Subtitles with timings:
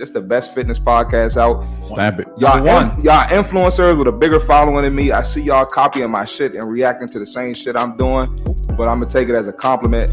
[0.00, 1.62] This the best fitness podcast out.
[1.84, 2.28] Stamp it.
[2.38, 2.92] Y'all, one.
[2.92, 5.12] inf- y'all influencers with a bigger following than me.
[5.12, 8.34] I see y'all copying my shit and reacting to the same shit I'm doing,
[8.78, 10.10] but I'm gonna take it as a compliment.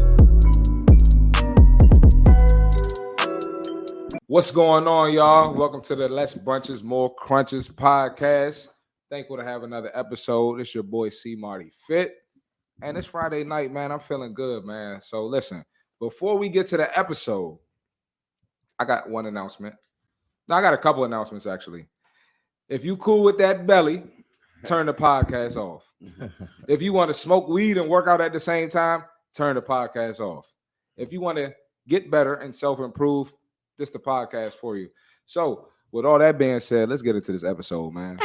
[4.26, 5.54] What's going on, y'all?
[5.54, 8.68] Welcome to the Less Brunches, More Crunches podcast.
[9.10, 10.60] Thankful to have another episode.
[10.60, 12.14] It's your boy C Marty Fit.
[12.82, 13.90] And it's Friday night, man.
[13.90, 15.00] I'm feeling good, man.
[15.00, 15.64] So listen,
[15.98, 17.58] before we get to the episode,
[18.78, 19.74] I got one announcement.
[20.48, 21.86] No, I got a couple announcements actually.
[22.68, 24.02] If you cool with that belly,
[24.64, 25.84] turn the podcast off.
[26.68, 29.62] If you want to smoke weed and work out at the same time, turn the
[29.62, 30.46] podcast off.
[30.96, 31.54] If you want to
[31.88, 33.32] get better and self-improve,
[33.78, 34.90] this the podcast for you.
[35.24, 38.18] So, with all that being said, let's get into this episode, man.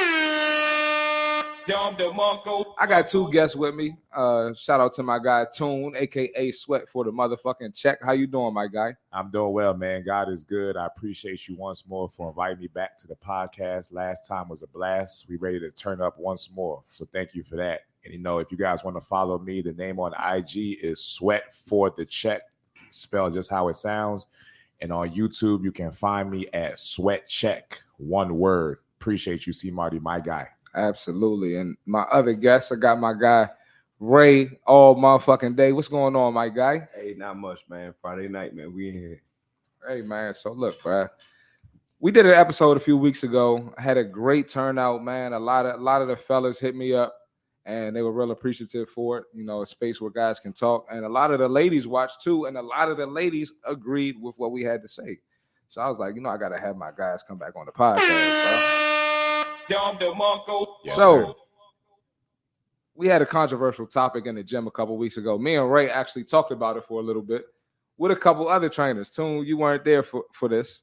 [2.77, 3.95] I got two guests with me.
[4.13, 7.99] Uh, shout out to my guy Tune, aka Sweat for the motherfucking check.
[8.03, 8.95] How you doing, my guy?
[9.13, 10.03] I'm doing well, man.
[10.03, 10.75] God is good.
[10.75, 13.93] I appreciate you once more for inviting me back to the podcast.
[13.93, 15.25] Last time was a blast.
[15.29, 16.83] We ready to turn up once more.
[16.89, 17.81] So thank you for that.
[18.03, 21.01] And you know, if you guys want to follow me, the name on IG is
[21.01, 22.41] Sweat for the Check,
[22.89, 24.27] spelled just how it sounds.
[24.81, 28.79] And on YouTube, you can find me at Sweat Check, one word.
[28.99, 30.49] Appreciate you, C Marty, my guy.
[30.75, 31.57] Absolutely.
[31.57, 33.49] And my other guest, I got my guy
[33.99, 35.71] Ray all motherfucking day.
[35.71, 36.87] What's going on, my guy?
[36.93, 37.93] Hey, not much, man.
[38.01, 38.73] Friday night, man.
[38.73, 39.21] We in here.
[39.87, 41.07] Hey man, so look, bro.
[41.99, 43.73] We did an episode a few weeks ago.
[43.77, 45.33] I had a great turnout, man.
[45.33, 47.13] A lot of a lot of the fellas hit me up
[47.65, 49.25] and they were real appreciative for it.
[49.33, 50.87] You know, a space where guys can talk.
[50.89, 54.15] And a lot of the ladies watched too, and a lot of the ladies agreed
[54.21, 55.19] with what we had to say.
[55.67, 57.71] So I was like, you know, I gotta have my guys come back on the
[57.71, 58.82] podcast, bro.
[60.83, 61.33] Yes, so sir.
[62.95, 65.37] we had a controversial topic in the gym a couple weeks ago.
[65.37, 67.45] Me and Ray actually talked about it for a little bit
[67.97, 69.09] with a couple other trainers.
[69.09, 70.81] Toon, you weren't there for, for this,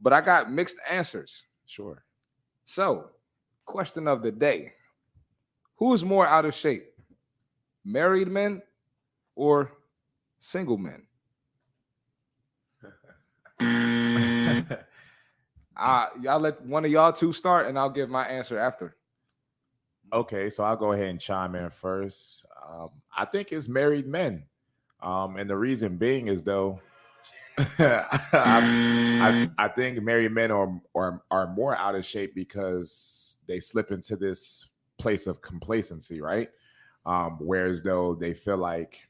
[0.00, 1.44] but I got mixed answers.
[1.66, 2.04] sure.
[2.64, 3.10] So,
[3.64, 4.72] question of the day
[5.76, 6.92] Who's more out of shape,
[7.84, 8.62] married men
[9.36, 9.72] or
[10.40, 11.02] single men?
[15.78, 18.96] Uh, y'all let one of y'all two start and I'll give my answer after.
[20.12, 22.46] Okay, so I'll go ahead and chime in first.
[22.66, 24.44] Um, I think it's married men,
[25.02, 26.80] um, and the reason being is though,
[27.58, 33.60] I, I, I think married men are, are are more out of shape because they
[33.60, 34.66] slip into this
[34.98, 36.48] place of complacency, right?
[37.04, 39.08] Um, whereas though they feel like,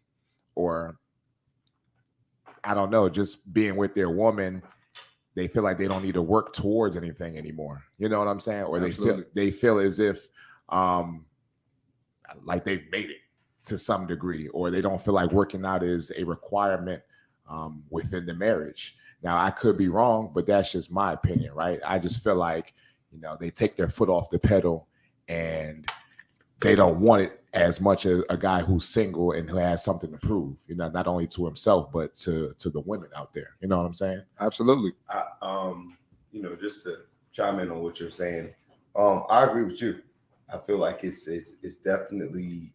[0.55, 0.99] or
[2.65, 4.63] I don't know, just being with their woman,
[5.39, 7.85] they feel like they don't need to work towards anything anymore.
[7.99, 8.65] You know what I'm saying?
[8.65, 10.29] Or they feel they feel as if
[10.69, 11.25] um
[12.43, 13.19] like they've made it
[13.69, 17.03] to some degree, or they don't feel like working out is a requirement
[17.49, 18.97] um, within the marriage.
[19.23, 21.81] Now, I could be wrong, but that's just my opinion, right?
[21.85, 22.75] I just feel like
[23.13, 24.89] you know they take their foot off the pedal
[25.29, 25.89] and
[26.61, 30.11] they don't want it as much as a guy who's single and who has something
[30.11, 30.57] to prove.
[30.67, 33.57] You know, not only to himself but to to the women out there.
[33.61, 34.23] You know what I'm saying?
[34.41, 34.93] Absolutely.
[35.09, 35.97] I, um,
[36.33, 36.99] you know, just to
[37.33, 38.51] chime in on what you're saying,
[38.97, 40.01] um, I agree with you.
[40.53, 42.73] I feel like it's it's it's definitely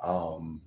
[0.00, 0.60] um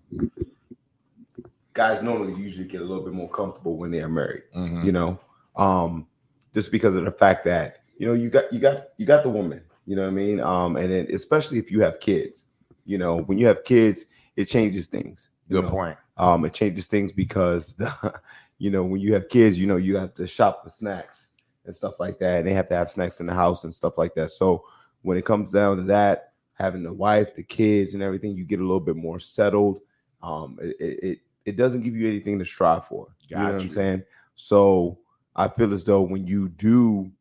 [1.73, 4.43] guys normally usually get a little bit more comfortable when they're married,
[4.85, 5.19] you know.
[5.57, 6.07] Um,
[6.53, 9.29] just because of the fact that you know you got you got you got the
[9.29, 10.39] woman, you know what I mean?
[10.39, 12.49] Um, and then especially if you have kids,
[12.85, 15.29] you know, when you have kids, it changes things.
[15.47, 15.71] you Good know?
[15.71, 15.97] point.
[16.17, 17.75] um it changes things because
[18.57, 21.31] you know when you have kids you know you have to shop for snacks
[21.65, 23.97] and stuff like that and they have to have snacks in the house and stuff
[23.97, 24.63] like that so
[25.01, 28.59] when it comes down to that having the wife the kids and everything you get
[28.59, 29.81] a little bit more settled
[30.23, 33.61] um it it, it, doesn't give you anything to strive for you know Got what
[33.63, 34.03] i'm saying
[34.35, 34.97] so
[35.35, 37.11] i feel as though when you do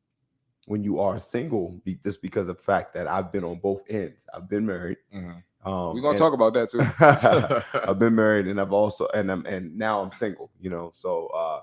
[0.66, 3.82] when you are single be, just because of the fact that i've been on both
[3.90, 5.42] ends i've been married Mhm.
[5.64, 6.80] Um We're gonna and- talk about that too.
[7.88, 10.92] I've been married and I've also and I'm and now I'm single, you know.
[10.94, 11.60] So uh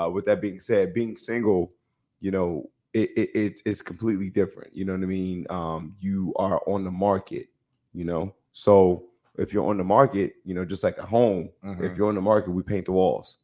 [0.00, 1.72] uh with that being said, being single,
[2.20, 4.74] you know, it, it it's it's completely different.
[4.76, 5.46] You know what I mean?
[5.50, 7.48] Um you are on the market,
[7.92, 8.34] you know.
[8.52, 9.04] So
[9.36, 11.82] if you're on the market, you know, just like a home, Mhm.
[11.90, 13.38] if you're on the market, we paint the walls.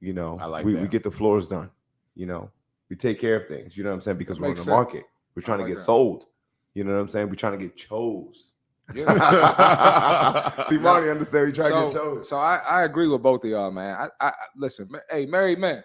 [0.00, 1.70] You know, I like we, we get the floors done,
[2.14, 2.50] you know,
[2.88, 4.18] we take care of things, you know what I'm saying?
[4.18, 4.68] Because we're on the sense.
[4.68, 5.04] market.
[5.34, 5.84] We're trying like to get that.
[5.84, 6.26] sold.
[6.74, 7.28] You know what I'm saying?
[7.28, 8.52] We're trying to get chose.
[8.94, 10.64] Yeah.
[10.68, 11.46] See, Marty understand.
[11.48, 12.28] We trying to get so, chose.
[12.28, 13.94] so I, I agree with both of y'all, man.
[13.96, 15.84] I, I I- listen, ma- hey, married man,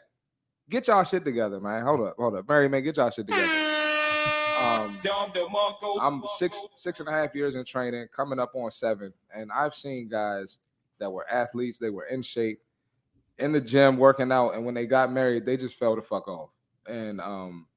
[0.69, 1.83] get y'all shit together, man.
[1.83, 3.47] Hold up, hold up, married man, get y'all shit together.
[4.61, 4.97] Um,
[6.01, 9.75] I'm six six and a half years in training, coming up on seven, and I've
[9.75, 10.57] seen guys
[10.99, 12.61] that were athletes, they were in shape,
[13.39, 16.29] in the gym working out, and when they got married, they just fell the fuck
[16.29, 16.51] off.
[16.87, 17.67] and um,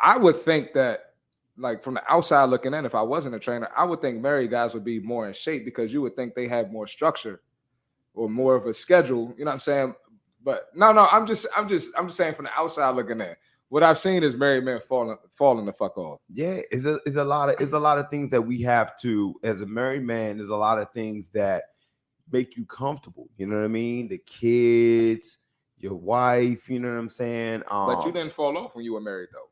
[0.00, 1.14] I would think that,
[1.56, 4.50] like from the outside looking in, if I wasn't a trainer, I would think married
[4.50, 7.40] guys would be more in shape because you would think they have more structure
[8.14, 9.34] or more of a schedule.
[9.36, 9.94] You know what I'm saying?
[10.42, 13.34] But no, no, I'm just, I'm just, I'm just saying from the outside looking in.
[13.68, 16.20] What I've seen is married men falling, falling the fuck off.
[16.32, 18.96] Yeah, it's a it's a lot of it's a lot of things that we have
[19.00, 20.36] to as a married man.
[20.36, 21.64] There's a lot of things that
[22.30, 23.28] make you comfortable.
[23.36, 24.06] You know what I mean?
[24.06, 25.38] The kids,
[25.78, 26.68] your wife.
[26.68, 27.62] You know what I'm saying?
[27.68, 29.45] Um, But you didn't fall off when you were married, though.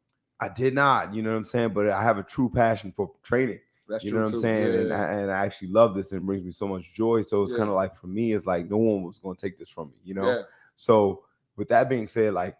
[0.44, 1.14] I did not.
[1.14, 1.70] You know what I'm saying?
[1.70, 3.60] But I have a true passion for training.
[3.88, 4.36] That's you know what too.
[4.36, 4.72] I'm saying?
[4.72, 4.80] Yeah.
[4.80, 7.22] And, I, and I actually love this and it brings me so much joy.
[7.22, 7.58] So it's Yeah.
[7.58, 9.88] kind of like for me, it's like no one was going to take this from
[9.88, 9.94] me.
[10.04, 10.26] You know.
[10.26, 10.42] yeah.
[10.76, 11.24] So
[11.56, 12.56] with that being said, like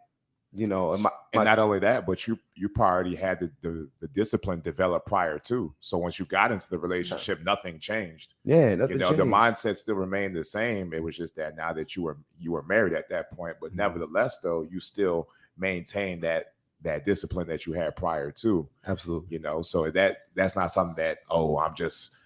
[0.56, 3.50] you know, and my, and my- not only that, but you you already had the,
[3.62, 5.74] the the discipline developed prior to.
[5.80, 8.34] So once you got into the relationship, nothing changed.
[8.44, 10.92] yeah, nothing you know, the mindset still remained the same.
[10.92, 13.70] It was just that now that you were you were married at that point, but
[13.70, 13.78] mm-hmm.
[13.78, 15.28] nevertheless, though, you still
[15.58, 16.52] maintain that
[16.84, 18.68] that discipline that you had prior to.
[18.86, 19.28] Absolutely.
[19.30, 22.16] You know, so that that's not something that oh, I'm just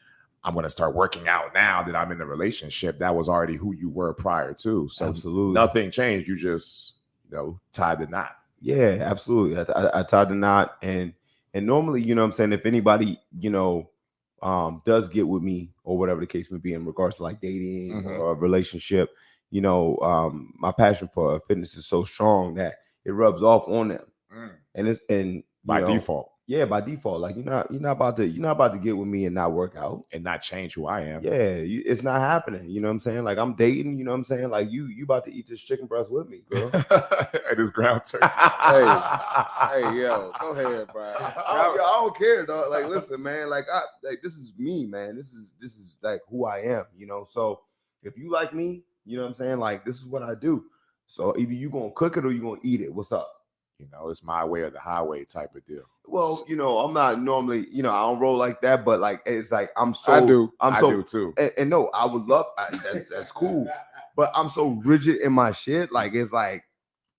[0.45, 2.99] I'm going to start working out now that I'm in the relationship.
[2.99, 4.89] That was already who you were prior to.
[4.91, 5.55] So Absolutely.
[5.55, 6.29] nothing changed.
[6.29, 6.95] You just
[7.31, 8.37] you know tied the knot.
[8.61, 9.59] Yeah, absolutely.
[9.59, 11.15] I, I, I tied the knot, and
[11.55, 13.91] and normally, you know, what I'm saying if anybody, you know,
[14.43, 17.41] um, does get with me or whatever the case may be in regards to like
[17.41, 18.19] dating Mhm.
[18.19, 19.11] or a relationship,
[19.51, 22.75] you know, um, my passion for fitness is so strong that
[23.05, 24.05] it rubs off on them,
[24.37, 24.51] Mm.
[24.75, 28.17] and it's and by know, default yeah, by default, like you're not you're not about
[28.17, 30.07] to you're not about to get with me and not work out.
[30.13, 31.23] and not change who I am.
[31.23, 32.71] Yeah, you, it's not happening.
[32.71, 33.25] You know what I'm saying?
[33.25, 33.99] Like I'm dating.
[33.99, 34.49] You know what I'm saying?
[34.49, 36.71] Like you you about to eat this chicken breast with me, girl.
[37.51, 38.27] at his ground turkey.
[38.27, 41.13] Hey, hey, yo, go ahead, bro.
[41.19, 42.71] I don't, I don't care, dog.
[42.71, 43.51] Like, listen, man.
[43.51, 45.17] Like, I like this is me, man.
[45.17, 47.27] This is this is like who I am, you know.
[47.29, 47.61] So
[48.03, 49.59] if you like me, you know what I'm saying.
[49.59, 50.65] Like, this is what I do.
[51.07, 52.95] So either you gonna cook it or you gonna eat it.
[52.95, 53.31] What's up?
[53.79, 55.85] You know, it's my way or the highway type of deal.
[56.05, 59.23] Well, you know, I'm not normally, you know, I don't roll like that, but like
[59.25, 60.53] it's like I'm so I do.
[60.61, 61.35] I'm I so do too.
[61.39, 63.69] and, and no, I would love I, that's that's cool,
[64.17, 65.93] but I'm so rigid in my shit.
[65.93, 66.65] Like it's like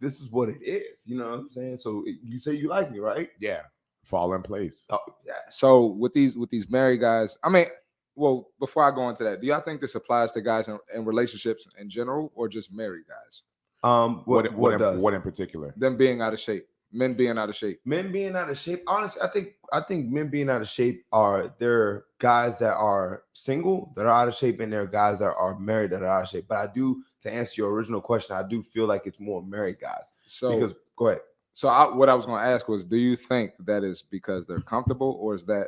[0.02, 1.06] this is what it is.
[1.06, 1.78] You know what I'm saying?
[1.78, 3.30] So you say you like me, right?
[3.40, 3.62] Yeah,
[4.04, 4.86] fall in place.
[4.90, 5.34] Oh, yeah.
[5.50, 7.68] So with these with these married guys, I mean,
[8.16, 11.06] well, before I go into that, do y'all think this applies to guys in, in
[11.06, 13.44] relationships in general or just married guys?
[13.84, 15.74] Um, what What what, what, in, does what in particular?
[15.78, 17.80] Them being out of shape, men being out of shape.
[17.86, 18.84] men being out of shape?
[18.88, 23.24] Honestly, I think I think men being out of shape are they're guys that are
[23.34, 26.08] single that are out of shape, and there are guys that are married that are
[26.08, 26.46] out of shape.
[26.48, 29.80] But I do to answer your original question, I do feel like it's more married
[29.80, 31.22] guys So because go ahead.
[31.54, 34.46] so I, what I was going to ask was, do you think that is because
[34.48, 35.68] they're comfortable, or is that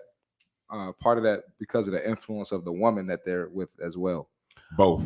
[0.69, 3.97] uh, part of that because of the influence of the woman that they're with as
[3.97, 4.29] well?
[4.77, 5.05] Both.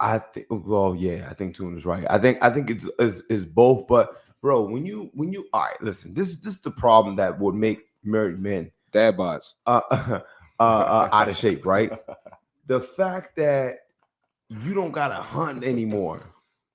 [0.00, 2.06] I think well, yeah, I think Tune is right.
[2.10, 5.62] I think I think it's is is both, but bro, when you when you all
[5.62, 9.54] right, listen, this this is the problem that would make married men Dad bods.
[9.66, 10.20] uh, uh,
[10.60, 11.92] uh out of shape, right?
[12.68, 13.76] The fact that
[14.48, 16.20] you don't gotta hunt anymore,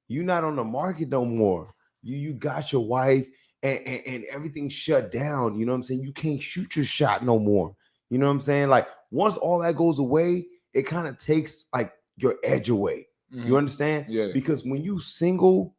[0.08, 1.74] you're not on the market no more.
[2.02, 3.28] You you got your wife
[3.62, 5.60] and, and, and everything shut down.
[5.60, 6.04] You know what I'm saying?
[6.04, 7.76] You can't shoot your shot no more.
[8.10, 8.70] You know what I'm saying?
[8.70, 13.08] Like once all that goes away, it kind of takes like your edge away.
[13.32, 13.56] You mm-hmm.
[13.56, 14.06] understand?
[14.10, 14.28] Yeah.
[14.34, 15.76] Because when you single,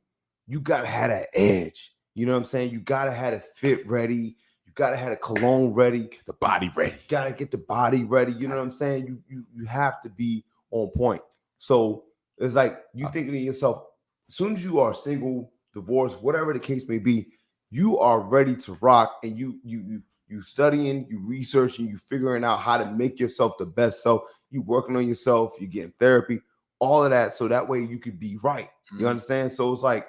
[0.46, 1.92] you gotta have that edge.
[2.14, 2.70] You know what I'm saying?
[2.70, 4.36] You gotta have a fit ready.
[4.66, 6.08] You gotta have a cologne ready.
[6.26, 6.92] The body ready.
[6.92, 8.32] You gotta get the body ready.
[8.32, 9.06] You know what I'm saying?
[9.06, 11.22] You you you have to be on point.
[11.58, 12.04] So
[12.38, 13.10] it's like you uh.
[13.10, 13.84] thinking to yourself,
[14.28, 17.28] as soon as you are single, divorced, whatever the case may be,
[17.70, 22.44] you are ready to rock, and you you you you studying, you researching, you figuring
[22.44, 24.22] out how to make yourself the best self.
[24.50, 26.40] You working on yourself, you getting therapy,
[26.82, 28.68] all of that, so that way you could be right.
[28.98, 29.10] You Mhm.
[29.10, 29.52] understand?
[29.52, 30.08] So it's like,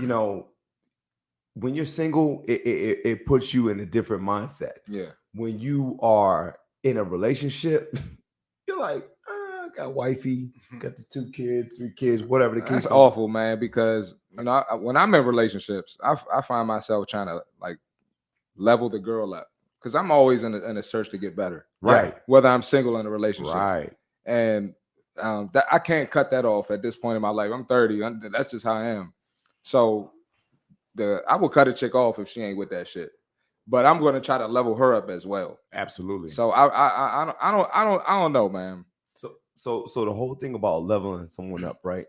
[0.00, 0.48] you know,
[1.54, 4.78] when you're single, it, it, it- puts you in a different mindset.
[4.88, 5.10] Yeah.
[5.34, 7.94] When you are in a relationship,
[8.66, 12.70] you're like, "Ah, I got wifey, got the two kids, three kids, whatever the case.
[12.84, 13.58] That's awful, man.
[13.58, 17.76] Because you I, when I'm in relationships, I, f- I find myself trying to like
[18.56, 21.66] level the girl up because I'm always in a, in a search to get better,
[21.82, 22.16] Right.
[22.26, 23.54] whether I'm single in a relationship.
[23.54, 23.92] Right.
[24.24, 24.74] And
[25.18, 27.50] um, that I can't cut that off at this point in my life.
[27.52, 28.02] I'm 30.
[28.02, 29.12] I'm- that's just how I am.
[29.62, 30.12] So
[30.94, 33.10] the I will cut a chick off if she ain't with that shit.
[33.68, 35.58] But I'm going to try to level her up as well.
[35.72, 36.28] Absolutely.
[36.28, 38.84] So I I I, I don't I don't I don't I don't know, man.
[39.16, 42.06] So so so the whole thing about leveling someone up, right?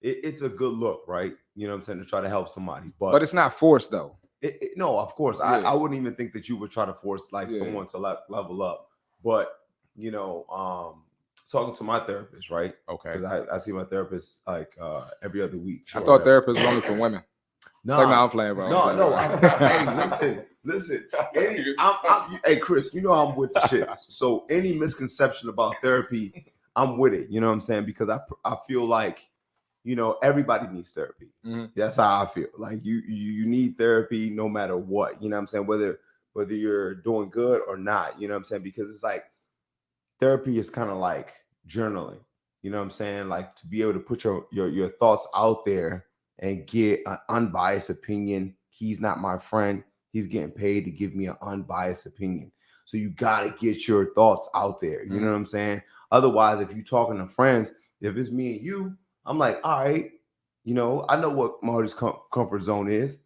[0.00, 1.34] It, it's a good look, right?
[1.54, 3.90] You know what I'm saying to try to help somebody, but, But it's not forced
[3.90, 4.16] though.
[4.42, 6.94] it, it- no, of course, I, I wouldn't even think that you would try to
[6.94, 7.58] force like Yeah.
[7.60, 8.88] someone to le- level up.
[9.24, 9.48] But
[9.96, 11.02] you know, um,
[11.50, 12.74] talking to my therapist, right?
[12.88, 13.12] okay.
[13.14, 15.88] Because I, I see my therapist like uh every other week.
[15.94, 17.22] I thought therapy was only for women.
[17.84, 18.68] It's like, no, I'm playing, bro.
[18.68, 19.10] No, no.
[19.16, 19.68] playing, I, bro.
[19.68, 21.08] Hey, listen, listen.
[21.34, 24.06] Any, I'm, I'm, hey, Chris, you know I'm with the shits.
[24.10, 27.30] So any misconception about therapy, I'm with it.
[27.30, 27.86] You know what I'm saying?
[27.86, 29.20] Because I, I feel like,
[29.84, 31.28] you know, everybody needs therapy.
[31.46, 31.70] Mhm.
[31.74, 32.48] That's how I feel.
[32.58, 35.22] Like you, you, you need therapy no matter what.
[35.22, 35.66] You know what I'm saying?
[35.66, 36.00] Whether,
[36.34, 38.20] whether you're doing good or not.
[38.20, 38.62] You know what I'm saying?
[38.64, 39.24] Because it's like
[40.20, 41.34] therapy is kind of like
[41.66, 42.20] journaling.
[42.62, 43.28] You know what I'm saying?
[43.28, 46.06] Like to be able to put your your your thoughts out there
[46.40, 48.54] and get an unbiased opinion.
[48.68, 49.82] He's not my friend.
[50.10, 52.52] He's getting paid to give me an unbiased opinion.
[52.84, 55.04] So you got to get your thoughts out there.
[55.04, 55.32] You know mm.
[55.32, 55.82] what I'm saying?
[56.10, 58.96] Otherwise, if you're talking to friends, if it's me and you,
[59.26, 60.10] I'm like, all right,
[60.64, 63.24] you know, I know what Marty's com- comfort zone is.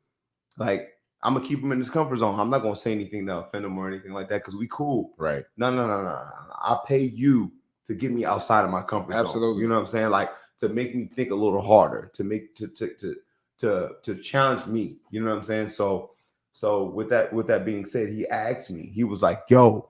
[0.59, 0.92] Like,
[1.23, 2.39] I'm gonna keep him in his comfort zone.
[2.39, 5.13] I'm not gonna say anything to offend him or anything like that because we cool.
[5.17, 5.45] Right.
[5.57, 6.11] No, no, no, no.
[6.11, 7.53] I pay you
[7.87, 9.25] to get me outside of my comfort zone.
[9.25, 9.63] Absolutely.
[9.63, 10.11] You know what I'm saying?
[10.11, 13.17] Like to make me think a little harder, to make to to to
[13.59, 14.97] to to challenge me.
[15.11, 15.69] You know what I'm saying?
[15.69, 16.11] So
[16.51, 18.91] so with that with that being said, he asked me.
[18.93, 19.89] He was like, "Yo,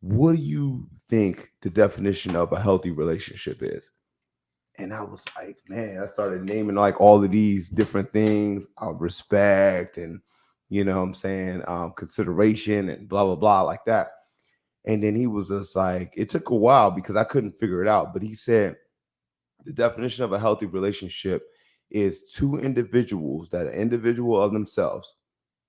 [0.00, 3.90] what do you think the definition of a healthy relationship is?"
[4.76, 8.90] And I was like, man, I started naming like all of these different things, uh,
[8.90, 10.20] respect and
[10.68, 14.08] you know what I'm saying, um, consideration and blah blah blah like that.
[14.86, 17.88] And then he was just like, it took a while because I couldn't figure it
[17.88, 18.12] out.
[18.12, 18.76] But he said
[19.64, 21.42] the definition of a healthy relationship
[21.90, 25.16] is two individuals that are individual of themselves,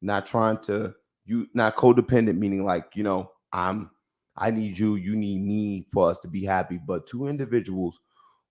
[0.02, 0.94] not trying to
[1.26, 3.90] you not codependent, meaning like, you know, I'm
[4.38, 8.00] I need you, you need me for us to be happy, but two individuals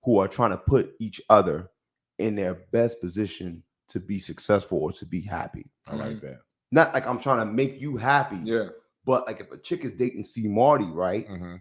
[0.02, 1.70] who are trying to put each other
[2.18, 5.66] in their best position to be successful or to be happy.
[5.86, 6.40] I like that.
[6.72, 8.68] Not like I'm trying to make you happy, Yeah.
[9.04, 11.26] but like if a chick is dating C Marty, right?
[11.26, 11.56] hmm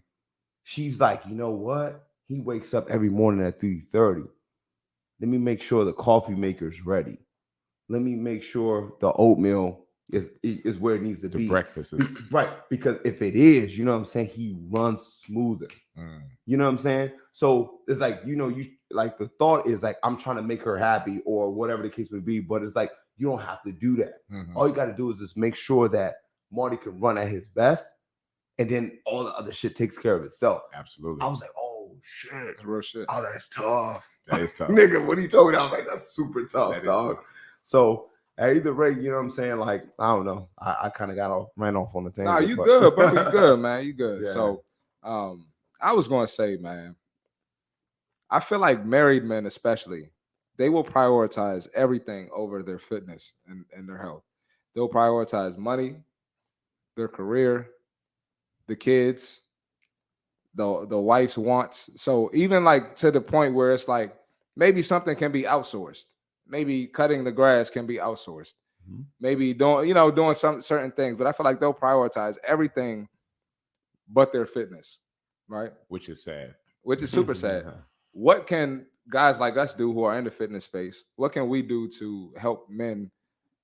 [0.64, 2.08] She's like, you know what?
[2.28, 4.28] He wakes up every morning at 3:30.
[5.20, 7.18] Let me make sure the coffee maker's ready.
[7.90, 9.83] Let me make sure the oatmeal
[10.14, 11.48] is is where it needs to The be.
[11.48, 12.50] breakfast is Right.
[12.70, 15.68] Because if it is, you know what I'm saying, he runs smoother.
[15.98, 17.12] mm, You know what I'm saying?
[17.32, 20.62] So it's like, you know, you like the thought is like, I'm trying to make
[20.64, 23.72] her happy or whatever the case may be, but it's like, you don't have to
[23.72, 24.16] do that.
[24.32, 24.56] mhm.
[24.56, 26.16] All you got to do is just make sure that
[26.52, 27.86] Marty can run at his best,
[28.60, 30.62] and then all the other shit takes care of itself.
[30.74, 31.22] absolutely.
[31.24, 32.32] I was like, oh shit.
[32.48, 33.06] That's real shit.
[33.10, 34.04] Oh, that's tough.
[34.28, 34.70] that is tough.
[34.70, 37.16] Nigga, when he told me that, I was like, that's super tough, That is dog.
[37.16, 37.26] tough.
[37.64, 38.10] So
[38.40, 39.58] either rate, you know what I'm saying?
[39.58, 40.50] Like, I don't know.
[40.60, 42.34] I, I kind of got off, ran off on the tangent.
[42.34, 43.08] Nah, you but- good, bro.
[43.12, 43.86] You good, man.
[43.86, 44.26] You good.
[44.26, 44.34] Yeah.
[44.34, 44.64] So,
[45.04, 45.48] um,
[45.82, 46.96] I was gonna say, man,
[48.30, 50.10] I feel like married men, especially,
[50.58, 54.24] they will prioritize everything over their fitness and, and their health.
[54.74, 55.98] They'll prioritize money,
[56.96, 57.70] their career,
[58.68, 59.42] the kids,
[60.56, 61.90] the the wife's wants.
[61.96, 64.16] So even like to the point where it's like
[64.56, 66.06] maybe something can be outsourced.
[66.48, 68.56] Maybe cutting the grass can be outsourced.
[68.90, 69.06] Mhm.
[69.20, 73.08] Maybe doing, you know, doing some certain things, but I feel like they'll prioritize everything
[74.10, 75.00] but their fitness,
[75.48, 75.72] right?
[75.88, 76.56] Which is sad.
[76.82, 77.66] Which is super sad.
[78.16, 81.04] What can guys like us do who are in the fitness space?
[81.16, 83.10] What can we do to help men,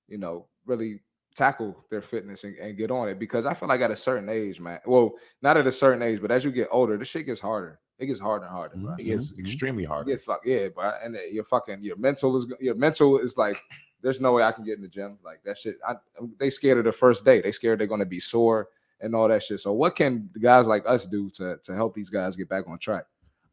[0.08, 1.02] you know, really
[1.34, 3.18] tackle their fitness and, and get on it?
[3.18, 4.80] Because I feel like at a certain age, man.
[4.86, 7.78] Well, not at a certain age, but as you get older, this shit gets harder.
[7.98, 8.94] It gets harder and harder, bro.
[8.98, 9.38] It gets Mhm.
[9.40, 10.08] extremely hard.
[10.08, 10.92] You get fuck yeah, bro.
[11.02, 13.60] And your fucking your mental is your mental is like
[14.02, 15.76] there's no way I can get in the gym like that shit.
[15.86, 15.94] I,
[16.38, 17.42] they scared of the first day.
[17.42, 18.68] They scared they're gonna be sore
[19.02, 19.60] and all that shit.
[19.60, 22.78] So what can guys like us do to to help these guys get back on
[22.78, 23.04] track?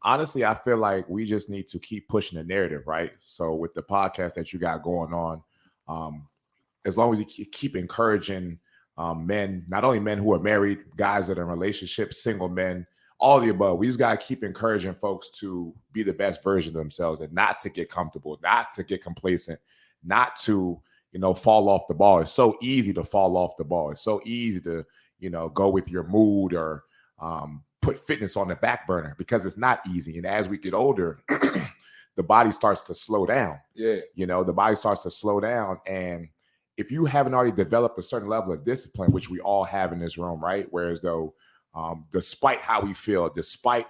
[0.02, 3.12] honestly, I feel like we just need to keep pushing the narrative, right?
[3.18, 5.42] So with the podcast that you got going on,
[5.88, 6.28] um,
[6.88, 8.58] as long as you keep encouraging
[8.96, 12.86] um, men, not only men who are married, guys that are in relationships, single men,
[13.20, 16.70] all of the above, we just gotta keep encouraging folks to be the best version
[16.70, 19.60] of themselves and not to get comfortable, not to get complacent,
[20.02, 20.80] not to
[21.12, 22.20] you know fall off the ball.
[22.20, 23.90] It's so easy to fall off the ball.
[23.90, 24.84] It's so easy to
[25.18, 26.84] you know go with your mood or
[27.20, 30.16] um, put fitness on the back burner because it's not easy.
[30.16, 31.20] And as we get older,
[32.16, 33.58] the body starts to slow down.
[33.74, 35.78] Yeah, You know, the body starts to slow down.
[35.86, 36.28] And
[36.78, 39.98] if you haven't already developed a certain level of discipline, which we all have in
[39.98, 40.68] this room, right?
[40.70, 41.34] Whereas though,
[41.74, 43.86] um, despite how we feel, despite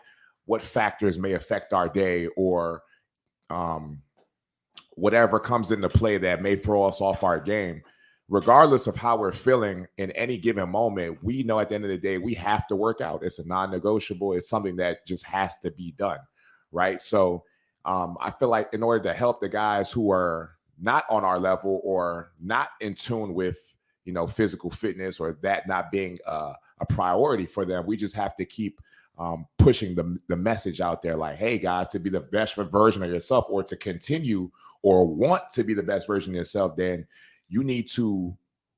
[0.47, 2.83] what factors may affect our day or
[3.51, 4.01] um,
[4.95, 7.83] whatever comes into play that may throw us off our game,
[8.31, 11.91] regardless of how we're feeling in any given moment, we know at the end of
[11.91, 13.23] the day, we have to work out.
[13.23, 16.19] It's a non negotiable, it's something that just has to be done.
[16.73, 17.03] Right.
[17.03, 17.45] So
[17.85, 21.39] um, I feel like in order to help the guys who are not on our
[21.39, 26.55] level or not in tune with, you know, physical fitness or that not being uh,
[26.81, 28.81] a priority for them, we just have to keep
[29.19, 33.03] um, pushing the, the message out there like, hey guys, to be the best version
[33.03, 34.51] of yourself or to continue
[34.83, 37.07] or want to be the best version of yourself, then
[37.49, 38.37] you need to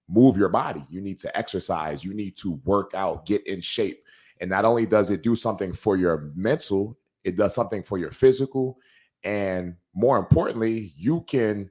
[0.09, 0.85] move your body.
[0.88, 2.02] You need to exercise.
[2.02, 4.02] You need to work out, get in shape.
[4.40, 8.11] And not only does it do something for your mental, it does something for your
[8.11, 8.78] physical.
[9.23, 11.71] And more importantly, you can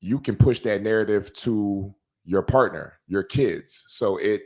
[0.00, 3.84] you can push that narrative to your partner, your kids.
[3.88, 4.42] So it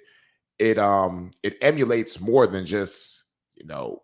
[0.58, 4.02] it um it emulates more than just you know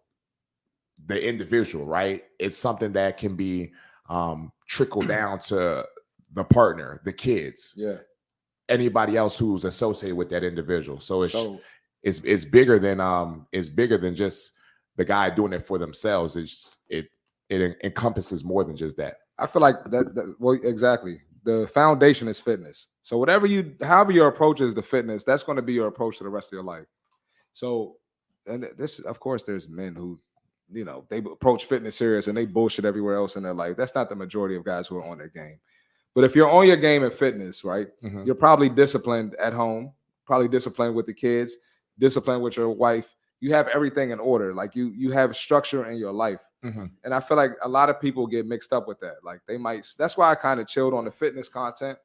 [1.07, 3.73] the individual right it's something that can be
[4.09, 5.87] um trickled down to
[6.35, 7.99] the partner the kids Yeah.
[8.69, 11.61] anybody else who's associated with that individual so it's So
[12.02, 14.52] it's it's bigger than um it's bigger than just
[14.97, 17.09] the guy doing it for themselves it's it
[17.49, 21.23] it encompasses more than just that I feel like that, that well, exactly.
[21.44, 22.87] The foundation is fitness.
[23.02, 26.18] So whatever you however your approach is to fitness, that's going to be your approach
[26.18, 26.87] to the rest of your life.
[27.52, 27.97] So
[28.47, 30.18] and this of course there's men who
[30.70, 33.76] you know they approach fitness serious and they bullshit everywhere else in their life.
[33.76, 35.59] That's not the majority of guys who are on their game.
[36.14, 38.26] But if you're on your game in fitness, right, Mhm.
[38.26, 39.92] you're probably disciplined at home,
[40.26, 41.56] probably disciplined with the kids,
[41.99, 43.14] disciplined with your wife.
[43.40, 44.52] You have everything in order.
[44.52, 46.40] Like you you have structure in your life.
[46.62, 46.90] Mhm.
[47.05, 49.25] And I feel like a lot of people get mixed up with that.
[49.25, 51.99] Like they might, that's why I kind of chilled on the fitness content.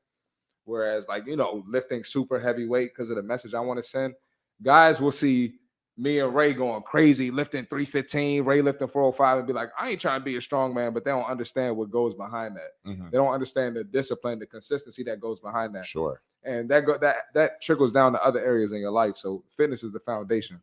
[0.63, 3.83] Whereas, like, you know, lifting super heavy weight because of the message I want to
[3.83, 4.15] send,
[4.63, 5.59] guys will see
[5.97, 10.01] me and Ray going crazy, lifting 315, Ray lifting 405, and be like, I ain't
[10.01, 12.71] trying to be a strong man, but they don't understand what goes behind that.
[12.85, 13.11] Mhm.
[13.11, 15.85] They don't understand the discipline, the consistency that goes behind that.
[15.85, 19.17] sure And that go that that trickles down to other areas in your life.
[19.17, 20.59] So fitness is the foundation.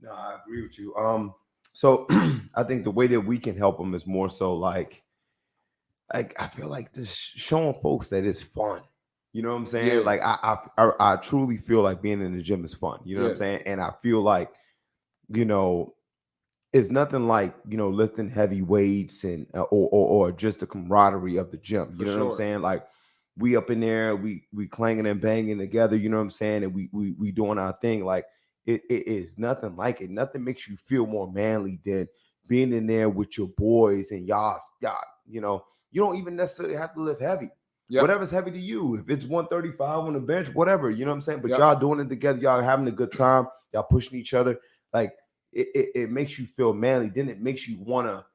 [0.00, 0.94] No, I agree with you.
[0.94, 1.34] Um,
[1.78, 2.08] so
[2.56, 5.04] I think the way that we can help them is more so like,
[6.12, 8.80] like I feel like just showing folks that it's fun.
[9.32, 9.98] You know what I'm saying?
[9.98, 10.00] Yeah.
[10.00, 12.98] Like I, I, I, truly feel like being in the gym is fun.
[13.04, 13.62] You know what I'm saying?
[13.64, 14.50] And I feel like,
[15.28, 15.94] you know,
[16.72, 20.66] it's nothing like you know lifting heavy weights and uh, or, or or just the
[20.66, 21.90] camaraderie of the gym.
[21.92, 22.60] You For know what I'm saying?
[22.60, 22.88] Like
[23.36, 25.94] we up in there, we we clanging and banging together.
[25.94, 26.64] You know what I'm saying?
[26.64, 28.04] And we we we doing our thing.
[28.04, 28.24] Like
[28.68, 30.10] it, it is nothing like it.
[30.10, 32.06] Nothing makes you feel more manly than
[32.46, 36.76] being in there with your boys and y'all, y'all, you know, you don't even necessarily
[36.76, 37.50] have to lift heavy.
[37.88, 38.02] Yep.
[38.02, 38.96] Whatever's heavy to you.
[38.96, 41.40] If it's 135 on the bench, whatever, you know what I'm saying?
[41.40, 41.58] But Yep.
[41.58, 44.60] y'all doing it together, y'all having a good time, y'all pushing each other.
[44.92, 45.12] Like
[45.52, 47.08] it, it, it makes you feel manly.
[47.08, 48.26] Then it makes you wanna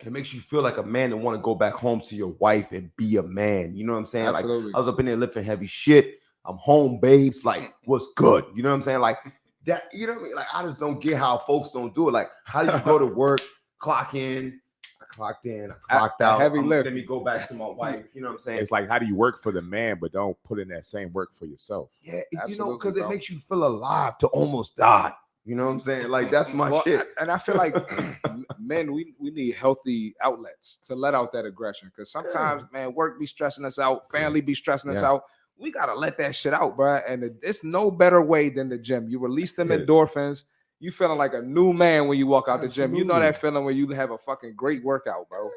[0.00, 2.34] it makes you feel like a man and want to go back home to your
[2.40, 3.76] wife and be a man.
[3.76, 4.26] You know what I'm saying?
[4.26, 4.72] Like Absolutely.
[4.74, 6.18] I was up in there lifting heavy shit.
[6.44, 7.44] I'm home, babes.
[7.44, 8.44] Like, what's good?
[8.54, 9.00] You know what I'm saying?
[9.00, 9.18] Like
[9.66, 10.34] that, you know what I mean?
[10.36, 12.12] Like, I just don't get how folks don't do it.
[12.12, 13.40] Like, how do you go to work,
[13.78, 14.60] clock in?
[15.00, 16.40] I clocked in, I clocked out.
[16.40, 16.86] heavy I'm- lift.
[16.86, 18.04] Let me go back to my wife.
[18.14, 18.58] You know what I'm saying?
[18.60, 21.12] it's like how do you work for the man but don't put in that same
[21.12, 24.76] work for yourself yeah, it- you know, because it makes you feel alive to almost
[24.76, 25.12] die.
[25.46, 26.08] You know what I'm saying?
[26.08, 27.06] Like, that's my Well, shit.
[27.18, 27.76] I- and I feel like
[28.58, 31.92] men, we we need healthy outlets to let out that aggression.
[31.94, 35.24] Because sometimes, man, work be stressing us out, family be stressing us out.
[35.58, 36.96] We gotta let that shit out, bro.
[37.08, 39.08] And it's no better way than the gym.
[39.08, 39.78] You release them Yeah.
[39.78, 40.44] endorphins.
[40.80, 42.94] You feeling like a new man when you walk out the gym.
[42.94, 45.48] You know that feeling when you have a fucking great workout, bro.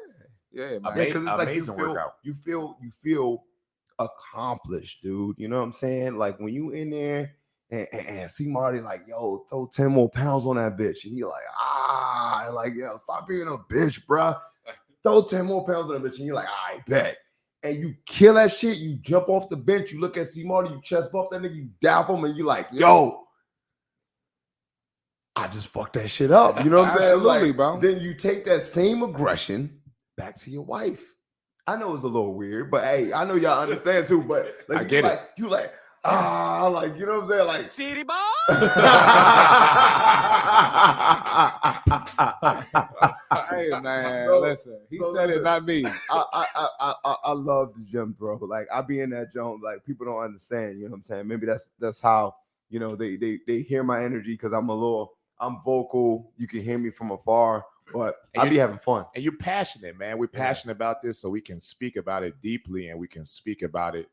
[0.52, 0.80] Yeah, man.
[0.86, 2.14] Ama- Yeah, because it's like you amazing feel, workout.
[2.22, 3.44] you feel you feel
[3.98, 5.36] accomplished, dude.
[5.38, 6.16] You know what I'm saying?
[6.16, 7.32] Like when you in there
[7.70, 11.04] and, and, and C Marty like, yo, throw 10 more pounds on that bitch.
[11.04, 14.34] And you're like, ah, and like, yo, stop being a bitch, bro.
[15.04, 16.18] Throw 10 more pounds on that bitch.
[16.18, 17.18] And you're like, I bet.
[17.62, 20.70] And you kill that shit, you jump off the bench, you look at C Marty,
[20.70, 23.24] you chest bump that nigga, you dap him, and you like, yo,
[25.34, 26.62] I just fucked that shit up.
[26.64, 27.12] You know what I'm saying?
[27.14, 27.80] Absolutely, Like, bro.
[27.80, 29.80] Then you take that same aggression
[30.16, 31.00] back to your wife.
[31.66, 34.22] I know it's a little weird, but hey, I know y'all understand too.
[34.22, 35.08] But like, I you get it.
[35.08, 35.72] like, You like
[36.04, 37.46] ah, like you know what I'm saying?
[37.46, 38.14] Like, City boy.
[43.50, 44.78] Hey man, listen.
[44.90, 45.84] He said it, not me.
[45.84, 48.36] I, I, I, I, I- love the gym, bro.
[48.36, 50.78] Like I be in that gym, like people don't understand.
[50.78, 51.28] You know what I'm saying?
[51.28, 52.36] Maybe that's that's how
[52.70, 56.32] you know they they they hear my energy because I'm a little I'm vocal.
[56.38, 59.04] You can hear me from afar, but And I be having fun.
[59.14, 60.16] and you're passionate, man.
[60.18, 63.62] We're passionate about this, so we can speak about it deeply and we can speak
[63.62, 64.08] about it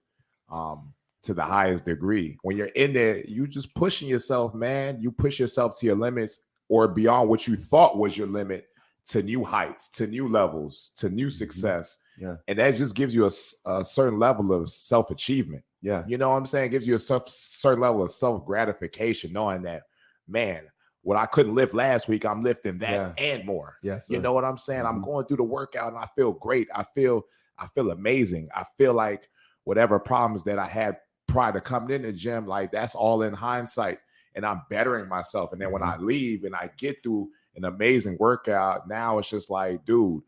[0.51, 0.93] um,
[1.25, 2.37] to the highest degree.
[2.43, 4.97] When you're in there, you just pushing yourself, man.
[5.01, 8.67] You push yourself to your limits or beyond what you thought was your limit
[9.05, 11.97] to new heights, to new levels, to new success.
[12.19, 12.35] Yeah.
[12.47, 13.31] And that just gives you a,
[13.69, 15.63] a certain level of self achievement.
[15.81, 16.67] Yeah, You know what I'm saying?
[16.67, 19.83] It gives you a self, certain level of self gratification, knowing that,
[20.27, 20.63] man,
[21.03, 23.13] what I couldn't lift last week, I'm lifting that Yeah.
[23.19, 23.75] and more.
[23.83, 23.99] yeah.
[24.09, 24.85] You know what I'm saying?
[24.87, 25.05] I'm Mhm.
[25.05, 26.67] going through the workout and I feel great.
[26.73, 27.23] I feel
[27.57, 28.49] I feel amazing.
[28.53, 29.29] I feel like
[29.63, 33.33] whatever problems that I had prior to coming in the gym, like that's all in
[33.33, 33.99] hindsight.
[34.35, 35.53] and I'm bettering myself.
[35.53, 36.05] And then when I mm-hmm.
[36.05, 40.21] leave and I get through an amazing workout, now it's just like, dude,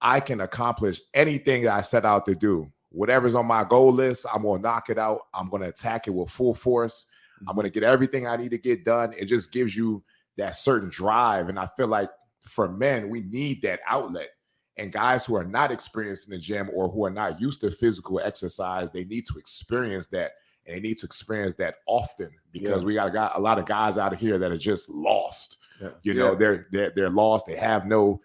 [0.00, 2.70] I can accomplish anything that I set out to do.
[2.90, 5.22] Whatever's on my goal list, I'm gonna knock it out.
[5.34, 7.06] I'm gonna attack it with full force.
[7.40, 7.56] I'm mm-hmm.
[7.56, 9.12] gonna get everything I need to get done.
[9.18, 10.02] It just gives you
[10.36, 11.48] that certain drive.
[11.48, 12.10] And I feel like
[12.46, 14.30] for men, we need that outlet.
[14.80, 17.70] And guys who are not experienced in the gym or who are not used to
[17.70, 20.32] physical exercise, they need to experience that.
[20.66, 22.86] And they need to experience that often because Yeah.
[22.86, 25.58] we got a, guy, a lot of guys out of here that are just lost.
[25.80, 25.90] Yeah.
[26.02, 26.38] You know, Yeah.
[26.38, 27.46] they're they're they're lost.
[27.46, 28.20] They have no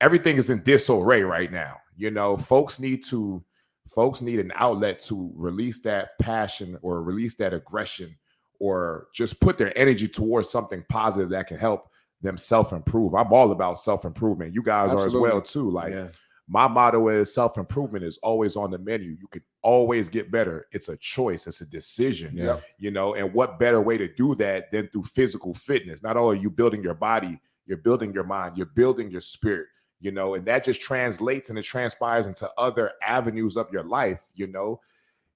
[0.00, 1.76] everything is in disarray right now.
[1.96, 3.42] You know, folks need to
[3.88, 8.14] folks need an outlet to release that passion or release that aggression
[8.60, 11.88] or just put their energy towards something positive that can help
[12.22, 13.14] them self-improve.
[13.14, 14.54] I'm all about self-improvement.
[14.54, 15.70] You guys are as well too.
[15.70, 16.08] Like yeah.
[16.48, 19.10] my motto is self-improvement is always on the menu.
[19.10, 20.66] You can always get better.
[20.72, 22.64] It's a choice, it's a decision Yep.
[22.78, 26.36] you know and what better way to do that than through physical fitness not only
[26.36, 29.66] are you building your body you're building your mind you're building your spirit
[30.00, 34.30] you know and that just translates and it transpires into other avenues of your life
[34.34, 34.80] you know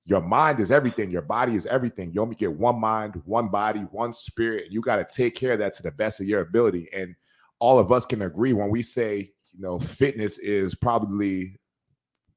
[0.05, 1.11] your mind is everything.
[1.11, 2.12] Your body is everything.
[2.12, 5.59] You only get one mind one body one spirit you got to take care of
[5.61, 6.88] that to the best of your ability.
[6.93, 7.15] And
[7.61, 11.61] all of us can agree when we say you know fitness is probably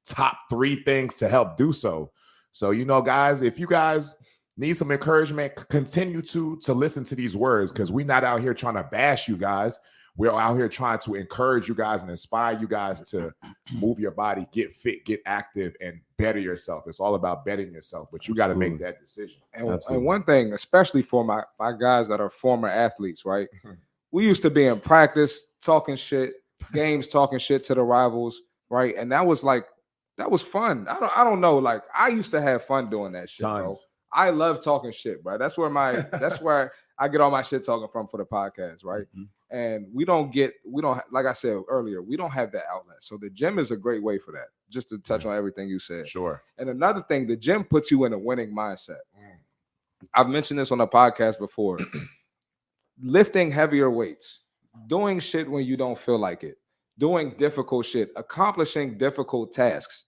[0.04, 2.12] top three things to help do so.
[2.52, 4.14] So you know guys if you guys
[4.56, 8.54] need some encouragement continue to to listen to these words because we're not out here
[8.54, 9.80] trying to bash you guys
[10.16, 13.32] we're out here trying to encourage you guys and inspire you guys to
[13.74, 18.08] move your body get fit get active and better yourself it's all about betting yourself
[18.10, 21.72] but you got to make that decision And, and one thing, especially for my, my
[21.72, 23.48] guys that are former athletes, right?
[23.64, 23.76] Mhm.
[24.12, 26.34] We used to be in practice talking shit,
[26.72, 28.94] games talking shit to the rivals, right?
[28.96, 29.66] And that was like
[30.16, 30.86] that was fun.
[30.88, 31.58] I don't I don't know.
[31.58, 33.74] Like I used to have fun doing that shit, bro.
[34.12, 35.36] I love talking shit, bro.
[35.36, 38.84] That's where my that's where I get all my shit talking from for the podcast,
[38.84, 39.06] right?
[39.16, 39.28] Mhm.
[39.50, 42.98] And we don't get we don't like I said earlier, we don't have that outlet.
[43.02, 44.48] So the gym is a great way for that.
[44.68, 46.08] Just to touch on everything you said.
[46.08, 49.00] sure And another thing, the gym puts you in a winning mindset.
[49.16, 49.38] Mm.
[50.14, 51.78] I've mentioned this on the podcast before.
[53.00, 54.40] Lifting heavier weights,
[54.86, 56.56] doing shit when you don't feel like it,
[56.98, 60.04] doing difficult shit, accomplishing difficult tasks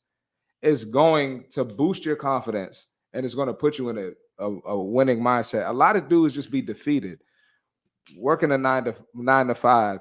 [0.62, 4.58] is going to boost your confidence and it's going to put you in a, a,
[4.66, 5.68] a winning mindset.
[5.68, 7.20] A lot of dudes just be defeated.
[8.16, 10.00] Working a nine to nine to five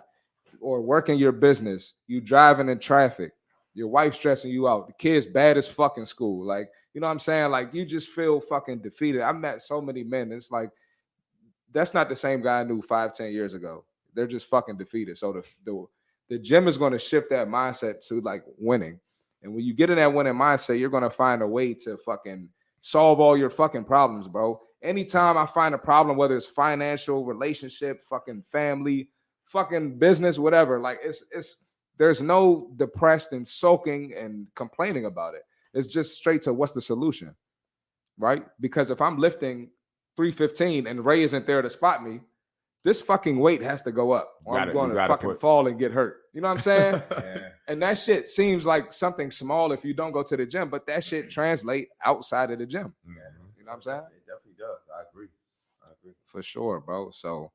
[0.62, 3.34] or working your business, you driving in traffic,
[3.74, 6.46] your wife stressing you out, the kids bad as fucking school.
[6.46, 7.52] Like, you know what I'm saying?
[7.52, 9.22] Like, you just feel fucking defeated.
[9.22, 10.32] I met so many men.
[10.32, 10.72] It's like,
[11.74, 13.84] that's not the same guy I knew five, ten years ago.
[14.13, 15.17] They're just fucking defeated.
[15.17, 15.86] So the the,
[16.30, 19.00] the gym is going to shift that mindset to like winning.
[19.43, 21.98] And when you get in that winning mindset, you're going to find a way to
[21.98, 22.50] fucking
[22.88, 24.62] solve all your fucking problems, bro.
[24.82, 29.10] Anytime I find a problem, whether it's financial, relationship, fucking family,
[29.43, 31.58] fucking business, whatever, like it's it's
[31.97, 35.41] there's no depressed and sulking and complaining about it.
[35.73, 37.36] It's just straight to what's the solution,
[38.17, 38.45] right?
[38.62, 39.69] Because if I'm lifting
[40.15, 42.21] 315 and Ray isn't there to spot me,
[42.88, 44.32] this fucking weight has to go up.
[44.45, 46.21] Or You I'm gotta- going to fucking put- fall and get hurt.
[46.32, 47.02] You know what I'm saying?
[47.12, 47.50] yeah.
[47.67, 50.88] and that shit seems like something small if you don't go to the gym, but
[50.88, 52.93] that shit translate outside of the gym.
[53.06, 53.13] You
[53.65, 54.04] know what I'm saying?
[54.15, 54.78] It definitely does.
[54.97, 55.28] I agree.
[55.84, 56.13] I agree.
[56.28, 57.12] For sure, bro.
[57.12, 57.52] So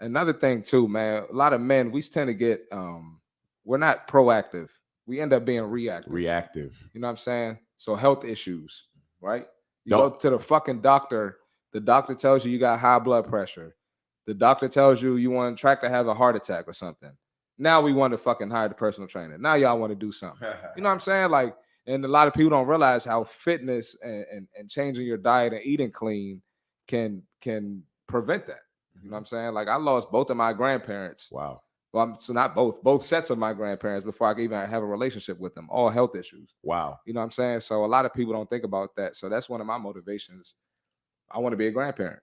[0.00, 3.20] another thing too, man, a lot of men, we tend to get um
[3.66, 4.68] we're not proactive.
[5.06, 6.10] We end up being reactive.
[6.12, 7.58] reactive You know what I'm saying?
[7.76, 8.84] So health issues,
[9.20, 9.46] right?
[9.84, 11.36] You Don't- go to the fucking doctor.
[11.72, 13.74] The doctor tells you you got high blood pressure.
[14.26, 17.12] The doctor tells you you want to track to have a heart attack or something.
[17.58, 19.36] Now we want to fucking hire the personal trainer.
[19.38, 20.48] Now y'all want to do something.
[20.76, 21.30] You know what I'm saying?
[21.30, 21.54] Like,
[21.86, 25.52] and a lot of people don't realize how fitness and, and, and changing your diet
[25.52, 26.40] and eating clean
[26.86, 28.60] can can prevent that.
[29.02, 29.34] You know what mm-hmm.
[29.34, 29.54] I'm saying?
[29.54, 31.28] Like I lost both of my grandparents.
[31.30, 31.60] wow
[31.92, 34.82] Well, I'm, so not both, both sets of my grandparents before I could even have
[34.82, 35.68] a relationship with them.
[35.70, 36.54] All health issues.
[36.62, 37.60] wow You know what I'm saying?
[37.60, 39.16] So a lot of people don't think about that.
[39.16, 40.54] So that's one of my motivations.
[41.30, 42.20] I want to be a grandparent.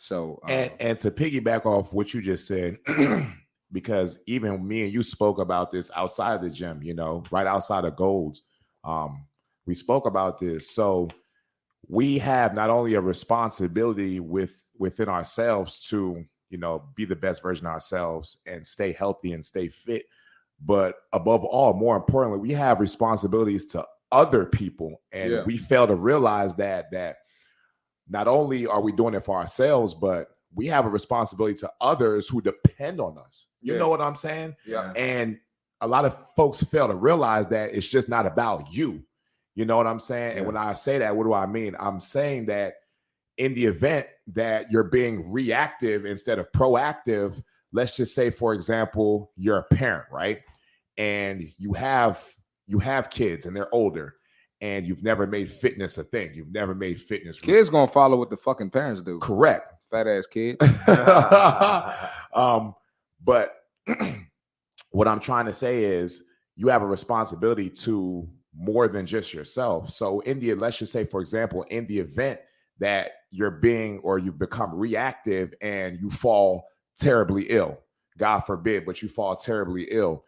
[0.00, 2.78] So um, and and to piggyback off what you just said
[3.72, 7.46] because even me and you spoke about this outside of the gym you know right
[7.46, 8.40] outside of Gold's
[8.82, 9.26] um
[9.66, 11.10] we spoke about this so
[11.86, 17.42] we have not only a responsibility with within ourselves to you know be the best
[17.42, 20.06] version of ourselves and stay healthy and stay fit
[20.64, 25.44] but above all more importantly we have responsibilities to other people and Yeah.
[25.44, 27.16] we fail to realize that that
[28.10, 32.28] not only are we doing it for ourselves but we have a responsibility to others
[32.28, 33.78] who depend on us you Yeah.
[33.78, 35.38] know what i'm saying yeah, and
[35.80, 39.02] a lot of folks fail to realize that it's just not about you.
[39.54, 40.36] You know what I'm saying?
[40.36, 41.74] And when I say that, what do I mean?
[41.80, 42.74] I'm saying that
[43.38, 47.42] in the event that you're being reactive instead of proactive,
[47.72, 50.40] let's just say, for example, you're a parent, right?
[50.98, 52.22] And you have
[52.66, 54.16] you have kids and they're older
[54.60, 56.32] and you've never made fitness a thing.
[56.34, 59.18] You've never made fitness Kids gonna follow what the fucking parents do.
[59.18, 59.74] correct.
[59.90, 60.56] Fat ass kid.
[62.34, 62.74] um,
[63.24, 63.56] but
[64.90, 66.22] what I'm trying to say is
[66.54, 69.90] you have a responsibility to more than just yourself.
[69.90, 72.40] So in the let's just say, for example, in the event
[72.78, 76.66] that you're being or you become reactive and you fall
[76.98, 77.78] terribly ill,
[78.18, 80.24] God forbid, but you fall terribly ill.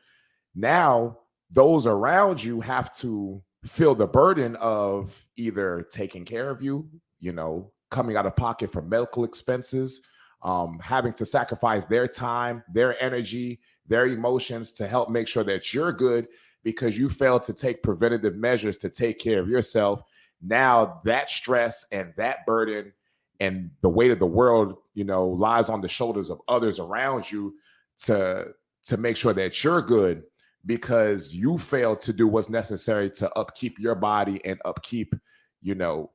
[0.55, 1.19] Now
[1.51, 6.89] those around you have to feel the burden of either taking care of you,
[7.21, 10.03] you know, coming out of pocket for medical expenses,
[10.43, 15.73] um, having to sacrifice their time, their energy, their emotions to help make sure that
[15.73, 16.27] you're good
[16.65, 20.03] because you failed to take preventative measures to take care of yourself.
[20.41, 22.93] Now that stress and that burden
[23.41, 27.31] and the weight of the world, you know, lies on the shoulders of others around
[27.31, 27.55] you
[27.99, 28.49] to
[28.85, 30.25] to make sure that you're good
[30.65, 35.15] because you failed to do what's necessary to upkeep your body and upkeep,
[35.61, 36.11] you know,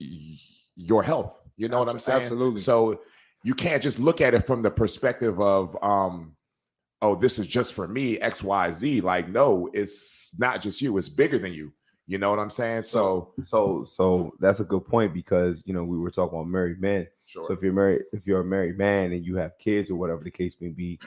[0.00, 0.36] y-
[0.76, 1.40] your health.
[1.56, 2.22] You know what I'm saying?
[2.22, 2.60] absolutely.
[2.60, 3.00] So
[3.44, 6.34] you can't just look at it from the perspective of um
[7.02, 11.38] oh this is just for me xyz like no it's not just you it's bigger
[11.38, 11.70] than you
[12.06, 15.84] you know what i'm saying so So so that's a good point because you know
[15.84, 17.06] we were talking about married men.
[17.26, 19.96] sure So if you're married, if you're a married man and you have kids or
[19.96, 20.98] whatever the case may be,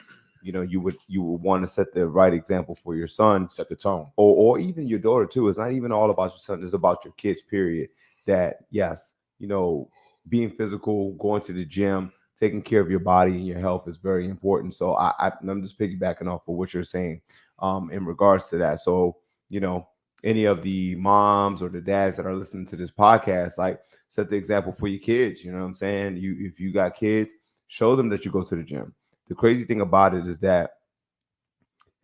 [0.48, 3.50] you know you would you would want to set the right example for your son
[3.50, 5.46] set the tone or or even your daughter too.
[5.46, 7.42] It's not even all about your son; it's about your kids.
[7.42, 7.90] Period.
[8.26, 9.90] That yes, you know,
[10.30, 13.98] being physical, going to the gym, taking care of your body and your health is
[13.98, 14.74] very important.
[14.74, 17.20] So I, I I'm just piggybacking off of what you're saying
[17.58, 18.80] um in regards to that.
[18.80, 19.18] So
[19.50, 19.86] you know,
[20.24, 24.30] any of the moms or the dads that are listening to this podcast, like set
[24.30, 25.44] the example for your kids.
[25.44, 26.16] You know what I'm saying?
[26.16, 27.34] You if you got kids,
[27.66, 28.94] show them that you go to the gym.
[29.28, 30.70] The crazy thing about it is that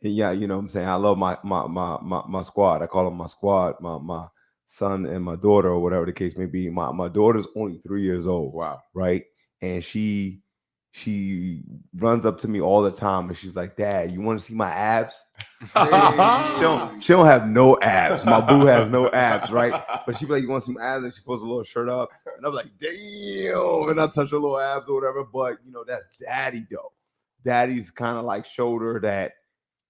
[0.02, 0.88] and yeah, you know what I'm saying?
[0.88, 2.82] I love my my my my, my squad.
[2.82, 4.26] I call them my squad, my my
[4.66, 6.68] son and my daughter, or whatever the case may be.
[6.68, 9.24] My my daughter's only three years old, wow right?
[9.62, 10.40] And she
[10.92, 11.62] she
[11.96, 14.54] runs up to me all the time and she's like, Dad, you want to see
[14.54, 15.16] my abs?
[15.60, 18.24] she don't she don't have no abs.
[18.24, 19.82] My boo has no abs, right?
[20.06, 21.04] But she be like, You want to see my abs?
[21.04, 22.10] And she pulls a little shirt up.
[22.36, 23.88] And I'm like, damn.
[23.88, 25.24] And I touch her little abs or whatever.
[25.24, 26.92] But you know, that's daddy though.
[27.44, 29.32] Daddy's kind of like shoulder that,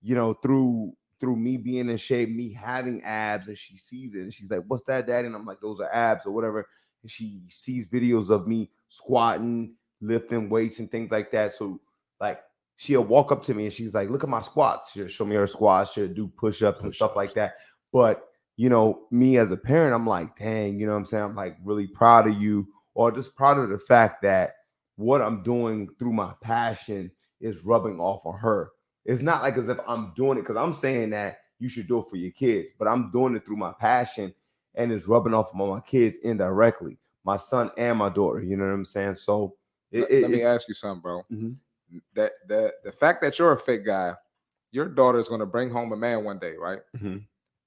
[0.02, 4.20] you know, through through me being in shape, me having abs, and she sees it
[4.20, 5.26] and she's like, What's that, daddy?
[5.26, 6.66] And I'm like, Those are abs or whatever.
[7.02, 11.54] And she sees videos of me squatting, lifting weights and things like that.
[11.54, 11.80] So
[12.20, 12.40] like
[12.76, 14.92] she'll walk up to me and she's like, look at my squats.
[14.92, 17.54] She'll show me her squats, she'll do push-ups and stuff like that.
[17.92, 18.24] But
[18.56, 21.24] you know, me as a parent, I'm like, dang, you know what I'm saying?
[21.24, 24.54] I'm like really proud of you, or just proud of the fact that
[24.96, 28.70] what I'm doing through my passion is rubbing off on her.
[29.04, 31.98] It's not like as if I'm doing it because I'm saying that you should do
[32.00, 34.34] it for your kids, but I'm doing it through my passion
[34.74, 38.40] and it's rubbing off on my kids indirectly, my son and my daughter.
[38.40, 39.16] You know what I'm saying?
[39.16, 39.56] So
[39.92, 41.22] it, Let, it- let me it- ask you something, bro.
[41.32, 41.56] Mhm.
[42.14, 44.14] That the the fact that you're a fit guy,
[44.72, 46.80] your daughter is gonna bring home a man one day, right?
[46.96, 47.24] Mhm.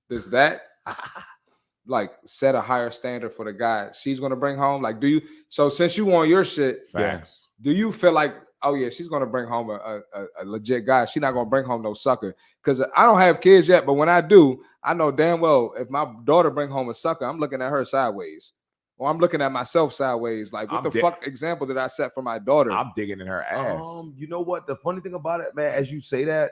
[0.10, 0.64] Does that
[1.86, 4.82] like set a higher standard for the guy she's gonna bring home?
[4.82, 5.22] Like, do you?
[5.50, 9.26] So since you want your shit, facts do you feel like, oh yeah, she's gonna
[9.26, 11.06] bring home a, a, a legit guy?
[11.06, 12.36] She's not gonna bring home no sucker.
[12.62, 15.90] Because I don't have kids yet, but when I do, I know damn well if
[15.90, 18.54] my daughter bring home a sucker, I'm looking at her sideways,
[18.98, 20.52] or I'm looking at myself sideways.
[20.52, 22.72] Like, what I'm the de- fuck example did I set for my daughter?
[22.72, 24.68] i'm digging in her ass Um, you know what?
[24.68, 26.52] The funny thing about it, man, as you say that,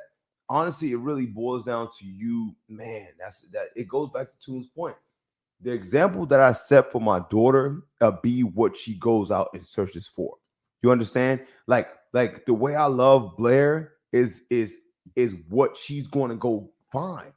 [0.50, 3.08] honestly, it really boils down to you, man.
[3.20, 3.68] That's that.
[3.76, 4.96] It goes back to Toon's point.
[5.62, 9.66] The example that I set for my daughter uh, be what she goes out and
[9.66, 10.36] searches for.
[10.82, 11.42] You understand?
[11.68, 14.78] Like, like the way I love Blair is is
[15.16, 17.32] is what she's going to go find.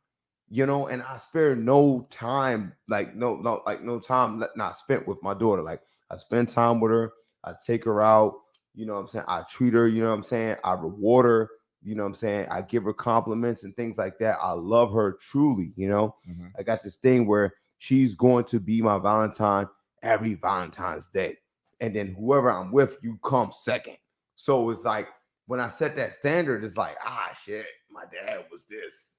[0.50, 5.06] You know, and I spare no time, like no, no, like no time not spent
[5.06, 5.62] with my daughter.
[5.62, 7.12] Like I spend time with her.
[7.44, 8.34] I take her out.
[8.74, 9.24] You know what I'm saying?
[9.26, 10.56] I treat her, you know what I'm saying?
[10.62, 11.50] I reward her,
[11.82, 12.46] you know what I'm saying?
[12.48, 14.38] I give her compliments and things like that.
[14.40, 16.14] I love her truly, you know?
[16.30, 16.52] Mhm.
[16.56, 19.66] I got this thing where she's going to be my Valentine
[20.02, 21.38] every Valentine's Day.
[21.80, 23.96] And then whoever I'm with, you come second.
[24.36, 25.08] So it's like
[25.46, 29.16] when I set that standard, it's like, ah shit, my dad was this.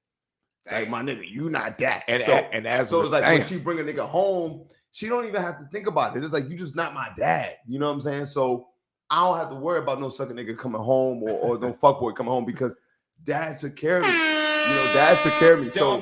[0.72, 2.04] Like my nigga, you not that.
[2.08, 5.26] and, so, and as so it's like when she bring a nigga home, she don't
[5.26, 6.24] even have to think about it.
[6.24, 7.56] It's like you just not my dad.
[7.68, 8.26] You know what I'm saying?
[8.28, 8.68] So
[9.10, 12.16] I don't have to worry about no sucking nigga coming home or, or no fuckboy
[12.16, 12.76] coming home because
[13.24, 14.10] dad took care of me.
[14.14, 15.70] You know, dad took care of me.
[15.72, 16.02] So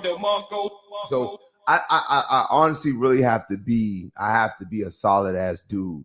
[1.10, 1.40] So-
[1.70, 5.36] I, I I I honestly really have to be I have to be a solid
[5.36, 6.04] ass dude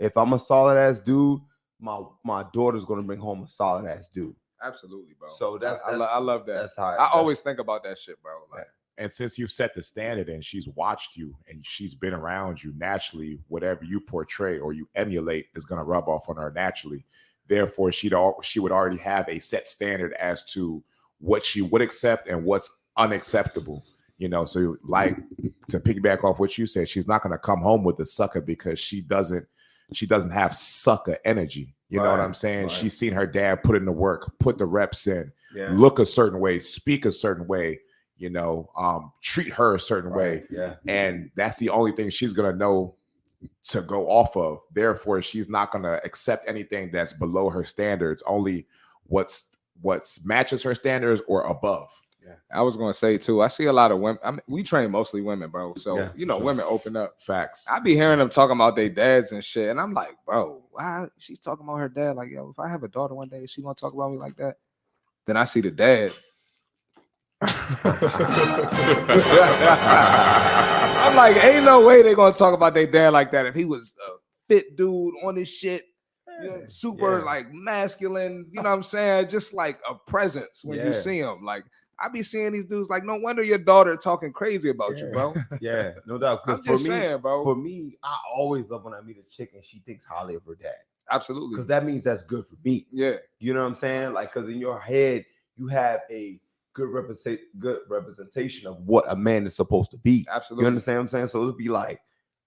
[0.00, 1.40] if I'm a solid ass dude,
[1.78, 4.34] my my daughter's gonna bring home a solid ass dude.
[4.62, 5.28] Absolutely, bro.
[5.30, 6.54] So that's- I, I, lo- that's- I love that.
[6.60, 8.32] That's how I that's- always think about that shit, bro.
[8.52, 8.66] Like,
[8.98, 12.74] And since you've set the standard and she's watched you and she's been around you
[12.76, 17.06] naturally, whatever you portray or you emulate is going to rub off on her naturally.
[17.48, 20.84] Therefore, she'd all she would already have a set standard as to
[21.20, 23.84] what she would accept and what's unacceptable.
[24.18, 25.16] You know, so like
[25.70, 28.42] to piggyback off what you said, she's not going to come home with a sucker
[28.42, 29.46] because she doesn't
[29.92, 31.74] she doesn't have sucker energy.
[31.88, 32.62] You know what I'm saying?
[32.62, 32.70] right.
[32.70, 35.70] She's seen her dad put in the work, put the reps in, yeah.
[35.72, 37.80] look a certain way, speak a certain way,
[38.16, 40.44] you know, um, treat her a certain way.
[40.50, 40.76] Yeah.
[40.86, 42.94] And that's the only thing she's gonna know
[43.64, 44.60] to go off of.
[44.72, 48.68] Therefore, she's not gonna accept anything that's below her standards, only
[49.04, 51.88] what's what's matches her standards or above.
[52.52, 53.42] I was gonna say too.
[53.42, 54.18] I see a lot of women.
[54.24, 55.74] I mean, we train mostly women, bro.
[55.76, 56.44] So Yeah, you know, sure.
[56.46, 57.14] women open up.
[57.22, 57.64] Facts.
[57.70, 61.06] I be hearing them talking about their dads and shit, and I'm like, bro, why
[61.18, 62.16] she's talking about her dad?
[62.16, 64.18] Like, yo, if I have a daughter one day, is she gonna talk about me
[64.18, 64.56] like that?
[65.26, 66.12] Then I see the dad.
[71.02, 73.46] I'm like, ain't no way they gonna talk about their dad like that.
[73.46, 74.12] If he was a
[74.48, 75.84] fit dude on his shit,
[76.42, 77.24] you know, super Yeah.
[77.24, 79.28] like masculine, you know what I'm saying?
[79.28, 80.86] Just like a presence when Yeah.
[80.86, 81.42] you see him.
[81.44, 81.64] Like
[82.00, 85.34] I be seeing these dudes like, no wonder your daughter talking crazy about you, bro.
[85.60, 86.40] yeah, no doubt.
[86.46, 87.44] I'm Because for just me, saying, bro.
[87.44, 90.44] for me, I always love when I meet a chick and she thinks highly of
[90.46, 90.74] her dad.
[91.10, 91.50] Absolutely.
[91.56, 92.86] Because that means that's good for me.
[92.90, 93.16] Yeah.
[93.38, 94.12] You know what I'm saying?
[94.12, 95.24] Like, because in your head,
[95.56, 96.40] you have a
[96.72, 100.26] good represent good representation of what a man is supposed to be.
[100.30, 100.64] Absolutely.
[100.64, 101.26] You understand what I'm saying?
[101.26, 102.00] So it'll be like,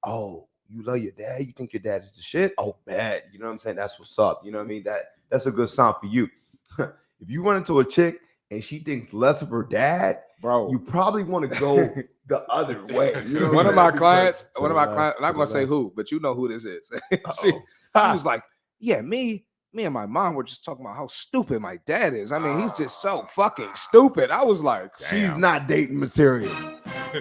[0.03, 2.53] oh, you love your dad, you think your dad is the shit?
[2.57, 3.23] Oh, bad.
[3.31, 3.75] You know what I'm saying?
[3.75, 4.41] That's what's up.
[4.43, 4.83] You know what I mean?
[4.83, 6.27] That that's a good sign for you.
[6.79, 8.19] if you run into a chick
[8.53, 10.69] and she thinks less of her dad, bro.
[10.71, 11.75] you probably want to go
[12.27, 13.13] the other way.
[13.27, 15.91] You know one of my clients, one of my clients, I'm not gonna say who,
[15.95, 16.91] but you know who this is.
[17.11, 17.31] she, oh.
[17.41, 17.51] she
[17.95, 18.43] was like,
[18.79, 22.31] Yeah, me, me and my mom were just talking about how stupid my dad is.
[22.31, 24.29] I mean, he's just so fucking stupid.
[24.29, 26.53] I was like, She's not dating material.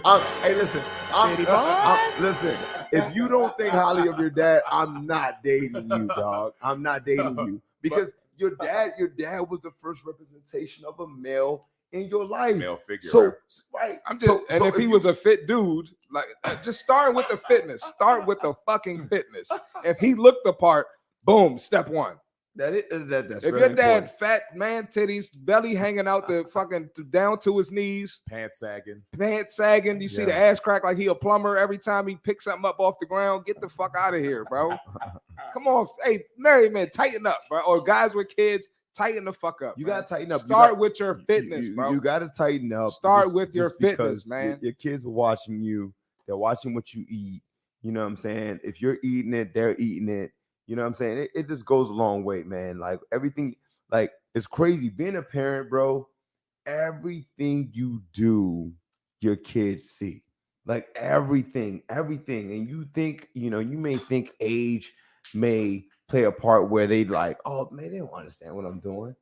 [0.04, 0.80] I'm- hey, listen.
[1.14, 2.56] I'm- I'm- uh, uh, uh, listen.
[2.92, 6.52] If you don't think highly of your dad, I'm not dating you, dog.
[6.62, 11.06] I'm not dating you because your dad, your dad was the first representation of a
[11.08, 12.56] male in your life.
[12.56, 13.08] Male figure.
[13.08, 13.32] So,
[13.74, 13.98] right.
[14.06, 16.80] I'm just, so, and so if he you- was a fit dude, like uh, just
[16.80, 17.82] start with the fitness.
[17.82, 19.50] Start with the fucking fitness.
[19.84, 20.86] If he looked the part,
[21.24, 22.16] boom, step one.
[22.56, 24.18] That, is, uh, that that's if very your dad important.
[24.18, 29.02] fat man titties, belly hanging out the fucking down to his knees, pants sagging.
[29.18, 30.00] pants sagging.
[30.00, 32.78] You see the ass crack like he a plumber every time he picks something up
[32.78, 33.46] off the ground.
[33.46, 34.76] Get the fuck out of here, bro.
[35.54, 37.60] Come on, hey, married man, tighten up, bro.
[37.60, 39.78] Or guys with kids, tighten the fuck up.
[39.78, 40.42] you gotta tighten up.
[40.42, 41.90] You Start got- with your fitness, you, bro.
[41.92, 42.92] You got to tighten up.
[42.92, 44.58] Start with your fitness, because your- man.
[44.60, 45.92] Your, kids are watching you.
[46.26, 47.42] They're watching what you eat.
[47.82, 48.60] You know what I'm saying?
[48.62, 50.30] If you're eating it, they're eating it.
[50.66, 51.18] You know what I'm saying?
[51.18, 52.78] It, it just goes a long way, man.
[52.78, 53.56] Like everything,
[53.90, 54.88] like it's crazy.
[54.88, 56.08] Being a parent, bro,
[56.66, 58.72] everything you do,
[59.20, 60.22] your kids see.
[60.64, 62.52] Like everything, everything.
[62.52, 64.92] And you think, you know, you may think age
[65.34, 69.14] may play a part where they like, oh man, they don't understand what I'm doing.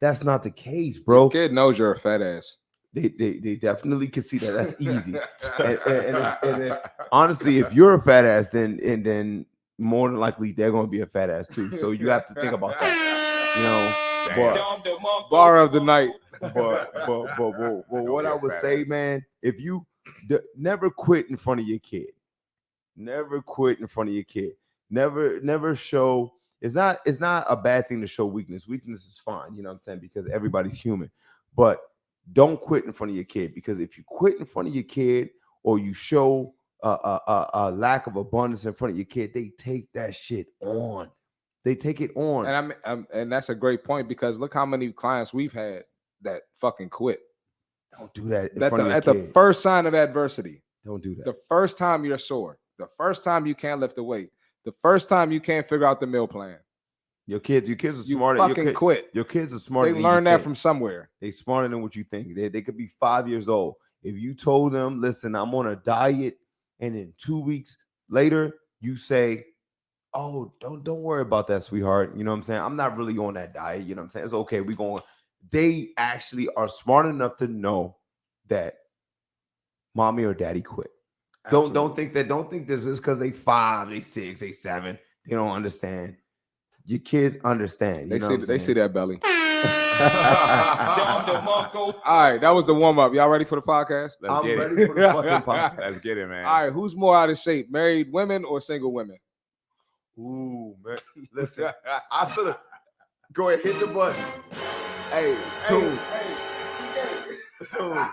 [0.00, 1.28] That's not the case, bro.
[1.28, 2.56] Kid knows you're a fat ass.
[2.94, 4.52] They, they, they definitely can see that.
[4.52, 5.14] That's easy.
[5.58, 6.78] And- and- and if- and if-
[7.12, 9.46] honestly, if you're a fat ass, then and then
[9.80, 11.76] more than likely they're gonna be a fat ass too.
[11.78, 13.56] So you have to think about that.
[13.56, 16.10] You know, but Bar of the night.
[16.40, 18.88] but but but, but, but what I would say, ass.
[18.88, 19.86] man, if you
[20.28, 22.08] d- never quit in front of your kid,
[22.96, 24.52] never quit in front of your kid,
[24.90, 26.32] never never show.
[26.60, 28.68] It's not it's not a bad thing to show weakness.
[28.68, 31.10] Weakness is fine, you know what I'm saying, because everybody's human.
[31.56, 31.80] But
[32.32, 34.84] don't quit in front of your kid because if you quit in front of your
[34.84, 35.30] kid
[35.62, 39.32] or you show a, a, a, a lack of abundance in front of your kid,
[39.34, 41.10] they take that shit on.
[41.64, 42.46] They take it on.
[42.46, 45.52] And I'm, um, I'm and that's a great point because look how many clients we've
[45.52, 45.84] had
[46.22, 47.20] that fucking quit.
[47.98, 50.62] don't do that in At front the, of at your the first sign of adversity,
[50.84, 51.24] don't do that.
[51.26, 54.30] the first time you're sore, the first time you can't lift the weight,
[54.64, 56.56] the first time you can't figure out the meal plan,
[57.26, 58.38] Your kids, your kids are you smarter.
[58.38, 59.10] Your, fucking kid- quit.
[59.12, 59.90] your kids are smarter.
[59.90, 60.44] They than you learn that think.
[60.44, 61.10] from somewhere.
[61.20, 62.34] They smarter than what you think.
[62.34, 63.74] They, they could be five years old.
[64.02, 66.38] If you told them, listen, I'm on a diet,
[66.80, 67.78] and in two weeks
[68.08, 69.44] later, you say,
[70.12, 72.16] Oh, don't don't worry about that, sweetheart.
[72.16, 72.60] You know what I'm saying?
[72.60, 73.86] I'm not really on that diet.
[73.86, 74.24] You know what I'm saying?
[74.24, 74.60] It's okay.
[74.60, 75.02] We going.
[75.52, 77.96] They actually are smart enough to know
[78.48, 78.74] that
[79.94, 80.90] mommy or daddy quit.
[81.50, 82.28] Don't don't think that.
[82.28, 84.98] Don't think this is because they five, they six, they seven.
[85.26, 86.16] They don't understand.
[86.84, 88.10] Your kids understand.
[88.10, 89.20] You They see they see that belly.
[92.04, 93.12] All right, that was the warm up.
[93.12, 94.12] Y'all ready for the podcast?
[94.20, 94.86] Let's I'm get ready it.
[94.88, 95.78] for the fucking podcast.
[95.78, 96.44] Let's get it, man.
[96.46, 99.18] All right, who's more out of shape, married women or single women?
[100.18, 100.98] Ooh, man.
[101.34, 101.70] Listen,
[102.10, 102.56] I feel it.
[103.32, 104.24] Go ahead, hit the button.
[105.10, 105.36] Hey,
[105.68, 105.98] two,
[107.64, 108.06] two,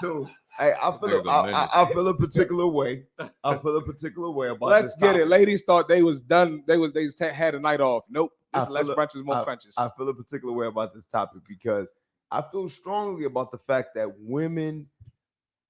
[0.00, 0.28] two.
[0.58, 1.68] Hey, I feel There's a, a I, menace.
[1.74, 3.04] I, I feel a particular way.
[3.42, 4.66] I feel a particular way about.
[4.66, 4.70] It.
[4.70, 5.28] Let's this get it.
[5.28, 6.62] Ladies thought they was done.
[6.66, 8.04] They was they just had a night off.
[8.10, 8.32] Nope.
[8.54, 9.74] I feel less brunches, more I- crunches.
[9.76, 11.92] I feel a particular way about this topic because
[12.30, 14.88] I feel strongly about the fact that women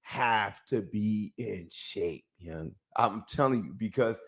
[0.01, 2.73] have to be in shape, young.
[2.95, 4.19] I'm telling you, because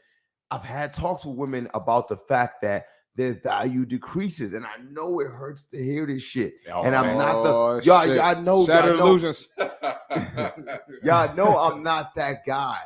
[0.52, 5.20] I've had talks with women about the fact that their value decreases, and I know
[5.22, 6.56] it hurts to hear this shit.
[6.72, 8.06] Oh, and I'm not the Oh, y'all.
[8.06, 8.18] shit.
[8.18, 9.48] Y'all know, Shattered y'all know, illusions.
[11.04, 12.80] y'all know I'm not that guy.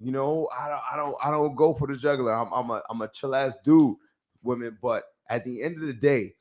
[0.00, 2.32] You know, I don't, I don't, I don't go for the juggler.
[2.32, 3.96] I'm, I'm a, I'm a chill ass dude,
[4.42, 4.76] women.
[4.82, 6.34] But at the end of the day,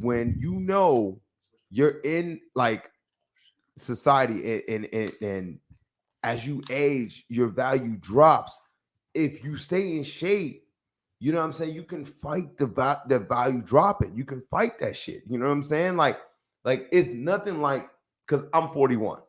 [0.00, 1.20] when you know
[1.70, 2.90] you're in like
[3.76, 5.58] society and and, and,
[6.24, 8.60] as you age, your value drops.
[9.14, 10.64] If you stay in shape,
[11.20, 11.74] you know what I'm saying.
[11.74, 14.16] You can fight the va- the value dropping.
[14.16, 15.22] You can fight that shit.
[15.28, 15.96] You know what I'm saying?
[15.96, 16.18] Like,
[16.64, 17.88] like it's nothing like
[18.26, 19.20] because I'm 41.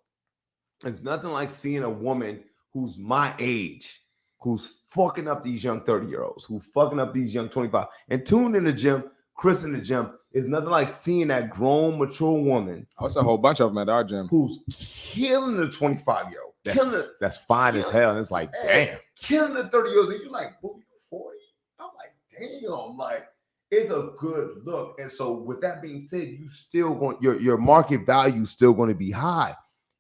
[0.86, 2.44] It's nothing like seeing a woman
[2.74, 4.02] who's my age,
[4.40, 7.88] who's fucking up these young 30 year olds, who fucking up these young 25.
[8.10, 9.04] And tuned in the gym,
[9.36, 13.24] Chris in the gym, is nothing like seeing that grown, mature woman Oh, it's a
[13.24, 14.28] whole bunch of them at our gym.
[14.28, 18.12] who's killing the 25 year old, That's, killing, that's fine as hell.
[18.12, 18.98] And it's like, damn.
[19.20, 20.12] killing the 30 year olds.
[20.12, 21.38] And you're like, boy, you 40?
[21.80, 22.14] I'm like,
[22.62, 23.26] damn, like
[23.72, 25.00] it's a good look.
[25.00, 28.90] And so with that being said, you still going your your market value still going
[28.90, 29.56] to be high.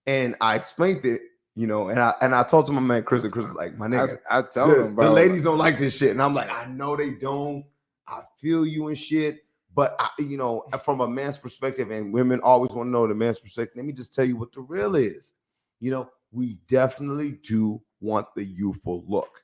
[0.05, 1.21] And I explained it,
[1.59, 3.77] you know, and I and I talked to my man Chris, and Chris is like,
[3.77, 5.09] my I, nigga, I told the, them, bro.
[5.09, 6.11] the ladies don't like this shit.
[6.11, 7.65] And I'm like, I know they don't.
[8.07, 9.43] I feel you and shit.
[9.75, 13.13] But I, you know, from a man's perspective, and women always want to know the
[13.13, 13.75] man's perspective.
[13.75, 15.33] Let me just tell you what the real is.
[15.81, 19.43] You know, we definitely do want the youthful look.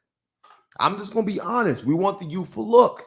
[0.80, 1.84] I'm just gonna be honest.
[1.84, 3.04] We want the youthful look,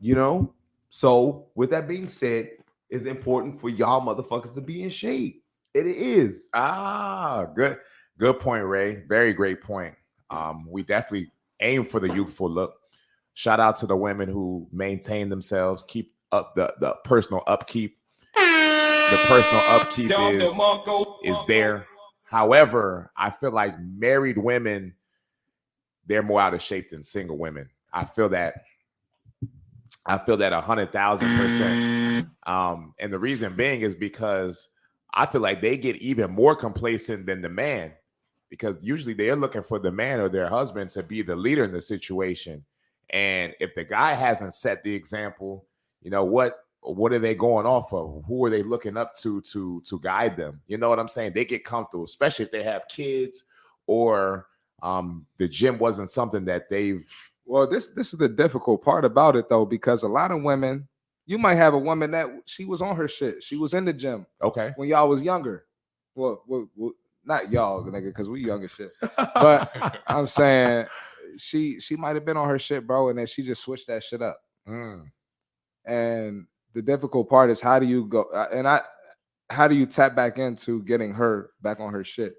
[0.00, 0.54] you know.
[0.88, 2.52] So, with that being said,
[2.88, 5.42] it's important for y'all motherfuckers to be in shape.
[5.74, 6.48] It is.
[6.54, 7.76] Ah, good,
[8.18, 9.02] good point, Ray.
[9.08, 9.94] Very great point.
[10.30, 12.74] Um, we definitely aim for the youthful look.
[13.34, 17.98] Shout out to the women who maintain themselves, keep up the, the personal upkeep.
[18.34, 20.58] The personal upkeep is
[21.22, 21.86] is there.
[22.24, 24.94] However, I feel like married women,
[26.06, 27.70] they're more out of shape than single women.
[27.92, 28.54] I feel that.
[30.04, 32.28] I feel that a hundred thousand percent.
[32.46, 34.70] Um, and the reason being is because
[35.14, 37.92] I feel like they get even more complacent than the man,
[38.50, 41.72] because usually they're looking for the man or their husband to be the leader in
[41.72, 42.64] the situation.
[43.10, 45.66] And if the guy hasn't set the example,
[46.02, 46.60] you know what?
[46.80, 48.22] What are they going off of?
[48.28, 50.60] Who are they looking up to to to guide them?
[50.68, 51.32] You know what I'm saying?
[51.32, 53.44] They get comfortable, especially if they have kids
[53.86, 54.46] or
[54.82, 57.08] um, the gym wasn't something that they've
[57.44, 60.88] Well, this this is the difficult part about it though, because a lot of women,
[61.26, 63.42] you might have a woman that she was on her shit.
[63.42, 64.72] She was in the gym okay.
[64.76, 65.66] when y'all was younger.
[66.14, 66.92] Well, well, well
[67.26, 68.92] not y'all, nigga, because we young as shit.
[69.16, 70.86] But I'm saying
[71.38, 74.02] she she might have been on her shit, bro, and then she just switched that
[74.04, 74.38] shit up.
[74.68, 75.04] Mm,
[75.84, 78.80] And the difficult part is how do you go uh, and I
[79.48, 82.34] how do you tap back into getting her back on her shit?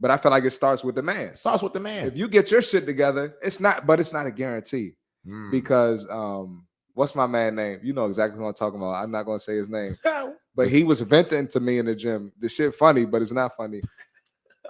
[0.00, 1.34] But I feel like it starts with the man.
[1.34, 2.06] starts with the man.
[2.06, 4.94] If you get your shit together, it's not, but it's not a guarantee
[5.26, 5.50] Mm.
[5.50, 6.64] because um
[6.94, 7.80] what's my man name?
[7.82, 8.94] You know exactly what I'm talking about.
[9.02, 9.98] I'm not gonna say his name,
[10.54, 12.32] but he was venting to me in the gym.
[12.38, 13.80] The shit funny, but it's not funny.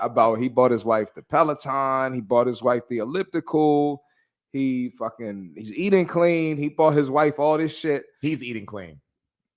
[0.01, 4.03] About he bought his wife the Peloton, he bought his wife the elliptical,
[4.53, 8.05] he fucking he's eating clean, he bought his wife all this shit.
[8.21, 9.01] He's eating clean.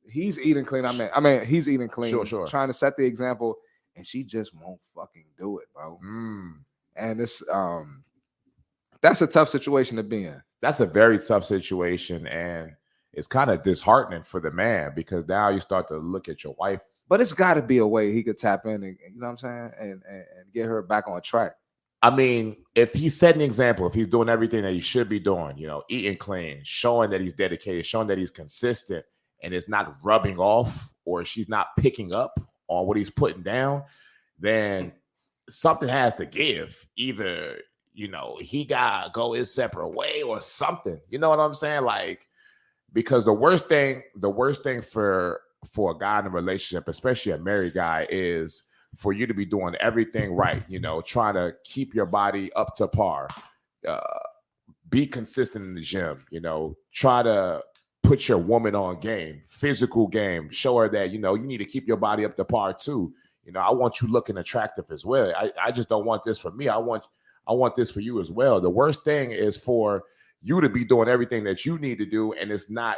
[0.10, 0.86] He's eating clean.
[0.86, 2.48] I mean, I mean, he's eating clean, Sure, sure.
[2.48, 3.56] trying to set the example,
[3.96, 6.00] and she just won't fucking do it, bro.
[6.04, 6.54] Mm.
[6.96, 8.04] And it's um
[9.02, 10.42] that's a tough situation to be in.
[10.62, 12.74] That's a very tough situation, and
[13.14, 16.56] it's kind of disheartening for the man because now you start to look at your
[16.58, 16.82] wife.
[17.12, 19.32] But it's got to be a way he could tap in, and you know what
[19.32, 21.52] I'm saying, and, and and get her back on track.
[22.02, 25.20] I mean, if he's setting an example, if he's doing everything that he should be
[25.20, 29.04] doing, you know, eating clean, showing that he's dedicated, showing that he's consistent,
[29.44, 32.40] and it's not rubbing off or she's not picking up
[32.70, 33.84] on what he's putting down,
[34.40, 34.94] then
[35.50, 36.88] something has to give.
[36.96, 37.58] Either,
[37.94, 41.02] you know, he got to go his separate way or something.
[41.10, 41.84] You know what I'm saying?
[41.84, 42.30] Like,
[42.94, 47.32] because the worst thing, the worst thing for for a guy in a relationship, especially
[47.32, 48.64] a married guy, is
[48.96, 52.74] for you to be doing everything right, you know, trying to keep your body up
[52.76, 53.28] to par,
[53.88, 54.00] uh,
[54.90, 57.64] be consistent in the gym, you know, try to
[58.04, 61.66] put your woman on game, physical game, show her that, you know, you need to
[61.66, 63.14] keep your body up to par too.
[63.44, 65.34] You know, I want you looking attractive as well.
[65.36, 66.68] I, I just don't want this for me.
[66.68, 67.06] I want
[67.48, 68.62] I want this for you as well.
[68.62, 70.04] The worst thing is for
[70.42, 72.98] you to be doing everything that you need to do, and it's not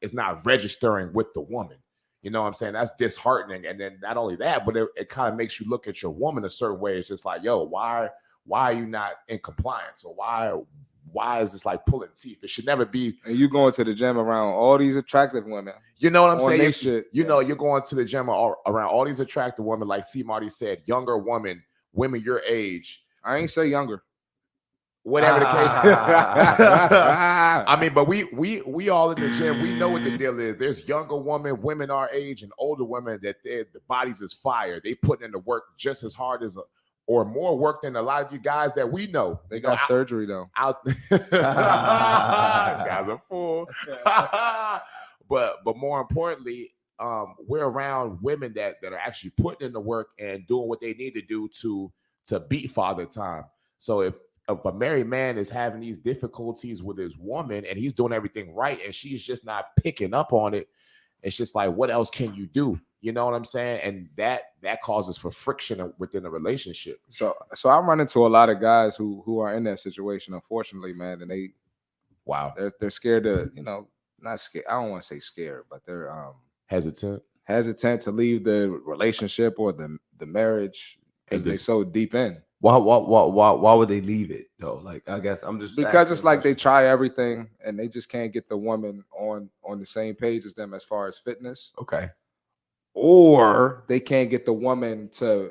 [0.00, 1.78] it's not registering with the woman.
[2.24, 2.72] You know what I'm saying?
[2.72, 3.66] That's disheartening.
[3.66, 6.10] And then not only that, but it, it kind of makes you look at your
[6.10, 6.96] woman a certain way.
[6.96, 8.08] It's just like, yo, why
[8.46, 10.04] why are you not in compliance?
[10.04, 10.54] Or why
[11.12, 12.42] why is this like pulling teeth?
[12.42, 13.18] It should never be.
[13.26, 15.74] And you going to the gym around all these attractive women.
[15.98, 16.62] You know what I'm saying?
[16.62, 17.28] You, shit, you yeah.
[17.28, 20.22] know, you're going to the gym all, around all these attractive women, like C.
[20.22, 21.62] Marty said, younger women,
[21.92, 24.02] women your age, I ain't say younger.
[25.04, 25.68] Whatever the case.
[25.68, 29.62] I I mean, but we we we all in the gym.
[29.62, 30.56] We know what the deal is.
[30.56, 34.80] There's younger women, women our age, and older women that their the bodies is fire.
[34.82, 36.62] They put in the work just as hard as a,
[37.06, 39.40] or more work than a lot of you guys that we know.
[39.50, 40.50] they got surgery though.
[40.56, 40.84] out.
[40.84, 43.68] this guy's a fool.
[45.28, 49.80] but but more importantly, um, we're around women that that are actually putting in the
[49.80, 51.92] work and doing what they need to do to
[52.26, 53.44] to beat father time.
[53.76, 54.14] So if
[54.48, 58.54] if a married man is having these difficulties with his woman and he's doing everything
[58.54, 60.68] right and she's just not picking up on it,
[61.22, 62.78] it's just like what else can you do?
[63.00, 63.80] You know what I'm saying?
[63.82, 67.00] And that that causes for friction within the relationship.
[67.08, 70.34] So so I run into a lot of guys who who are in that situation,
[70.34, 71.50] unfortunately, man, and they
[72.26, 73.88] Wow, they're they're scared to, you know,
[74.18, 74.64] not scared.
[74.68, 76.34] I don't want to say scared, but they're um
[76.66, 77.22] hesitant.
[77.44, 82.40] hesitant to leave the relationship or the the marriage because they're so deep in.
[82.64, 84.76] Why, why, why, why, why would they leave it though?
[84.76, 88.32] Like, I guess I'm just Because it's like they try everything and they just can't
[88.32, 92.08] get the woman on on the same page as them as far as fitness, okay.
[92.94, 95.50] or they can't get the woman to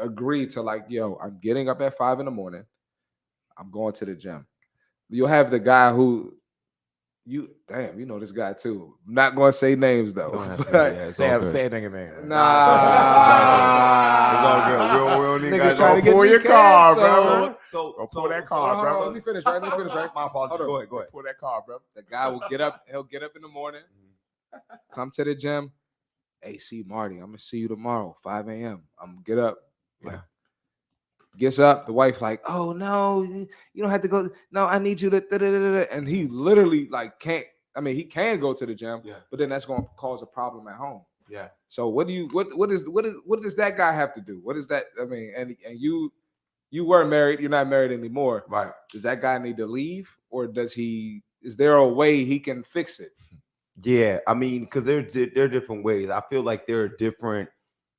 [0.00, 2.66] agree to like, yo, I'm getting up at five in the morning,
[3.56, 4.44] I'm going to the gym.
[5.08, 6.34] You'll have the guy who
[7.28, 8.96] you damn, you know this guy too.
[9.06, 10.32] I'm not gonna say names though.
[10.32, 11.48] Don't to, yeah, Say, all good.
[11.48, 12.28] say a nigga name.
[12.28, 14.32] Nah.
[14.32, 14.78] It's all good.
[14.78, 17.48] We don't- we don't need Niggas guys trying to to get pull your car, canceled.
[17.50, 17.56] bro.
[17.66, 19.06] So, Go so pull that so- car, Hold on, hold on, bro.
[19.06, 19.62] Let me finish, right?
[19.62, 20.14] Let me finish, right?
[20.14, 20.58] My apologies.
[20.58, 20.68] Hold.
[20.68, 21.10] Go ahead, go ahead.
[21.12, 21.78] Pull that car, bro.
[21.94, 24.74] The guy will get up, he'll get up in the morning, mm-hmm.
[24.92, 25.72] come to the gym.
[26.40, 28.84] Hey, C Marty, I'm gonna see you tomorrow, 5 a.m.
[29.02, 29.58] I'm gonna get up.
[30.02, 30.20] Like, Yeah.
[31.38, 34.28] Gets up, the wife like, oh no, you don't have to go.
[34.50, 37.46] No, I need you to da, da, da, da, da." and he literally like can't.
[37.76, 39.20] I mean, he can go to the gym, Yeah.
[39.30, 41.02] but then that's gonna cause a problem at home.
[41.30, 41.48] Yeah.
[41.68, 44.20] So what do you what what is what is what does that guy have to
[44.20, 44.40] do?
[44.42, 44.84] What is that?
[45.00, 46.12] I mean, and and you
[46.70, 48.44] you were married, you're not married anymore.
[48.48, 48.72] Right.
[48.92, 51.22] Does that guy need to leave, or does he?
[51.40, 53.12] Is there a way he can fix it?
[53.80, 56.10] Yeah, I mean, because there there are different ways.
[56.10, 57.48] I feel like there are different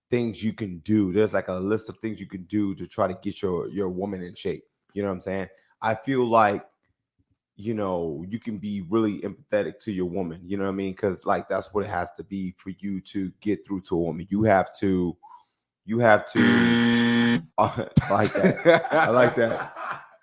[0.10, 1.12] things you can do.
[1.14, 3.89] There's like a list of things you can do to try to get your your
[3.89, 4.64] woman in shape.
[4.93, 5.47] You know what I'm saying?
[5.82, 6.66] I feel like
[7.55, 10.41] you know you can be really empathetic to your woman.
[10.43, 10.91] You know what I mean?
[10.91, 13.99] Because like that's what it has to be for you to get through to a
[13.99, 14.28] woman.
[14.30, 15.16] You have to,
[15.86, 17.41] you have to.
[17.57, 18.88] I like that.
[18.93, 19.74] I like that.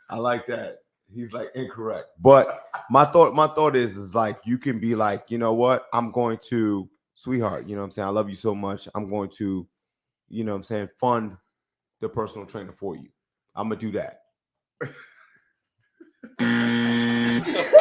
[0.09, 0.78] I like that.
[1.14, 2.09] He's like incorrect.
[2.20, 5.87] But my thought, my thought is, is like you can be like, you know what?
[5.93, 8.09] I'm going to, sweetheart, you know what I'm saying?
[8.09, 8.89] I love you so much.
[8.95, 9.66] I'm going to,
[10.29, 11.37] you know what I'm saying, fund
[12.01, 13.09] the personal trainer for you.
[13.55, 14.22] I'm gonna do that.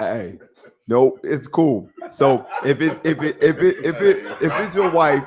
[0.00, 0.38] Hey,
[0.88, 1.90] no, it's cool.
[2.10, 5.24] So if it's if it if it if it if it's your wife,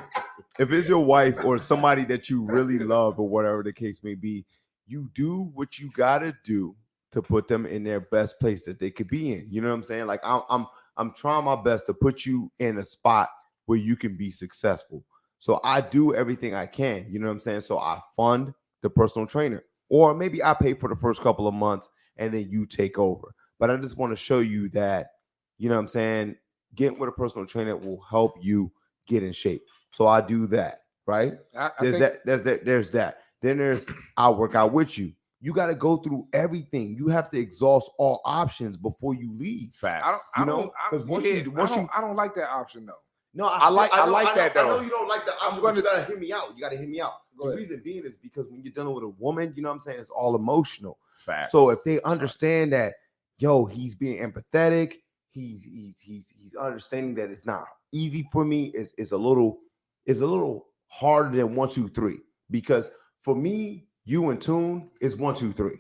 [0.58, 4.16] if it's your wife or somebody that you really love or whatever the case may
[4.16, 4.46] be,
[4.88, 6.76] you do what you gotta do
[7.12, 9.46] to put them in their best place that they could be in.
[9.48, 10.08] You know what I'm saying?
[10.08, 10.66] Like I'm I'm
[10.98, 13.30] I'm trying my best to put you in a spot
[13.66, 15.04] where you can be successful.
[15.38, 17.06] So I do everything I can.
[17.10, 17.62] You know what I'm saying?
[17.62, 21.54] So I fund the personal trainer, or maybe I pay for the first couple of
[21.54, 23.34] months and then you take over.
[23.60, 25.12] But I just want to show you that,
[25.58, 26.36] you know what I'm saying?
[26.76, 28.72] Getting with a personal trainer will help you
[29.08, 29.64] get in shape.
[29.92, 31.34] So I do that, right?
[31.58, 33.20] I, I There's think that, there's that, there's that.
[33.42, 33.86] Then there's
[34.18, 35.12] I'll work out with you.
[35.42, 36.96] You got to go through everything.
[36.98, 39.72] You have to exhaust all options before you leave.
[39.76, 40.06] Facts.
[40.06, 40.22] I don't.
[40.40, 40.72] You know, don't.
[40.82, 42.94] I, 'cause once yeah, you- once I, don't, you- I don't like that option though.
[43.36, 45.48] No, I like- I know- like know- that, I know you don't like the option,
[45.56, 46.56] I'm going but you to- gotta hear me out.
[46.56, 47.14] You gotta hear me out.
[47.38, 47.60] Go the ahead.
[47.60, 50.00] reason being is because when you're dealing with a woman, you know what I'm saying,
[50.00, 51.00] it's all emotional.
[51.18, 51.52] Facts.
[51.52, 52.94] So if they understand that,
[53.40, 55.00] yo, he's being empathetic,
[55.32, 58.66] he's he's he's he's understanding that it's not easy for me.
[58.76, 59.62] It's it's a little
[60.06, 62.20] it's a little harder than one, two, three.
[62.52, 65.78] Because for me, you and Tune is one, two, three.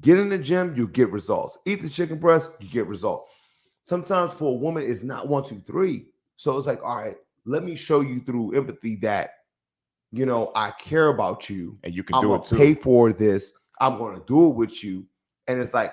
[0.00, 1.58] Get in the gym, you get results.
[1.66, 3.30] Eat the chicken breast, you get results.
[3.82, 6.06] Sometimes for a woman, it's not one, two, three.
[6.36, 9.30] So it's like, all right, let me show you through empathy that
[10.12, 12.56] you know I care about you and you can I'm do it too.
[12.56, 13.52] pay for this.
[13.80, 15.04] I'm gonna do it with you.
[15.46, 15.92] And it's like,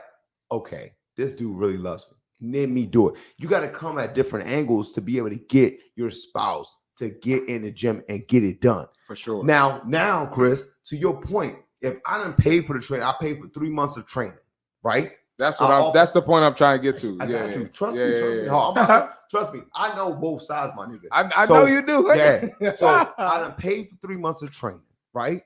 [0.52, 2.18] okay, this dude really loves me.
[2.62, 3.16] Let me do it.
[3.38, 7.10] You got to come at different angles to be able to get your spouse to
[7.10, 8.88] get in the gym and get it done.
[9.06, 9.44] For sure.
[9.44, 13.39] Now, now, Chris, to your point, if I didn't pay for the training, I paid
[13.39, 14.38] for three months of training,
[14.84, 15.12] right?
[15.38, 15.94] That's what I I'm.
[15.94, 17.18] That's the point I'm trying to get to.
[17.20, 17.68] I yeah, got you.
[17.68, 18.44] Trust Yeah, me, yeah, trust yeah.
[18.44, 18.50] me.
[18.50, 19.62] I'm not- trust me.
[19.74, 21.06] I know both sides, my nigga.
[21.12, 22.12] I, I So, know you do.
[22.16, 22.48] yeah.
[22.76, 25.42] So I done paid for three months of training, right?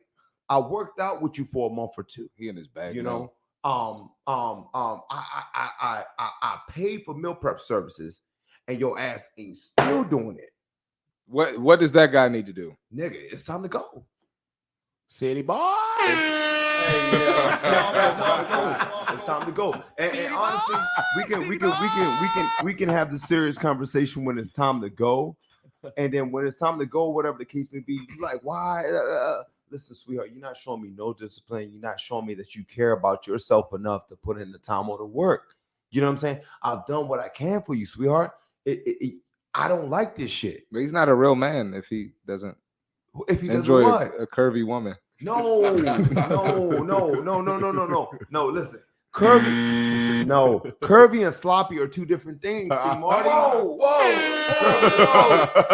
[0.50, 2.30] I worked out with you for a month or two.
[2.36, 2.96] he in his bag.
[2.96, 3.14] you man.
[3.14, 3.32] know
[3.64, 8.22] um um um I, I i i i i paid for meal prep services
[8.68, 10.52] and your ass ain't still doing it
[11.26, 12.76] what what does that guy need to do?
[12.94, 14.06] nigga it's time to go
[15.08, 16.55] City boys.
[19.14, 19.74] It's time to go.
[19.98, 20.76] And, and honestly
[21.18, 24.38] we can we can we can we can we can have the serious conversation when
[24.38, 25.36] it's time to go.
[25.98, 28.84] And then when it's time to go whatever the case may be you like why?
[28.88, 31.70] Uh, uh, listen sweetheart you're not showing me no discipline.
[31.72, 34.90] You're not showing me that you care about yourself enough to put in the time
[34.90, 35.56] or the work.
[35.92, 36.42] You know what i'm saying?
[36.62, 38.32] I've done what i can for you sweetheart.
[38.66, 39.14] It, it, it-
[39.58, 40.66] i don't like this shit.
[40.70, 42.58] But he's not a real man if he doesn't
[43.30, 44.96] if he doesn't enjoy a, a curvy woman.
[45.22, 48.46] No, no, no, no, no, no, no, no.
[48.48, 48.82] Listen.
[49.14, 50.26] Curvy.
[50.26, 52.64] No, curvy and sloppy are two different things.
[52.64, 53.30] See, Marty.
[53.30, 54.08] Whoa, whoa, whoa.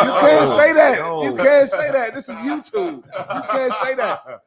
[0.03, 0.99] You can't say that.
[0.99, 1.23] No.
[1.23, 2.13] You can't say that.
[2.13, 3.03] This is YouTube.
[3.05, 4.43] You can't say that.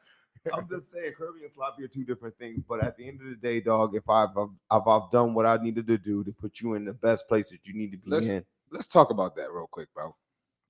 [0.52, 2.62] I'm just saying, curvy and sloppy are two different things.
[2.68, 4.36] But at the end of the day, dog, if I've
[4.70, 7.50] I've I've done what I needed to do to put you in the best place
[7.50, 10.14] that you need to be let's, in, let's talk about that real quick, bro.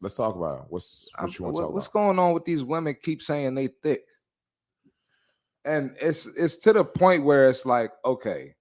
[0.00, 0.64] Let's talk about it.
[0.68, 1.74] what's what I'm, you want to talk about.
[1.74, 2.96] What's going on with these women?
[3.02, 4.06] Keep saying they thick
[5.64, 8.54] and it's it's to the point where it's like okay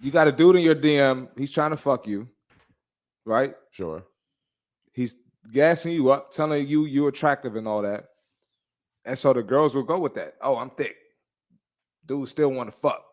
[0.00, 2.28] you got a dude in your dm he's trying to fuck you
[3.24, 3.54] right?
[3.72, 4.04] Sure.
[4.92, 5.16] he's
[5.52, 8.06] gassing you up telling you you're attractive and all that
[9.04, 10.34] and so the girls will go with that.
[10.40, 10.96] Oh i'm thick.
[12.06, 13.04] Dude still want to fuck.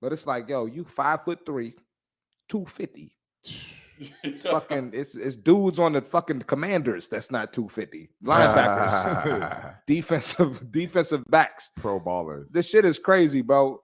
[0.00, 1.74] But it's like yo you five foot three
[2.48, 3.16] 250
[4.42, 9.74] fucking it's it's dudes on the fucking commanders that's not 250 linebackers.
[9.86, 11.70] Defensive defensive backs.
[11.76, 12.50] Pro ballers.
[12.50, 13.80] this shit is crazy bro.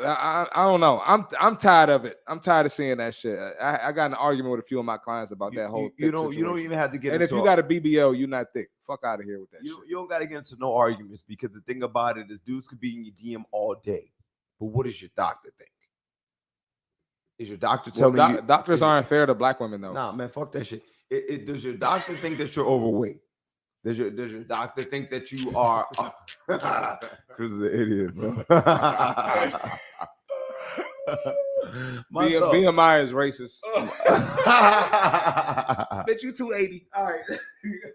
[0.00, 1.02] I, I, don't know.
[1.04, 2.18] I'm i'm tired of it.
[2.28, 3.36] I'm tired of seeing that shit.
[3.60, 6.06] I, I got an argument with a few of my clients about that whole you,
[6.06, 7.14] you don't you don't even have to get.
[7.14, 8.68] and if you got a bbl you're not thick.
[8.86, 9.88] Fuck out of here with that you, shit.
[9.88, 12.66] you don't got to get into no arguments because the thing about it is dudes
[12.68, 14.10] could be in your DM all day.
[14.58, 15.70] But what does your doctor think?
[17.38, 20.12] Is your doctor Well, telling doc- you doctors aren't fair to black women though Nah,
[20.12, 20.82] man, fuck that shit.
[21.10, 23.20] It, it, does your doctor think that you're overweight?
[23.84, 25.86] Does your does your doctor think that you are?
[27.30, 28.44] Chris is an idiot, bro.
[32.10, 33.60] My B- thought- bmi is racist
[36.06, 37.20] bitch you 280 all right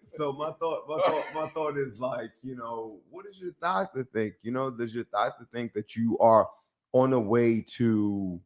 [0.08, 4.04] so my thought, my thought, my thought is like, you know, what does your doctor
[4.14, 4.36] think?
[4.44, 6.48] You know, does your doctor think that you are
[6.92, 8.40] on the way to,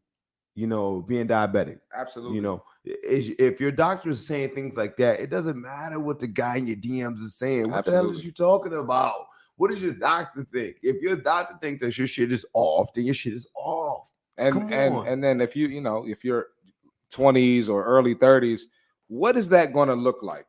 [0.57, 1.79] you know, being diabetic?
[1.95, 6.19] absolutely You know, if your doctor is saying things like that, it doesn't matter what
[6.19, 7.69] the guy in your DMs is saying.
[7.69, 9.27] What the hell is you talking about?
[9.57, 10.77] What does your doctor think?
[10.81, 14.07] If your doctor thinks that your shit is off, then your shit is off.
[14.37, 15.07] and Come and on.
[15.07, 16.47] and then if you you know if you're
[17.13, 18.61] 20s or early 30s
[19.07, 20.45] what is that going to look like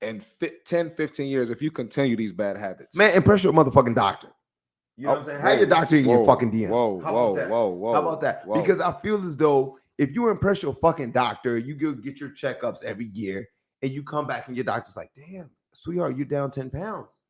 [0.00, 3.94] in fi- 10 15 years if you continue these bad habits Man, impress your motherfucking
[3.94, 4.28] doctor.
[5.00, 5.40] You know what I'm saying?
[5.40, 6.68] Have your doctor in your fucking DMs.
[6.70, 8.46] whoa How whoa whoa whoa How about that?
[8.46, 8.60] whoa.
[8.60, 12.30] Because I feel as though if you impress your fucking doctor, you go get your
[12.30, 13.48] checkups every year,
[13.82, 17.20] and you come back and your doctor's like, "Damn, sweetheart, you're down ten pounds."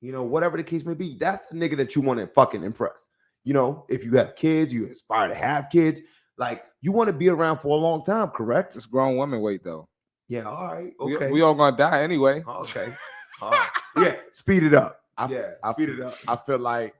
[0.00, 2.62] You know, whatever the case may be, that's the nigga that you want to fucking
[2.62, 3.06] impress.
[3.44, 6.00] You know, if you have kids, you aspire to have kids.
[6.38, 8.74] Like you want to be around for a long time, correct?
[8.76, 9.88] It's grown women weight though
[10.28, 10.44] Yeah.
[10.44, 10.92] All right.
[10.98, 11.30] We- Okay.
[11.30, 12.94] we, all gonna die anyway okay.
[13.42, 13.68] All right.
[13.98, 14.16] Yeah.
[14.32, 15.00] Speed it up.
[15.18, 15.50] I, Yeah.
[15.62, 16.14] I, Speed it up.
[16.26, 16.94] I feel like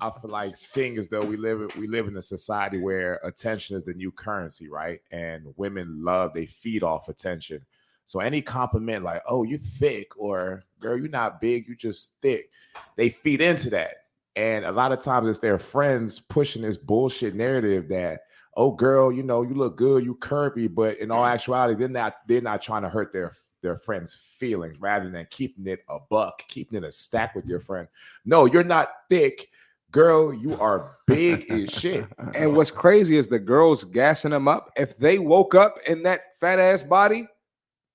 [0.00, 3.76] I feel like seeing as though we live we live in a society where attention
[3.76, 5.00] is the new currency, right?
[5.10, 7.64] And women love they feed off attention.
[8.04, 12.50] So any compliment like, "Oh, you thick," or "Girl, you're not big, you just thick,"
[12.96, 14.04] they feed into that.
[14.36, 18.22] And a lot of times it's their friends pushing this bullshit narrative that,
[18.56, 22.16] "Oh, girl, you know, you look good, you curvy," but in all actuality, they're not
[22.26, 26.44] they're not trying to hurt their their friends' feelings rather than keeping it a buck,
[26.48, 27.88] keeping it a stack with your friend.
[28.24, 29.48] No, you're not thick,
[29.92, 30.32] girl.
[30.34, 32.06] You are big as shit.
[32.34, 36.20] and what's crazy is the girls gassing them up if they woke up in that
[36.40, 37.26] fat ass body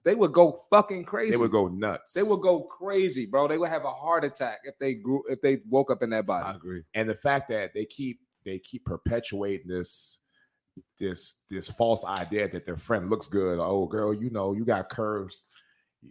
[0.05, 2.13] they would go fucking crazy They would go nuts.
[2.13, 5.39] they would go crazy bro they would have a heart attack if they grew if
[5.41, 6.45] they woke up in that body.
[6.45, 6.83] I agree.
[6.93, 10.19] and the fact that they keep they keep perpetuating this
[10.99, 13.59] this this false idea that their friend looks good.
[13.59, 15.43] Oh, girl, you know you got curves.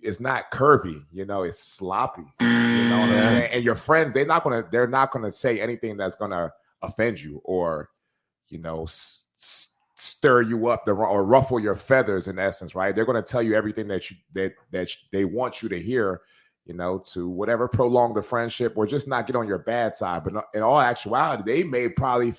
[0.01, 2.25] It's not curvy, you know, it's sloppy.
[2.41, 3.53] You know what I'm saying?
[3.53, 7.41] And your friends, they're not gonna they're not gonna say anything that's gonna offend you
[7.45, 7.91] or
[8.49, 12.95] you know s- s- stir you up the, or ruffle your feathers in essence, right?
[12.95, 16.23] They're gonna tell you everything that you that that they want you to hear
[16.65, 20.23] you know, to whatever prolong the friendship or just not get on your bad side.
[20.25, 22.35] But uh, in all actuality, they may probably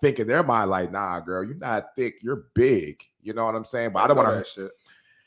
[0.00, 3.56] think in their mind like, "Nah, girl, you're not thick, you're big." You know what
[3.56, 3.90] I'm saying?
[3.92, 4.70] But I don't want shit.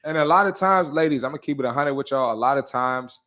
[0.03, 2.33] And a lot of times, ladies, I'm gonna keep it 100 with y'all.
[2.33, 3.19] A lot of times,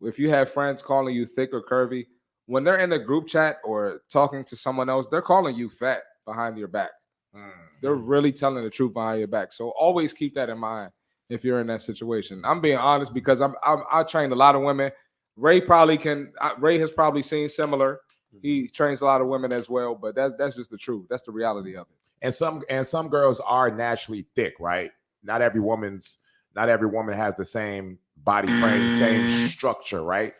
[0.00, 2.06] if you have friends calling you thick or curvy,
[2.46, 6.02] when they're in a group chat or talking to someone else, they're calling you fat
[6.24, 6.90] behind your back.
[7.34, 7.50] Mm.
[7.82, 9.52] They're really telling the truth behind your back.
[9.52, 10.92] So always keep that in mind
[11.28, 12.42] if you're in that situation.
[12.44, 14.92] I'm being honest because I'm, I'm I trained a lot of women.
[15.36, 16.32] Ray probably can.
[16.58, 18.00] Ray has probably seen similar.
[18.42, 21.06] He trains a lot of women as well, but that's that's just the truth.
[21.10, 21.96] That's the reality of it.
[22.22, 24.92] and some and some girls are naturally thick, right?
[25.22, 26.18] Not every woman's
[26.54, 30.32] not every woman has the same body frame, same structure, right?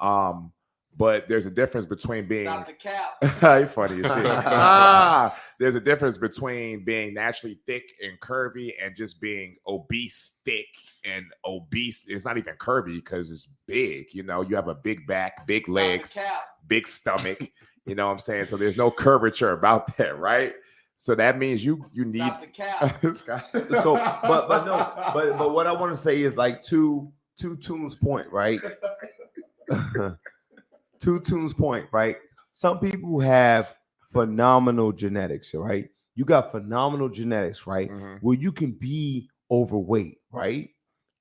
[0.00, 0.52] Um,
[0.96, 3.16] but there's a difference between being Stop the cap.
[3.22, 4.26] you funny as shit.
[4.26, 10.66] ah, there's a difference between being naturally thick and curvy and just being obese, thick
[11.04, 12.04] and obese.
[12.06, 14.06] It's not even curvy because it's big.
[14.12, 16.16] You know, you have a big back, big Stop legs,
[16.68, 17.50] big stomach.
[17.86, 18.46] You know what I'm saying?
[18.46, 20.54] So there's no curvature about that, right?
[20.96, 22.20] So that means you you need.
[22.20, 23.02] Stop the cap.
[23.82, 27.56] So but but no but but what i want to say is like two two
[27.56, 28.60] Tune's point right?
[31.00, 32.16] Two Tune's point right?
[32.52, 33.74] Some people have
[34.12, 35.88] phenomenal genetics right?
[36.14, 37.90] You got phenomenal genetics right?
[37.90, 38.18] Mhm.
[38.22, 40.70] where you can be overweight right?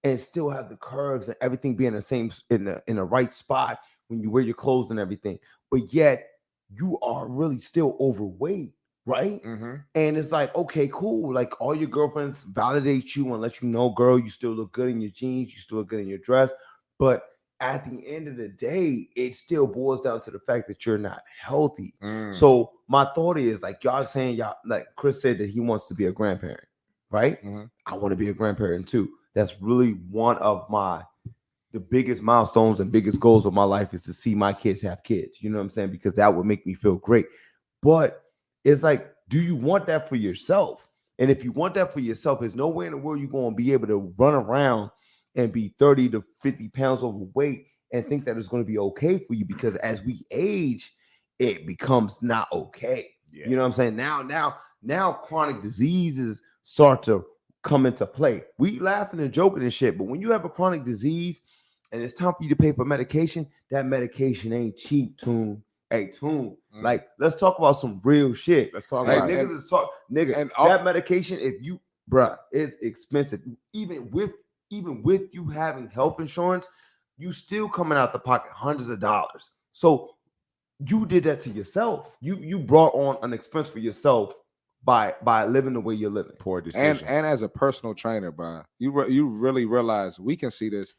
[0.04, 3.04] And still have the curves and everything be in the same in the in the
[3.04, 5.40] right spot when you wear your clothes and everything.
[5.72, 6.28] But yet
[6.70, 8.74] you are really still overweight
[9.06, 9.84] right Mhm.
[9.96, 11.34] and it's like, okay, cool.
[11.34, 14.90] Like all your girlfriends validate you and let you know, girl, you still look good
[14.90, 16.52] in your jeans, you still look good in your dress.
[17.00, 17.24] But
[17.60, 20.98] at the end of the day, it still boils down to the fact that you're
[20.98, 21.94] not healthy.
[22.02, 22.34] Mm.
[22.34, 25.94] So my thought is like y'all saying y'all like Chris said that he wants to
[25.94, 26.66] be a grandparent,
[27.10, 27.44] right?
[27.44, 27.70] Mhm.
[27.86, 29.10] I want to be a grandparent too.
[29.34, 31.04] That's really one of my
[31.72, 35.02] the biggest milestones and biggest goals of my life is to see my kids have
[35.04, 35.42] kids.
[35.42, 35.90] You know what I'm saying?
[35.90, 37.26] Because that would make me feel great.
[37.82, 38.23] But
[38.64, 40.88] it's like, do you want that for yourself?
[41.20, 43.52] And if you want that for yourself, there's no way in the world you're going
[43.52, 44.90] to be able to run around
[45.36, 49.20] and be 30 to 50 pounds overweight and think that it's going to be okay
[49.20, 50.94] for you because as we age,
[51.40, 53.10] it becomes not okay.
[53.32, 53.50] Yeah.
[53.50, 53.96] You know what I'm saying?
[53.96, 57.26] Now, now, now chronic diseases start to
[57.64, 58.44] come into play.
[58.58, 61.42] We laughing and joking and shit, but when you have a chronic disease
[61.92, 65.64] and it's time for you to pay for medication, that medication ain't cheap, Tune.
[65.90, 66.58] Hey, Tune.
[66.76, 66.82] Mm.
[66.84, 68.74] Like, let's talk about some real shit.
[68.74, 69.38] Let's talk Like about it.
[69.38, 70.36] niggas is talk nigga.
[70.38, 71.80] and all- that medication, if you
[72.10, 73.42] bruh, it's expensive.
[73.74, 74.32] Even with
[74.70, 76.68] even with you having health insurance,
[77.18, 79.52] you still coming out the pocket hundreds of dollars.
[79.72, 80.16] So
[80.80, 82.10] you did that to yourself.
[82.22, 84.34] You you brought on an expense for yourself
[84.84, 86.34] by by living the way you're living.
[86.40, 90.52] poor and and as a personal trainer, bro, you re- you really realize we can
[90.52, 90.94] see this.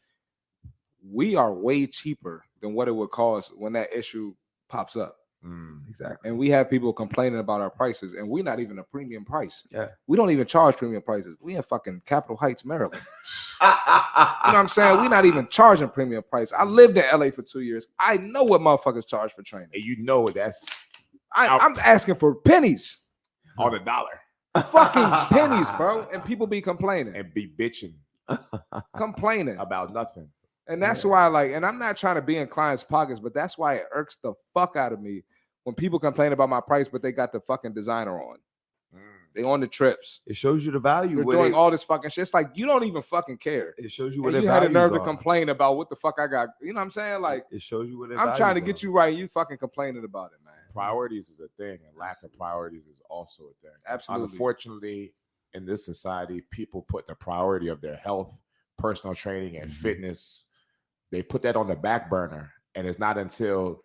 [1.07, 4.33] We are way cheaper than what it would cost when that issue
[4.69, 5.87] pops up, Mm.
[5.87, 6.29] Exactly.
[6.29, 9.63] and we have people complaining about our prices, and we're not even a premium price.
[9.69, 9.89] Yeah.
[10.07, 11.37] we don't even charge premium prices.
[11.39, 13.01] We in fucking Capitol Heights, Maryland.
[13.61, 14.97] You know what I'm saying?
[14.97, 16.51] We're not even charging premium price.
[16.53, 17.87] I lived in LA for two years.
[17.99, 19.69] I know what motherfuckers charge for training.
[19.73, 20.65] And you know that's
[21.33, 21.61] I, Out.
[21.63, 22.99] I'm asking for pennies,
[23.57, 24.19] on the dollar
[24.55, 27.93] fucking pennies, bro, and people be complaining, and be bitching
[28.95, 29.57] complaining.
[29.57, 30.27] about nothing.
[30.67, 33.57] And that's why, like, and I'm not trying to be in clients' pockets, but that's
[33.57, 35.23] why it irks the fuck out of me
[35.63, 38.37] when people complain about my price, but they got the fucking designer on.
[38.95, 38.99] Mm.
[39.35, 40.21] They on the trips.
[40.25, 41.17] It shows you the value.
[41.17, 42.23] You're doing they- all this fucking shit.
[42.23, 43.75] It's like you don't even fucking care.
[43.77, 46.15] it shows you what And you had the nerve to complain about what the fuck
[46.19, 46.49] I got.
[46.61, 47.21] You know what I'm saying?
[47.21, 48.87] Like, it shows you what I'm trying to get are.
[48.87, 49.15] you right.
[49.15, 50.53] You fucking complaining about it, man.
[50.73, 53.75] Priorities is a thing, and lack of priorities is also a thing.
[53.87, 54.25] Absolutely.
[54.31, 55.13] Unfortunately,
[55.53, 58.41] in this society, people put the priority of their health,
[58.77, 59.73] personal training, and Mhm.
[59.73, 60.47] fitness.
[61.15, 63.81] They put that on the back burner, and it's not until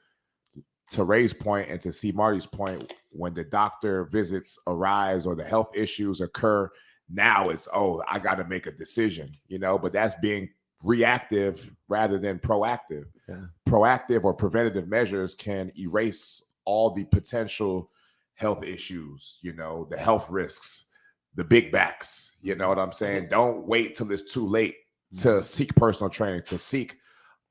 [0.88, 5.44] to Ray's point and to C Marty's point, when the doctor visits arise or the
[5.44, 6.68] health issues occur,
[7.08, 9.78] now it's oh, I got to make a decision, you know.
[9.78, 10.48] But that's being
[10.82, 13.04] reactive rather than proactive.
[13.28, 13.44] Yeah.
[13.68, 17.92] Proactive or preventative measures can erase all the potential
[18.34, 20.86] health issues, you know, the health risks,
[21.36, 22.32] the big backs.
[22.42, 23.28] You know what I'm saying?
[23.30, 24.74] Don't wait till it's too late
[25.20, 25.42] to mm-hmm.
[25.42, 26.96] seek personal training, to seek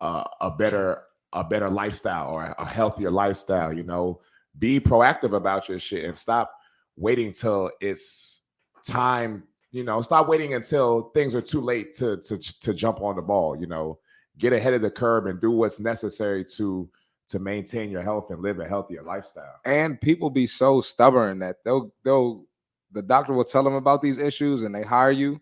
[0.01, 3.71] uh, a better a better lifestyle or a healthier lifestyle.
[3.71, 4.21] You know,
[4.57, 6.53] be proactive about your shit and stop
[6.97, 8.41] waiting till it's
[8.87, 9.43] time.
[9.71, 13.21] You know, stop waiting until things are too late to to to jump on the
[13.21, 13.59] ball.
[13.59, 13.99] You know,
[14.37, 16.89] get ahead of the curve and do what's necessary to
[17.29, 19.59] to maintain your health and live a healthier lifestyle.
[19.63, 22.45] And people be so stubborn that they'll they'll
[22.91, 25.39] the doctor will tell them about these issues and they hire you,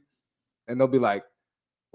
[0.68, 1.24] and they'll be like,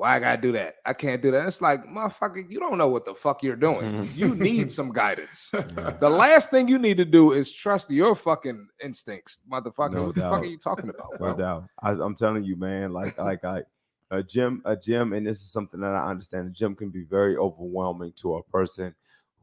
[0.03, 0.79] Why I gotta do that?
[0.85, 1.47] I can't do that.
[1.47, 4.09] It's like, motherfucker, you don't know what the fuck you're doing.
[4.09, 4.17] Mhm.
[4.17, 5.49] You need some guidance.
[6.01, 9.93] The last thing you need to do is trust your fucking instincts, motherfucker.
[9.93, 11.13] No what the fuck are you talking about?
[11.13, 11.37] No bro?
[11.37, 11.69] doubt.
[11.81, 12.93] I, I'm telling you, man.
[12.93, 13.63] Like, like I,
[14.11, 16.49] a gym, a gym, and this is something that I understand.
[16.49, 18.93] A gym can be very overwhelming to a person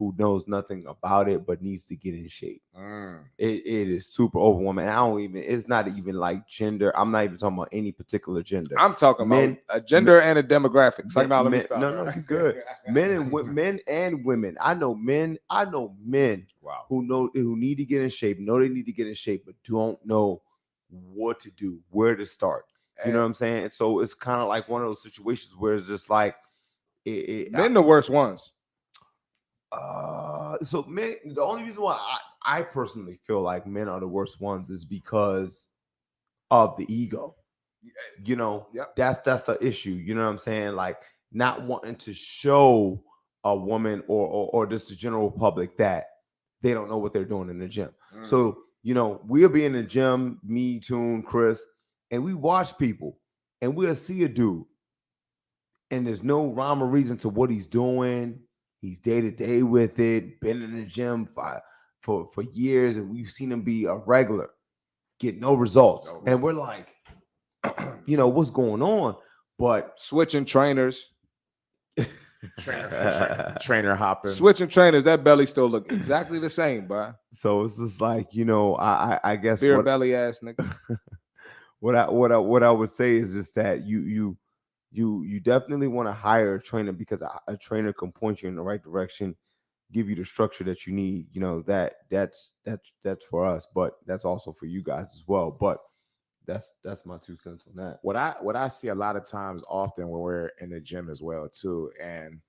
[0.00, 2.62] who knows nothing about it but needs to get in shape.
[2.76, 3.18] Mm.
[3.36, 4.88] It, it is super overwhelming.
[4.88, 5.42] I don't even.
[5.42, 6.90] It's not even like gender.
[6.98, 8.74] I'm not even talking about any particular gender.
[8.78, 11.14] I'm talking Men- about a gender and a demographic.
[11.14, 11.78] Men- no, let me men- stop.
[11.80, 12.62] no, no, you good.
[12.88, 14.56] men and men and women.
[14.58, 15.36] I know men.
[15.50, 16.86] I know men Wow.
[16.88, 18.40] who know who need to get in shape.
[18.40, 20.40] Know they need to get in shape, but don't know
[20.88, 22.64] what to do, where to start.
[23.04, 23.64] You know what I'm saying?
[23.64, 26.34] And so it's kind of like one of those situations where it's just like,
[27.04, 28.52] it, it, men the worst ones.
[29.72, 31.16] Uh, so men.
[31.24, 31.94] The only reason why
[32.44, 35.68] I, I personally feel like men are the worst ones is because
[36.50, 37.36] of the ego.
[38.24, 38.96] You know, Yep.
[38.96, 39.90] that's that's the issue.
[39.92, 40.74] You know what I'm saying?
[40.74, 40.98] Like
[41.32, 43.02] not wanting to show
[43.44, 46.06] a woman or or, or just the general public that
[46.62, 47.90] they don't know what they're doing in the gym.
[48.14, 48.26] Mm.
[48.26, 51.62] So you know, we'll be in the gym, me, Tune, Chris,
[52.10, 53.18] and we watch people,
[53.60, 54.64] and we'll see a dude,
[55.90, 58.40] and there's no rhyme or reason to what he's doing.
[58.80, 61.60] He's day to day with it, been in the gym for,
[62.02, 64.50] for for years, and we've seen him be a regular,
[65.18, 66.88] get no results, No and we're like,
[68.06, 69.16] you know, what's going on?
[69.58, 71.08] But switching trainers,
[72.58, 74.30] Trainer, trainer, trainer hopping.
[74.30, 75.04] switching trainers.
[75.04, 77.12] That belly still look exactly the same, bro.
[77.34, 80.74] so it's just like you know, I I, I guess Beer what- belly ass nigga.
[81.80, 84.38] what I what I what I would say is just that you you
[84.92, 88.48] you you definitely want to hire a trainer because a, a trainer can point you
[88.48, 89.36] in the right direction,
[89.92, 91.26] give you the structure that you need.
[91.32, 95.24] You know that that's that's that's for us, but that's also for you guys as
[95.26, 95.50] well.
[95.50, 95.78] But
[96.46, 97.98] that's that's my two cents on that.
[98.02, 101.10] what I what I see a lot of times often when we're in the gym
[101.10, 102.40] as well too, and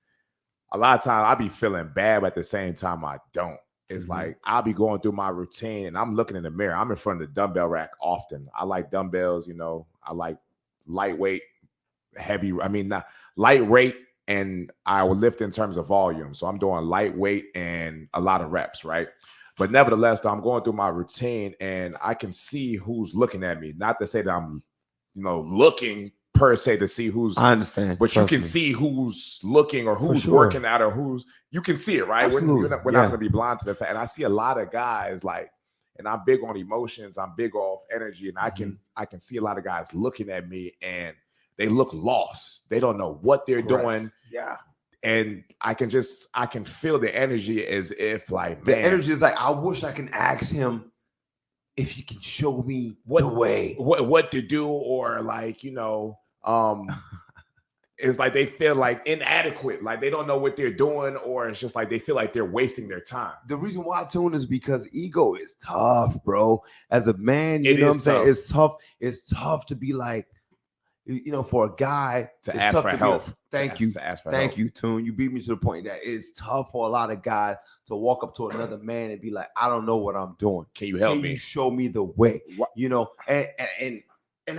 [0.71, 3.59] a lot of times I be feeling bad, but at the same time I don't.
[3.89, 4.09] It's Mhm.
[4.09, 6.75] like I'll be going through my routine and I'm looking in the mirror.
[6.75, 8.49] I'm in front of the dumbbell rack often.
[8.55, 9.85] I like dumbbells, you know.
[10.03, 10.37] I like
[10.87, 11.43] lightweight,
[12.15, 12.53] heavy.
[12.61, 13.95] I mean, not lightweight,
[14.27, 16.33] and I will lift in terms of volume.
[16.33, 19.07] So I'm doing lightweight and a lot of reps, right?
[19.57, 23.59] But nevertheless, though, I'm going through my routine and I can see who's looking at
[23.59, 23.73] me.
[23.75, 24.63] Not to say that I'm,
[25.13, 28.45] you know, looking per se to see who's, I understand, but you can me.
[28.45, 30.33] see who's looking or who's sure.
[30.33, 32.27] working out or who's, you can see it, right?
[32.27, 33.01] We're, we're Absolutely, not, we're yeah.
[33.01, 33.89] not going to be blind to the fact.
[33.89, 35.51] And I see a lot of guys like,
[35.97, 37.17] and I'm big on emotions.
[37.17, 39.01] I'm big off energy, and I can Mm-hmm.
[39.01, 41.15] I can see a lot of guys looking at me and
[41.57, 42.69] they look lost.
[42.69, 43.83] They don't know what they're Correct.
[43.83, 44.57] doing Yeah,
[45.03, 49.11] and I can just I can feel the energy as if like the man, energy
[49.11, 50.91] is like I wish I can ask him
[51.77, 53.75] if he can show me What- the way.
[53.77, 56.87] what what to do or like you know um
[57.97, 61.59] it's like they feel like inadequate like they don't know what they're doing or it's
[61.59, 64.45] just like they feel like they're wasting their time the reason why I tune is
[64.45, 66.63] because ego is tough, bro.
[66.89, 68.27] As a man, you It know what I'm saying?
[68.27, 68.77] It's tough.
[68.99, 70.27] It's tough to be like,
[71.13, 73.91] you know, for a guy to ask for to help To Thank ask- you.
[73.91, 74.59] to ask for Thank help.
[74.59, 75.05] you, Tune.
[75.05, 77.55] You beat me to the point that it's tough for a lot of guys
[77.87, 80.65] to walk up to another man and be like, I don't know what I'm doing.
[80.73, 82.41] can you help Can me you show me the way?
[82.57, 84.03] Wha- You know, and and and,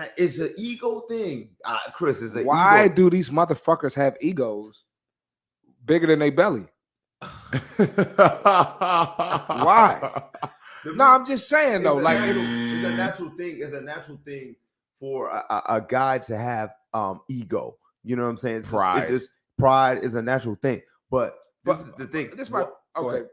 [0.00, 2.20] and it's an ego thing, uh, Chris.
[2.22, 2.94] Is Why ego.
[2.94, 4.84] do these motherfuckers have egos
[5.84, 6.66] bigger than their belly?
[8.42, 10.22] why
[10.84, 11.96] The No, I'm just saying though.
[11.96, 13.58] Like, natural, it's a natural thing.
[13.60, 14.56] It's a natural thing
[15.02, 17.76] for a, a, guy to have um ego.
[18.04, 18.56] You know what I'm saying?
[18.58, 19.02] It's just- Pride.
[19.02, 20.80] it's just pride is a natural thing.
[21.10, 21.34] But
[21.64, 22.30] this But- is the thing.
[22.36, 23.24] this What- okay.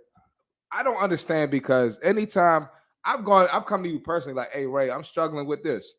[0.71, 2.67] I don't understand because anytime
[3.05, 5.93] I've gone, I've come to you personally, like, hey Ray, I'm struggling with this.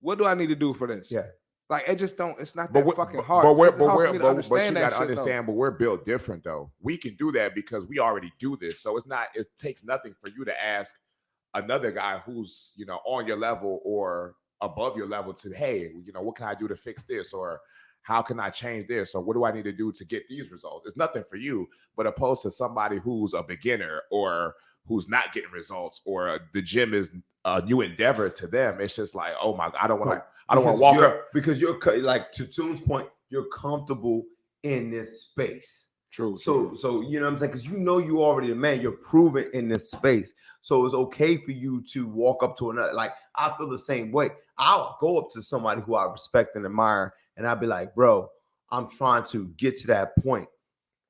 [0.00, 1.10] What do I need to do for this?
[1.12, 1.26] Yeah.
[1.68, 2.38] Like it just don't.
[2.40, 3.44] It's not But that we're, fucking hard.
[3.44, 4.96] but we're, It's but, we're, but, but you gotta shit, though.
[4.96, 6.72] understand, but we're built different though.
[6.80, 8.80] We can do that because we already do this.
[8.80, 10.94] So it's not, it takes nothing for you to ask
[11.54, 16.12] another guy who's, you know, on your level or above your level to, hey, you
[16.12, 17.32] know, what can I do to fix this?
[17.32, 17.60] Or
[18.02, 19.14] how can I change this?
[19.14, 20.86] Or what do I need to do to get these results?
[20.86, 24.54] It's nothing for you, but opposed to somebody who's a beginner or
[24.86, 27.12] who's not getting results or uh, the gym is
[27.44, 28.80] a new endeavor to them.
[28.80, 30.24] It's just like, oh my, I don't want to.
[30.48, 31.32] I don't want to walk up.
[31.32, 33.08] because you're like to Tune's point.
[33.30, 34.24] You're comfortable
[34.64, 35.88] in this space.
[36.10, 36.36] True.
[36.36, 37.52] So, so you know what I'm saying?
[37.52, 40.34] Because you know you already a man, you're proven in this space.
[40.60, 42.92] So it's okay for you to walk up to another.
[42.92, 44.30] Like I feel the same way.
[44.62, 48.28] I'll go up to somebody who I respect and admire, and I'll be like, bro,
[48.70, 50.48] I'm trying to get to that point.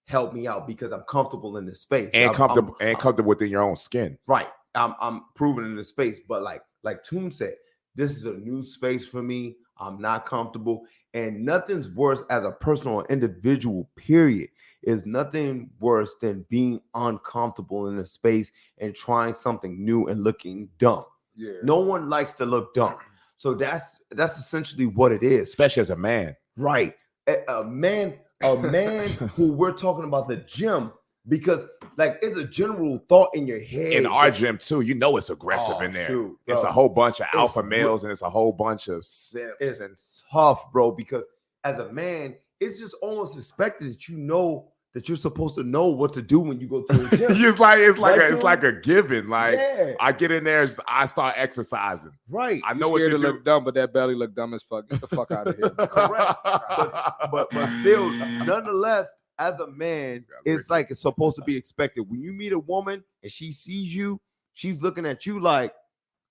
[0.07, 2.11] Help me out because I'm comfortable in this space.
[2.15, 4.19] and I'm- comfortable I'm- and comfortable within your own skin.
[4.27, 4.49] Right.
[4.75, 7.55] I'm I'm proven in the space, but like like Tune said,
[7.95, 9.59] this is a new space for me.
[9.79, 10.87] I'm not comfortable.
[11.15, 14.49] And nothing's worse as a personal or individual, period,
[14.83, 20.71] is nothing worse than being uncomfortable in a space and trying something new and looking
[20.79, 21.05] dumb.
[21.35, 21.53] Yeah.
[21.63, 22.97] No one likes to look dumb.
[23.43, 25.49] So that's that's essentially what it is.
[25.49, 26.37] especially as a man.
[26.57, 26.95] Right.
[27.27, 30.93] A, a man, a man who we're talking about the gym
[31.27, 31.67] because
[31.97, 33.95] like it's a general thought in your head.
[33.95, 36.07] In our gym too, you know it's aggressive Oh, in there.
[36.07, 39.05] shoot, It's a whole bunch of alpha real- males and it's a whole bunch of
[39.05, 39.97] simps it's and
[40.33, 41.27] tough, bro, because
[41.65, 45.87] as a man, it's just almost expected that you know that you're supposed to know
[45.87, 47.29] what to do when you go to the gym.
[47.31, 49.29] it's like it's like Right, a, it's like a given.
[49.29, 52.13] Like yeah, I get in there, I start exercising.
[52.29, 52.61] right.
[52.67, 53.29] I You know what scared to to do.
[53.33, 54.89] look dumb, but that belly look dumb as fuck.
[54.91, 55.71] Get the fuck out of here.
[55.71, 56.39] Correct.
[56.45, 62.03] but, but but still, nonetheless, as a man, it's like it's supposed to be expected.
[62.03, 64.21] When you meet a woman and she sees you,
[64.53, 65.73] she's looking at you like,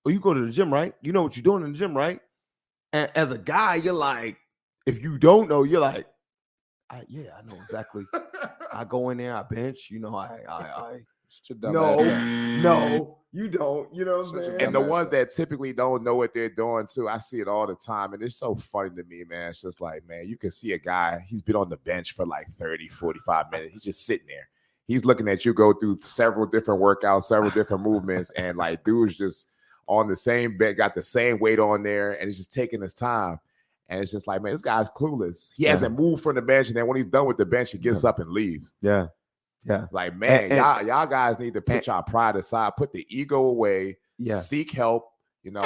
[0.06, 0.94] "Oh, you go to the gym, right?
[1.02, 2.20] You know what you're doing in the gym, right?"
[2.92, 4.36] And as a guy, you're like,
[4.86, 6.06] if you don't know, you're like,
[6.90, 8.04] I, "Yeah, I know exactly.
[8.72, 9.88] I go in there, I bench.
[9.90, 11.96] You know, I, I, I." It's your dumb No,
[12.60, 13.92] no, you don't.
[13.94, 14.60] You know what I'm saying?
[14.60, 17.66] and the ones that typically don't know what they're doing too, I see it all
[17.66, 18.12] the time.
[18.12, 19.50] And it's so funny to me, man.
[19.50, 22.26] It's just like, man, you can see a guy, he's been on the bench for
[22.26, 23.72] like 30, 45 minutes.
[23.72, 24.48] He's just sitting there.
[24.86, 29.16] He's looking at you go through several different workouts, several different movements, and like dude's
[29.16, 29.48] just
[29.86, 32.92] on the same bed, got the same weight on there, and he's just taking his
[32.92, 33.38] time.
[33.92, 35.52] And it's just like, man, this guy's clueless.
[35.54, 35.70] He Yeah.
[35.72, 38.04] hasn't moved from the bench, and then when he's done with the bench, he gets
[38.04, 38.72] up and leaves.
[38.80, 39.08] yeah,
[39.64, 42.92] yeah, Like, man, and- y'all, y'all guys need to put and- y'all pride aside, put
[42.92, 44.38] the ego away, yeah.
[44.38, 45.08] seek help.
[45.42, 45.62] You know,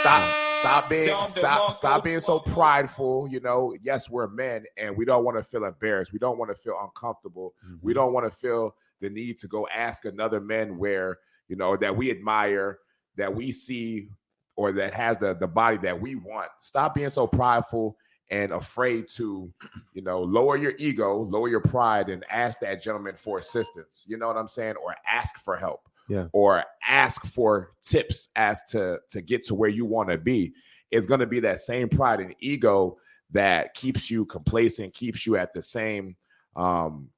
[0.00, 3.28] stop, stop being, stop, stop being so prideful.
[3.30, 6.12] You know, yes, we're men, and we don't want to feel embarrassed.
[6.12, 7.54] We don't want to feel uncomfortable.
[7.82, 8.00] We mm-hmm.
[8.00, 11.94] don't want to feel the need to go ask another man where you know that
[11.94, 12.78] we admire,
[13.16, 14.08] that we see,
[14.56, 16.48] or that has the the body that we want.
[16.60, 17.96] Stop being so prideful
[18.30, 19.52] and afraid to,
[19.92, 24.04] you know, lower your ego, lower your pride, and ask that gentleman for assistance.
[24.06, 26.26] You know what I'm saying, or ask for help Yeah.
[26.32, 30.52] or ask for tips as to to get to where you want to be
[30.90, 32.98] it's going to be that same pride and ego
[33.30, 36.16] that keeps you complacent keeps you at the same
[36.54, 37.08] um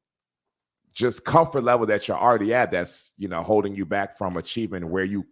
[0.92, 4.88] just comfort level that you're already at that's you know holding you back from achieving
[4.90, 5.26] where you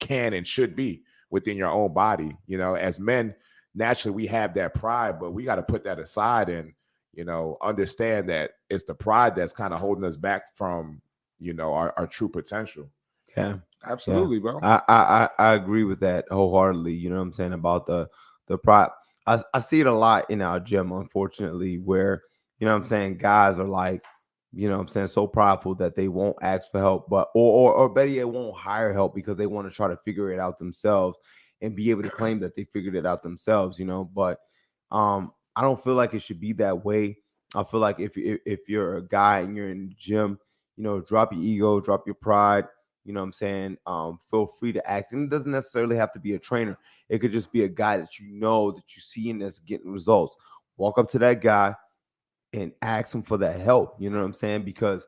[0.00, 3.34] can and should be within your own body you know as men
[3.74, 6.72] naturally we have that pride but we got to put that aside and
[7.12, 11.00] you know understand that it's the pride that's kind of holding us back from
[11.40, 12.88] you know our, our true potential
[13.36, 13.56] yeah.
[13.86, 14.60] Absolutely, bro.
[14.62, 16.94] I, I I I agree with that wholeheartedly.
[16.94, 18.08] You know what I'm saying about the
[18.46, 18.90] the pride.
[19.26, 22.22] I, I see it a lot in our gym, unfortunately, where
[22.58, 24.02] you know what I'm saying guys are like,
[24.54, 27.74] you know I'm saying, so prideful that they won't ask for help, but or or,
[27.74, 30.58] or better yet, won't hire help because they want to try to figure it out
[30.58, 31.18] themselves
[31.60, 34.04] and be able to claim that they figured it out themselves, you know.
[34.04, 34.38] But
[34.90, 37.18] um, I don't feel like it should be that way.
[37.54, 40.38] I feel like if if, if you're a guy and you're in the gym,
[40.76, 42.64] you know, drop your ego, drop your pride.
[43.04, 43.76] You know what I'm saying?
[43.86, 45.12] Um, feel free to ask.
[45.12, 46.78] And it doesn't necessarily have to be a trainer.
[47.10, 49.92] It could just be a guy that you know that you see and that's getting
[49.92, 50.38] results.
[50.78, 51.74] Walk up to that guy
[52.54, 53.96] and ask him for that help.
[53.98, 54.62] You know what I'm saying?
[54.62, 55.06] Because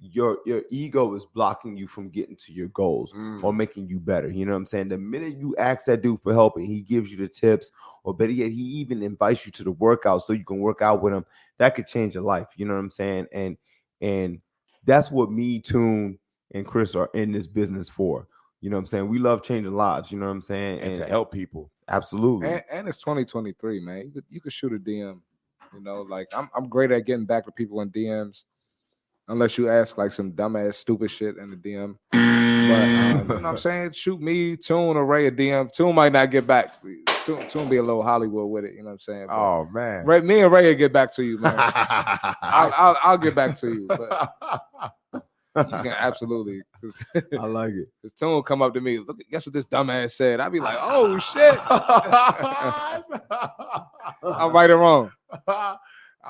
[0.00, 3.42] your your ego is blocking you from getting to your goals Mm.
[3.42, 4.30] or making you better.
[4.30, 4.88] You know what I'm saying?
[4.88, 7.72] The minute you ask that dude for help and he gives you the tips,
[8.04, 11.02] or better yet, he even invites you to the workout so you can work out
[11.02, 11.26] with him,
[11.58, 12.46] that could change your life.
[12.56, 13.26] You know what I'm saying?
[13.32, 13.56] And
[14.00, 14.40] and
[14.84, 16.18] that's what me, Tune,
[16.52, 18.28] and Chris are in this business for.
[18.60, 19.08] You know what I'm saying?
[19.08, 20.12] We love changing lives.
[20.12, 20.80] You know what I'm saying?
[20.80, 22.48] and to help people absolutely.
[22.48, 24.06] And, and it's 2023, man.
[24.06, 25.20] You could you could shoot a DM.
[25.74, 28.44] You know, like I'm I'm great at getting back to people in DMs,
[29.28, 31.96] unless you ask like some dumbass stupid shit in the DM.
[32.12, 33.92] But um, you know what I'm saying?
[33.92, 35.72] Shoot me, Tune, or Ray a DM.
[35.72, 36.74] Tune might not get back.
[37.24, 38.74] Tune, Tune be a little Hollywood with it.
[38.74, 39.26] You know what I'm saying?
[39.28, 41.54] But oh man Ray, me and Ray will get back to you, man.
[41.58, 43.86] I'll, I'll, I'll get back to you.
[43.88, 44.32] But
[45.58, 46.62] absolutely.
[47.38, 47.88] I like it.
[48.02, 48.98] Cause Tune will come up to me.
[48.98, 50.40] Look, guess what this dumbass said?
[50.40, 51.58] I'd be like, oh shit.
[54.22, 55.10] I'm right or wrong.
[55.46, 55.76] I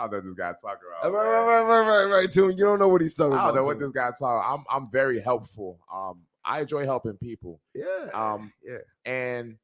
[0.02, 1.12] don't know this guy talking Right, about.
[1.24, 2.52] right, right, right, right, right, Tune.
[2.52, 3.46] You don't know what he's talking I about.
[3.54, 4.42] don't know what this guy talking.
[4.52, 5.78] I'm I'm very helpful.
[5.92, 7.60] Um, I enjoy helping people.
[7.74, 8.08] Yeah.
[8.14, 8.78] Um, yeah.
[9.04, 9.56] and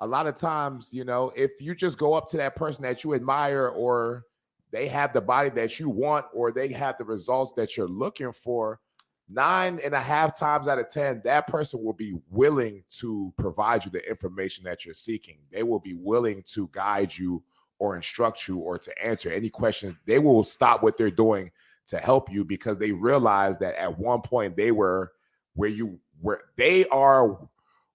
[0.00, 3.02] a lot of times, you know, if you just go up to that person that
[3.04, 4.24] you admire, or
[4.70, 8.32] they have the body that you want, or they have the results that you're looking
[8.32, 8.80] for,
[9.28, 13.84] nine and a half times out of ten, that person will be willing to provide
[13.84, 15.38] you the information that you're seeking.
[15.52, 17.42] They will be willing to guide you
[17.78, 19.94] or instruct you or to answer any questions.
[20.06, 21.50] They will stop what they're doing
[21.86, 25.12] to help you because they realize that at one point they were
[25.54, 27.38] where you were they are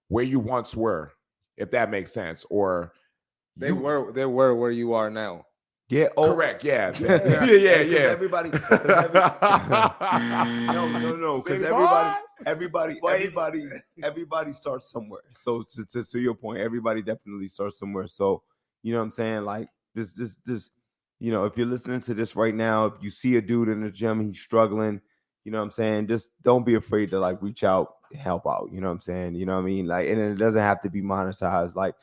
[0.08, 1.12] where you once were
[1.56, 2.92] if that makes sense or
[3.56, 5.46] They You- were they were where you are now.
[5.94, 6.08] Yeah.
[6.16, 6.64] Oh, Correct.
[6.64, 6.92] Yeah.
[6.98, 7.44] Yeah, Yeah.
[7.44, 7.78] Yeah.
[7.78, 7.98] because Yeah.
[8.10, 8.50] Everybody.
[8.50, 8.84] 'cause
[10.74, 11.40] no, no, no.
[11.40, 12.16] Because everybody,
[12.46, 13.64] everybody, everybody,
[14.02, 15.22] everybody starts somewhere.
[15.34, 18.08] So to, to to your point, everybody definitely starts somewhere.
[18.08, 18.42] So
[18.82, 19.44] you know what I'm saying?
[19.44, 20.70] Like this, this, this.
[21.20, 23.80] You know, if you're listening to this right now, if you see a dude in
[23.80, 25.00] the gym, he's struggling.
[25.44, 26.08] You know what I'm saying?
[26.08, 28.70] Just don't be afraid to like reach out, help out.
[28.72, 29.36] You know what I'm saying?
[29.36, 29.86] You know what I mean?
[29.86, 31.76] Like, and it doesn't have to be monetized.
[31.76, 31.94] Like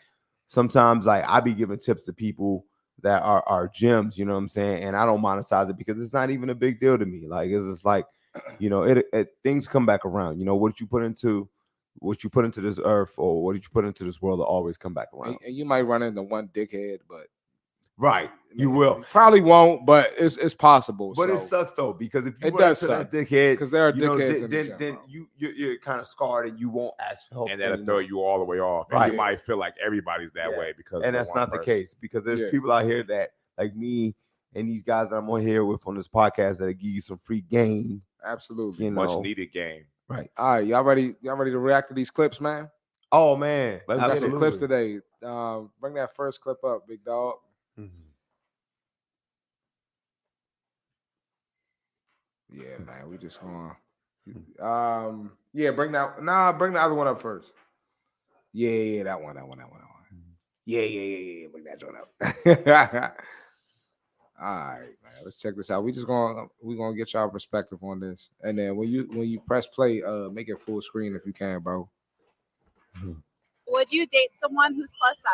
[0.48, 2.66] sometimes, like I be giving tips to people
[3.04, 4.18] that are are gems.
[4.18, 4.84] you know what I'm saying?
[4.84, 7.28] And I don't monetize it because it's not even a big deal to me.
[7.28, 8.06] Like it's just like,
[8.60, 10.40] you know, it, it things come back around.
[10.40, 11.50] You know, what you put into
[11.96, 14.46] what you put into this earth or what did you put into this world will
[14.46, 15.34] always come back around.
[15.34, 17.28] And, and you might run into one dickhead, but
[18.02, 18.32] Right.
[18.54, 19.02] You will.
[19.12, 21.14] probably won't, but it's it's possible.
[21.16, 23.84] But it sucks though, because if you It run does into that dickhead, because there
[23.88, 26.48] are you know, dickheads then, in the then, then you you're, you're kind of scarred
[26.48, 27.50] and you won't ask for help.
[27.50, 27.86] and that'll anymore.
[27.86, 28.88] throw you all the way off.
[28.90, 29.12] And Right.
[29.12, 30.58] you might feel like everybody's that Yeah.
[30.60, 32.52] way because and that's one not the case because there's Yeah.
[32.52, 34.16] people out here that like me
[34.54, 37.20] and these guys that I'm on here with on this podcast that give you some
[37.20, 38.02] free game.
[38.26, 38.86] Absolutely.
[38.86, 39.86] You Much know, needed game.
[40.10, 40.30] right?
[40.36, 41.16] All right, y'all ready?
[41.22, 42.70] Y'all ready to react to these clips, man?
[43.14, 45.00] Oh man, Let's Got get some clips today.
[45.24, 47.36] Um, bring that first clip up, big dog.
[47.80, 48.12] Mm-hmm.
[52.52, 52.86] Yeah, hmm.
[52.86, 53.10] man.
[53.10, 53.72] We just going.
[54.26, 54.64] Hmm.
[54.64, 56.22] Um, yeah, bring that.
[56.24, 57.52] Nah, bring the other one up first.
[58.54, 60.04] Yeah, yeah, that one, that one, that one, that one.
[60.10, 60.32] Hmm.
[60.66, 61.48] Yeah, yeah, yeah, yeah.
[61.52, 63.18] Bring that joint up.
[64.42, 65.22] All right, man.
[65.24, 65.84] Let's check this out.
[65.84, 69.30] We just gonna we gonna get y'all perspective on this, and then when you when
[69.30, 71.88] you press play, uh, make it full screen if you can, bro.
[73.68, 75.32] Would you date someone who's plus size?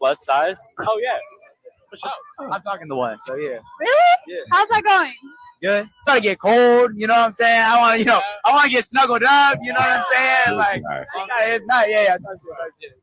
[0.00, 0.60] Plus size.
[0.80, 1.16] Oh yeah,
[1.90, 2.10] for sure.
[2.52, 4.16] I'm talking to one, so yeah, Really?
[4.28, 4.40] Yeah.
[4.50, 5.12] How's that going?
[5.62, 5.88] good.
[6.06, 7.62] Gotta get cold, you know what I'm saying?
[7.62, 10.04] I want to, you know, I want to get snuggled up, you know what I'm
[10.10, 10.56] saying?
[10.58, 11.06] Like, Nice.
[11.42, 12.14] it's not, yeah, yeah.
[12.14, 12.94] It's not good, that's.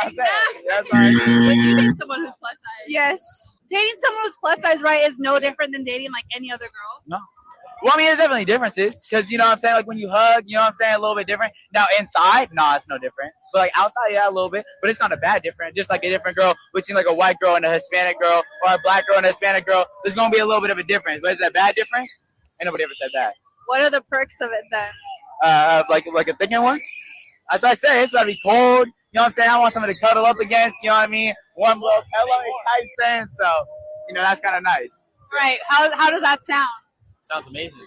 [0.00, 1.12] I'm saying, that's right.
[1.12, 2.86] Would you date someone who's plus size?
[2.88, 3.50] Yes.
[3.68, 7.02] Dating someone who's plus size, right, is no different than dating like any other girl.
[7.06, 7.18] No.
[7.82, 9.74] Well, I mean, there's definitely differences because you know what I'm saying.
[9.76, 11.52] Like when you hug, you know what I'm saying, a little bit different.
[11.72, 13.32] Now inside, nah, it's no different.
[13.54, 14.66] But like outside, yeah, a little bit.
[14.82, 15.76] But it's not a bad difference.
[15.76, 18.74] Just like a different girl between like a white girl and a Hispanic girl, or
[18.74, 20.82] a black girl and a Hispanic girl, there's gonna be a little bit of a
[20.82, 21.20] difference.
[21.22, 22.22] But is that a bad difference?
[22.60, 23.32] Ain't nobody ever said that.
[23.66, 24.90] What are the perks of it then?
[25.42, 26.80] uh, like like a thinking one.
[27.52, 28.86] As I say, it's gotta be cold.
[28.86, 29.50] You know what I'm saying?
[29.50, 30.76] I want somebody to cuddle up against.
[30.82, 31.34] You know what I mean?
[31.54, 33.26] One blow pillow type thing.
[33.26, 33.48] So,
[34.08, 35.10] you know, that's kind of nice.
[35.38, 35.58] Right.
[35.68, 36.68] How how does that sound?
[37.20, 37.86] Sounds amazing.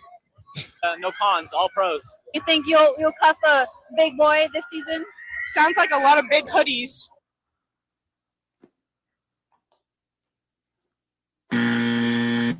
[0.83, 2.01] Uh, no cons, all pros.
[2.33, 5.05] You think you'll you'll cuff a big boy this season?
[5.53, 7.07] Sounds like a lot of big hoodies.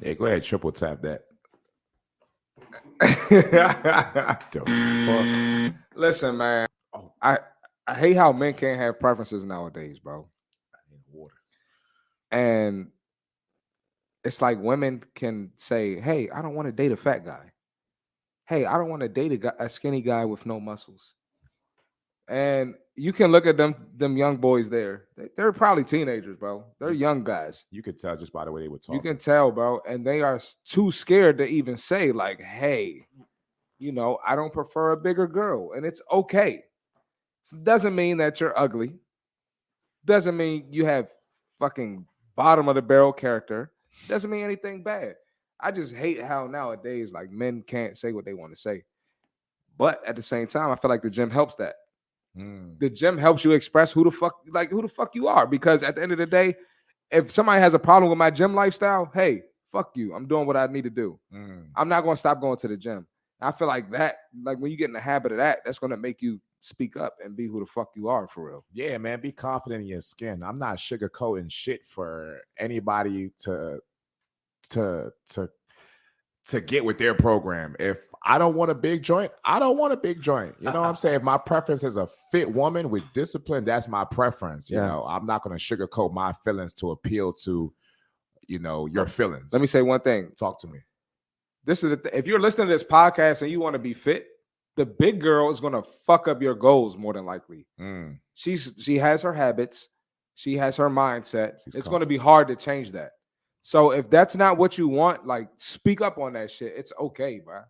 [0.02, 1.24] Yeah, go ahead, triple tap that.
[3.30, 4.62] the
[5.06, 5.76] fuck?
[5.96, 6.68] Listen, man.
[6.94, 7.12] Oh.
[7.22, 7.40] I
[7.86, 10.28] I hate how men can't have preferences nowadays, bro.
[11.12, 11.36] Water.
[12.32, 12.92] And
[14.24, 17.52] it's like women can say, "Hey, I don't want to date a fat guy.
[18.46, 21.14] Hey, I don't want to date a, guy, a skinny guy with no muscles."
[22.28, 25.06] And you can look at them them young boys there.
[25.16, 26.66] They, they're probably teenagers, bro.
[26.80, 27.66] They're young guys.
[27.72, 28.96] You could tell just by the way they were talking.
[28.96, 33.08] You can tell, bro, and they are too scared to even say like, "Hey,
[33.78, 36.64] you know, I don't prefer a bigger girl," and it's okay.
[37.54, 38.96] It doesn't mean that you're ugly.
[40.04, 41.10] Doesn't mean you have
[41.60, 42.06] fucking
[42.36, 43.72] bottom of the barrel character.
[44.08, 45.16] Doesn't mean anything bad.
[45.60, 48.84] I just hate how nowadays like men can't say what they want to say.
[49.78, 51.76] But at the same time, I feel like the gym helps that
[52.38, 52.80] Mm.
[52.80, 55.82] the gym helps you express who the fuck like who the fuck you are because
[55.84, 56.56] at the end of the day
[57.10, 59.41] if somebody has a problem with my gym lifestyle hey
[59.72, 61.68] fuck you i'm doing what i need to do Mm.
[61.76, 63.07] i'm not going to stop going to the gym
[63.41, 65.91] i feel like that like when you get in the habit of that that's going
[65.91, 68.98] to make you speak up and be who the fuck you are for real Yeah,
[68.98, 70.44] man, be confident in your skin.
[70.44, 73.80] I'm not sugarcoating shit for anybody to
[74.72, 75.49] to to
[76.48, 77.76] to get with their program.
[77.80, 80.54] If I don't want a big joint, I don't want a big joint.
[80.60, 81.16] You know what I'm saying?
[81.16, 84.70] If my preference is a fit woman with discipline, that's my preference.
[84.70, 84.88] You Yeah.
[84.88, 87.74] know, I'm not going to sugarcoat my feelings to appeal to,
[88.48, 89.54] you know, your feelings.
[89.54, 90.80] let me say one thing talk to me.
[91.66, 94.28] this is th- if you're listening to this podcast and you want to be fit
[94.78, 98.20] the big girl is going to fuck up your goals more than likely Mm.
[98.36, 99.90] she's she has her habits
[100.36, 103.12] she has her mindset She's it's going to be hard to change that
[103.64, 107.40] so if that's not what you want like speak up on that shit it's okay
[107.40, 107.62] bro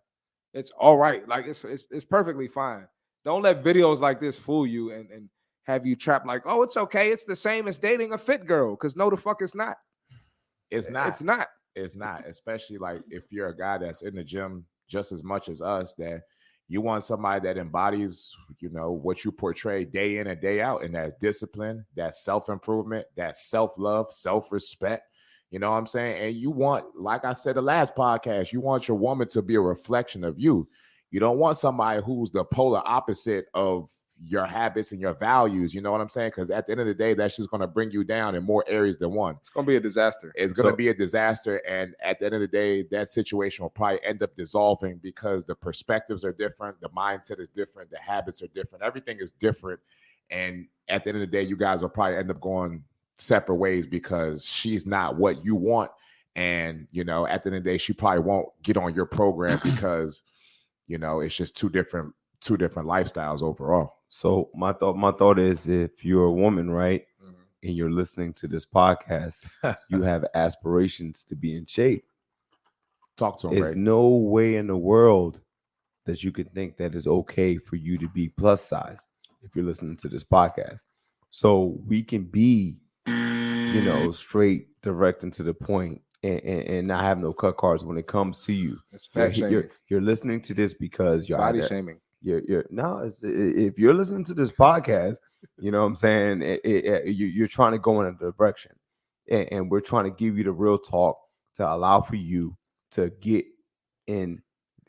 [0.54, 2.86] it's all right like it's it's, it's perfectly fine
[3.24, 5.28] don't let videos like this fool you and and
[5.64, 8.70] have you trapped like oh it's okay it's the same as dating a fit girl
[8.72, 9.76] because no the fuck it's not
[10.70, 11.08] It's eh, not.
[11.08, 15.12] it's not it's not especially like if you're a guy that's in the gym just
[15.12, 16.22] as much as us that
[16.70, 20.84] You want somebody that embodies, you know, what you portray day in and day out,
[20.84, 25.07] and that's discipline, that self improvement, that self love, self respect.
[25.50, 26.22] You know what I'm saying?
[26.22, 29.54] And you want, like I said the last podcast, you want your woman to be
[29.54, 30.68] a reflection of you.
[31.10, 35.72] You don't want somebody who's the polar opposite of your habits and your values.
[35.72, 36.30] You know what I'm saying?
[36.30, 38.42] Because at the end of the day, that's just going to bring you down in
[38.42, 39.36] more areas than one.
[39.40, 40.32] It's gonna be a disaster.
[40.34, 41.62] It's going to So- be a disaster.
[41.66, 45.44] And at the end of the day, that situation will probably end up dissolving because
[45.44, 49.80] the perspectives are different, the mindset is different, the habits are different, everything is different.
[50.30, 52.82] And at the end of the day, you guys will probably end up going
[53.18, 55.90] separate ways because she's not what you want.
[56.36, 59.06] And, you know, at the end of the day, she probably won't get on your
[59.06, 60.22] program because,
[60.86, 63.94] you know, it's just two different, two different lifestyles overall.
[64.08, 67.34] So my thought, my thought is, if you're a woman, right, Mhm.
[67.64, 69.46] and you're listening to this podcast,
[69.90, 72.04] you have aspirations to be in shape.
[73.16, 73.76] Talk to him, There's Ray.
[73.76, 75.40] no way in the world
[76.04, 79.08] that you could think that it's okay for you to be plus size
[79.42, 80.84] if you're listening to this podcast.
[81.30, 82.78] So we can be,
[83.74, 84.10] you know, mm-hmm.
[84.12, 87.96] straight, direct, and to the point, and, and, and not have no cut cards when
[87.98, 88.78] it comes to you.
[89.14, 92.00] You're, you're, you're listening to this because you're body shaming.
[92.22, 95.18] you're you're no it's, if you're listening to this podcast
[95.58, 96.42] you know what i'm saying?
[96.42, 98.72] It, it- it- you, you're trying to go in a direction
[99.30, 101.18] and, and we're trying to give you the real talk
[101.56, 102.56] to allow for you
[102.92, 103.44] to get
[104.06, 104.42] in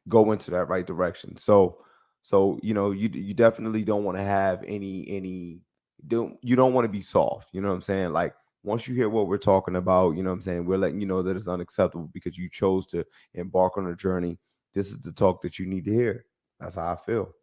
[0.07, 1.38] go into that right direction.
[1.38, 1.77] So
[2.23, 5.60] so you know you you definitely don't want to have any any
[6.07, 8.14] don't you don't want to be soft you know what i'm saying?
[8.14, 8.34] Like
[8.64, 11.07] once you hear what we're talking about you know what i'm saying we're letting you
[11.07, 14.38] know that it's unacceptable because you chose to embark on a journey
[14.73, 16.26] this is the talk that you need to hear
[16.60, 17.34] that's how i feel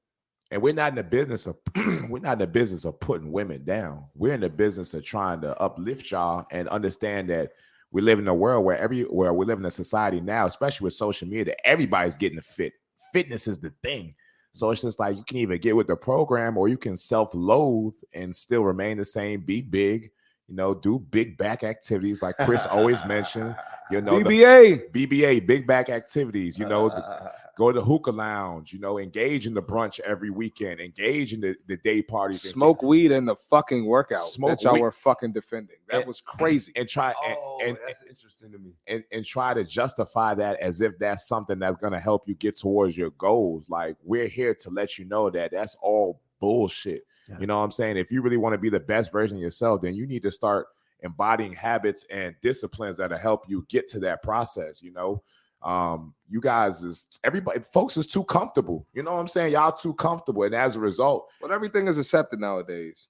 [0.51, 1.57] And we're not in the business of
[2.09, 4.05] we're not in the business of putting women down.
[4.15, 7.51] We're in the business of trying to uplift y'all and understand that
[7.91, 10.85] we live in a world where every where we live in a society now, especially
[10.85, 12.75] with social media, that everybody's getting fit.
[13.13, 14.15] Fitness is the thing.
[14.53, 17.95] So it's just like you can either get with the program or you can self-loathe
[18.15, 20.11] and still remain the same, be big,
[20.49, 23.57] you know, do big back activities like Chris always mentioned.
[23.91, 24.91] You know, the BBA.
[24.93, 29.47] BBA, big back activities, you know, the- go to the hookah lounge, you know, engage
[29.47, 33.25] in the brunch every weekend, engage in the, the day parties, and- Smoke weed in
[33.25, 34.83] the fucking workout Smoke that y'all weed.
[34.83, 35.77] were fucking defending.
[35.89, 36.71] That And- was crazy.
[36.77, 38.73] and try and, oh, and, that's interesting to me.
[38.89, 42.35] and and try to justify that as if that's something that's going to help you
[42.35, 43.69] get towards your goals.
[43.71, 47.05] Like we're here to let you know that that's all bullshit.
[47.29, 47.37] Yeah.
[47.41, 47.97] You know what I'm saying?
[47.97, 50.33] If you really want to be the best version of yourself, then you need to
[50.33, 50.69] start
[51.01, 54.83] embodying habits and disciplines that'll help you get to that process.
[54.83, 55.23] You know,
[55.63, 58.87] um, you guys is everybody, folks is too comfortable.
[58.93, 59.53] You know what I'm saying?
[59.53, 63.09] Y'all too comfortable, and as a result, But everything is accepted nowadays.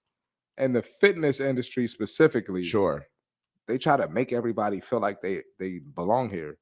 [0.58, 3.06] And the fitness industry specifically, sure,
[3.66, 6.56] they try to make everybody feel like they they belong here.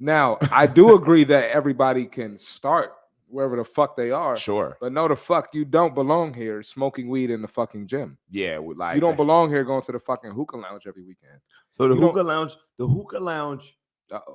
[0.00, 2.92] Now, I do agree that everybody can start
[3.28, 7.08] wherever the fuck they are, sure, but no, the fuck you don't belong here smoking
[7.08, 8.18] weed in the fucking gym.
[8.30, 11.38] yeah, like you don't belong here going to the fucking hookah lounge every weekend.
[11.70, 13.77] So the You hookah lounge, the hookah lounge, Uh-oh.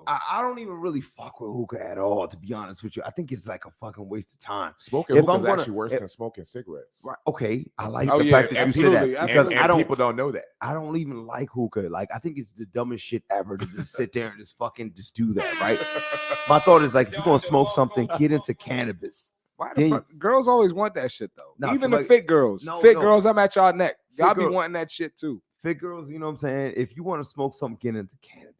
[0.07, 3.03] I, I don't even really fuck with hookah at all, to be honest with you.
[3.05, 4.73] I think it's like a fucking waste of time.
[4.77, 6.99] Smoking If hookah I'm is gonna- actually worse if- than smoking cigarettes.
[7.03, 7.17] Right?
[7.27, 9.77] Okay, I like Oh, the yeah, fact that you said that because and I don't,
[9.77, 10.45] people don't know that.
[10.61, 11.81] I don't even like hookah.
[11.89, 14.93] Like I think it's the dumbest shit ever to just sit there and just fucking
[14.93, 15.59] just do that.
[15.59, 15.79] Right?
[16.49, 19.31] My thought is like, if you're gonna smoke something, get into cannabis.
[19.55, 20.05] Why the fuck?
[20.17, 21.53] Girls always want that shit though.
[21.59, 22.63] Nah, Even the like- fit girls.
[22.65, 23.01] No, fit no.
[23.01, 23.95] girls, I'm at y'all neck.
[24.17, 25.41] Y'all be girl- wanting that shit too.
[25.63, 26.73] Fit girls, you know what I'm saying?
[26.75, 28.52] If you want to smoke something, get into cannabis.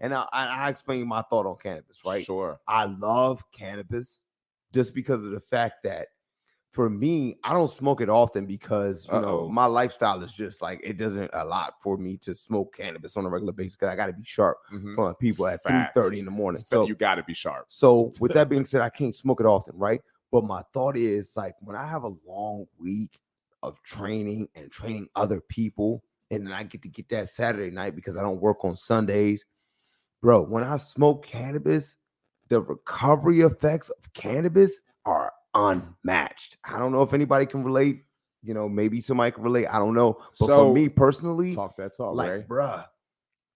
[0.00, 2.24] And I, I, explain my thought on cannabis, right?
[2.24, 2.58] Sure.
[2.66, 4.24] I love cannabis
[4.72, 6.08] just because of the fact that
[6.70, 9.48] for me, I don't smoke it often because you know Uh-oh.
[9.48, 13.26] my lifestyle is just like it doesn't a lot for me to smoke cannabis on
[13.26, 14.94] a regular basis because I got to be sharp Mhm.
[14.94, 16.62] for people at three thirty in the morning.
[16.64, 17.66] So So, you got to be sharp.
[17.68, 20.00] so with that being said, I can't smoke it often, right?
[20.30, 23.18] But my thought is like when I have a long week
[23.64, 27.96] of training and training other people, and then I get to get that Saturday night
[27.96, 29.44] because I don't work on Sundays,
[30.22, 30.42] bro.
[30.42, 31.96] When I smoke cannabis,
[32.48, 36.58] the recovery effects of cannabis are unmatched.
[36.64, 38.04] I don't know if anybody can relate.
[38.42, 39.66] You know, maybe somebody can relate.
[39.66, 40.14] I don't know.
[40.14, 42.42] But So- for me personally, Talk that talk, like, Ray.
[42.48, 42.86] bruh,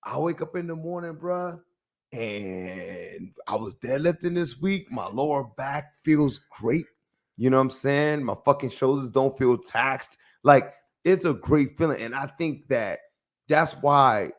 [0.02, 1.60] I wake up in the morning, bruh,
[2.12, 4.90] and I was deadlifting this week.
[4.90, 6.86] My lower back feels great.
[7.36, 8.24] You know what I'm saying?
[8.24, 10.18] My fucking shoulders don't feel taxed.
[10.44, 10.72] Like,
[11.02, 12.00] it's a great feeling.
[12.00, 13.00] And I think that
[13.48, 14.32] that's why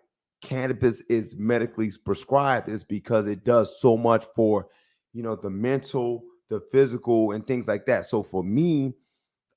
[0.45, 4.67] cannabis is medically prescribed, is because it does so much for,
[5.13, 8.05] you know, the mental, the physical, and things like that.
[8.05, 8.93] So for me,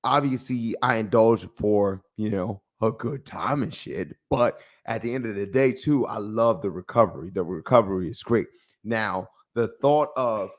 [0.02, 4.16] obviously I indulge for, you know, a good time and shit.
[4.31, 7.31] But at the end of the day, too, I love the recovery.
[7.31, 8.47] The recovery is great.
[8.82, 10.51] Now, the thought of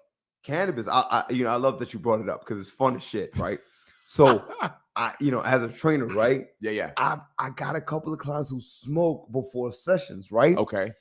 [0.44, 0.88] cannabis.
[0.88, 3.04] I, I you know I love that you brought it up because it's fun as
[3.04, 3.60] shit, right?
[4.06, 4.44] So
[5.00, 6.48] I you know as a trainer, right?
[6.60, 6.92] yeah, yeah.
[6.98, 10.58] I I got a couple of clients who smoke before sessions, right?
[10.58, 10.92] Okay.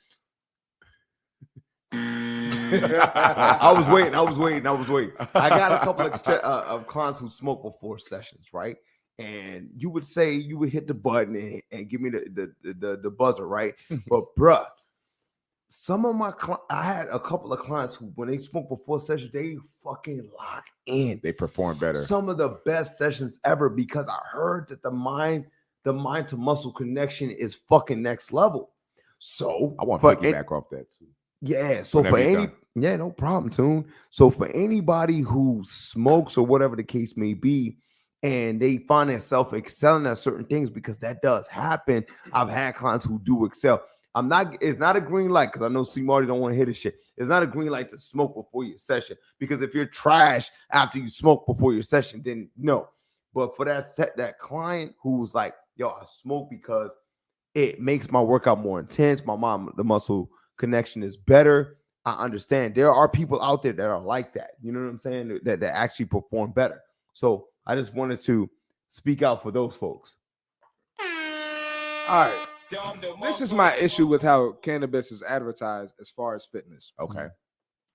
[1.91, 4.15] I was waiting.
[4.15, 4.65] I was waiting.
[4.67, 5.15] I was waiting.
[5.33, 8.77] I got a couple of, uh, of clients who smoke before sessions, right?
[9.17, 12.73] And you would say you would hit the button and, and give me the the,
[12.73, 13.73] the the buzzer, right?
[14.07, 14.65] but bruh,
[15.67, 18.99] some of my cli- I had a couple of clients who, when they smoke before
[18.99, 21.19] session, they fucking lock in.
[21.23, 21.99] They perform better.
[21.99, 25.45] Some of the best sessions ever because I heard that the mind,
[25.83, 28.71] the mind to muscle connection is fucking next level.
[29.19, 31.07] So I want to piggyback off that too.
[31.41, 32.55] yeah, so Whenever for any done.
[32.75, 33.85] yeah, no problem, tune.
[34.09, 37.77] So for anybody who smokes or whatever the case may be,
[38.21, 42.05] and they find themselves excelling at certain things because that does happen.
[42.33, 43.81] I've had clients who do excel.
[44.15, 44.55] I'm not.
[44.61, 46.77] It's not a green light because I know C Marty don't want to hit his
[46.77, 46.95] shit.
[47.17, 50.97] It's not a green light to smoke before your session because if you're trash after
[50.97, 52.89] you smoke before your session, then no.
[53.33, 56.91] But for that set, that client who's like, yo, I smoke because
[57.53, 59.23] it makes my workout more intense.
[59.25, 61.77] My mom, the muscle connection is better.
[62.05, 64.51] I understand there are people out there that are like that.
[64.61, 65.39] You know what I'm saying?
[65.43, 66.81] That that actually perform better.
[67.13, 68.49] So I just wanted to
[68.87, 70.15] speak out for those folks.
[70.99, 72.47] All right.
[73.21, 76.93] This is my issue with how cannabis is advertised as far as fitness.
[76.99, 77.27] Okay.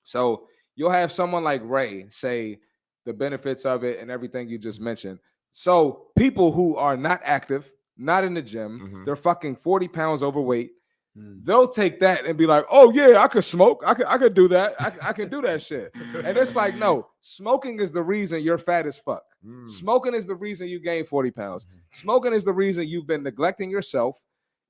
[0.03, 0.47] So
[0.77, 2.61] you'll have someone like Ray say
[3.05, 5.19] the benefits of it and everything you just mentioned.
[5.53, 9.05] So people who are not active, not in the gym, Mhm.
[9.05, 10.73] they're fucking 40 pounds overweight.
[11.17, 11.45] Mm.
[11.45, 13.85] They'll take that and be like, "Oh yeah, I could smoke.
[13.87, 14.75] I could, I could do that.
[14.81, 18.59] I, I can do that shit." And it's like, no, smoking is the reason you're
[18.59, 19.23] fat as fuck.
[19.47, 19.71] Mm.
[19.71, 21.69] Smoking is the reason you gained 40 pounds.
[21.93, 24.21] Smoking is the reason you've been neglecting yourself.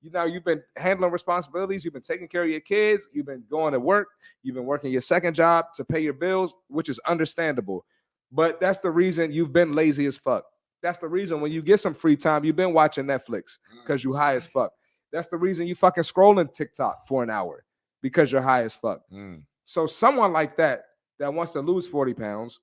[0.05, 3.43] You know, you've been handling responsibilities, you've been taking care of your kids, you've been
[3.48, 4.09] going to work,
[4.43, 7.86] you've been working your second job to pay your bills, which is understandable.
[8.31, 10.44] But that's the reason you've been lazy as fuck.
[10.82, 14.12] That's the reason when you get some free time, you've been watching Netflix because you
[14.12, 14.72] high as fuck.
[15.10, 17.64] That's the reason you fucking scrolling TikTok for an hour
[18.02, 19.01] because you're high as fuck.
[19.10, 19.44] Mm.
[19.64, 20.82] So someone like that
[21.18, 22.60] that wants to lose 40 pounds,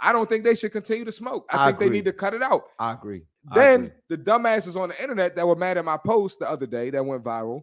[0.00, 1.46] I don't think they should continue to smoke.
[1.50, 2.66] I, I think they need to cut it out.
[2.78, 3.24] I agree.
[3.52, 6.90] Then the dumbasses on the internet that were mad at my post the other day
[6.90, 7.62] that went viral,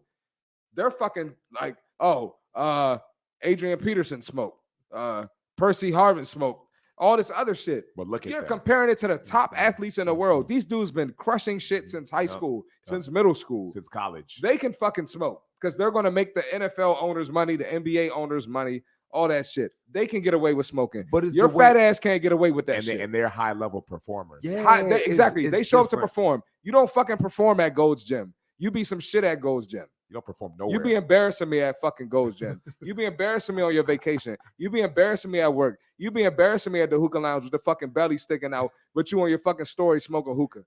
[0.75, 2.97] they're fucking like, oh, uh,
[3.41, 4.59] Adrian Peterson smoked,
[4.93, 5.25] uh,
[5.57, 6.67] Percy Harvin smoked,
[6.97, 7.85] all this other shit.
[7.95, 8.47] But look at You're that.
[8.47, 10.47] comparing it to the top athletes in the world.
[10.47, 12.63] These dudes been crushing shit since high school, Yup.
[12.83, 13.67] since middle school.
[13.67, 14.39] since college.
[14.41, 18.47] They can fucking smoke because they're gonna make the NFL owners money, the NBA owners
[18.47, 18.83] money,
[19.13, 19.71] all that shit.
[19.91, 21.05] They can get away with smoking.
[21.11, 22.97] But it's Your the way- fat ass can't get away with that and, shit.
[22.97, 24.41] they, and they're high level performers.
[24.43, 25.47] Yeah, Hi- they- it's- exactly.
[25.49, 26.41] they it's show up to perform.
[26.63, 28.33] You don't fucking perform at Gold's Gym.
[28.57, 29.85] You be some shit at Gold's Gym.
[30.09, 30.73] You don't perform nowhere.
[30.73, 32.61] You be embarrassing me at fucking Gold's Gym.
[32.81, 34.35] you be embarrassing me on your vacation.
[34.57, 35.79] You be embarrassing me at work.
[35.97, 39.11] You be embarrassing me at the hookah lounge with the fucking belly sticking out, but
[39.11, 40.63] you on your fucking story smoking hookah.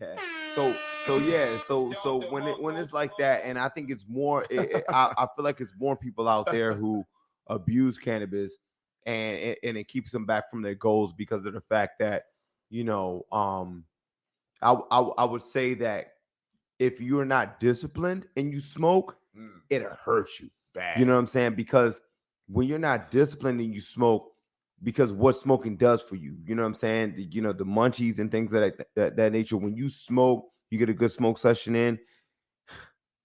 [0.00, 0.16] Yeah.
[0.54, 0.74] So
[1.06, 1.58] so yeah.
[1.58, 4.44] So so when it when it's like that, and I think it's more.
[4.50, 7.04] It, it- I, I feel like it's more people out there who
[7.54, 8.56] abuse cannabis,
[9.06, 12.24] and it, and it keeps them back from their goals because of the fact that
[12.70, 13.26] you know.
[13.32, 13.84] Um,
[14.60, 16.06] I I, I would say that
[16.78, 20.50] if you're not disciplined and you smoke, Mm, it hurts you.
[20.74, 20.98] bad.
[20.98, 21.54] You know what I'm saying?
[21.54, 22.00] Because
[22.48, 24.30] when you're not disciplined and you smoke,
[24.82, 27.14] because what smoking does for you, you know what I'm saying?
[27.14, 29.56] The- you know, the munchies and things of that, that, that nature.
[29.56, 31.98] When you smoke, you get a good smoke session in.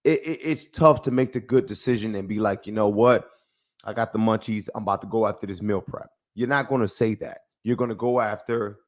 [0.03, 3.29] It, it- it's tough to make the good decision and be like, you know what?
[3.88, 4.68] I got the munchies.
[4.76, 6.09] I'm about to go after this meal prep.
[6.35, 7.39] You're not going to say that.
[7.64, 8.80] You're going to go after,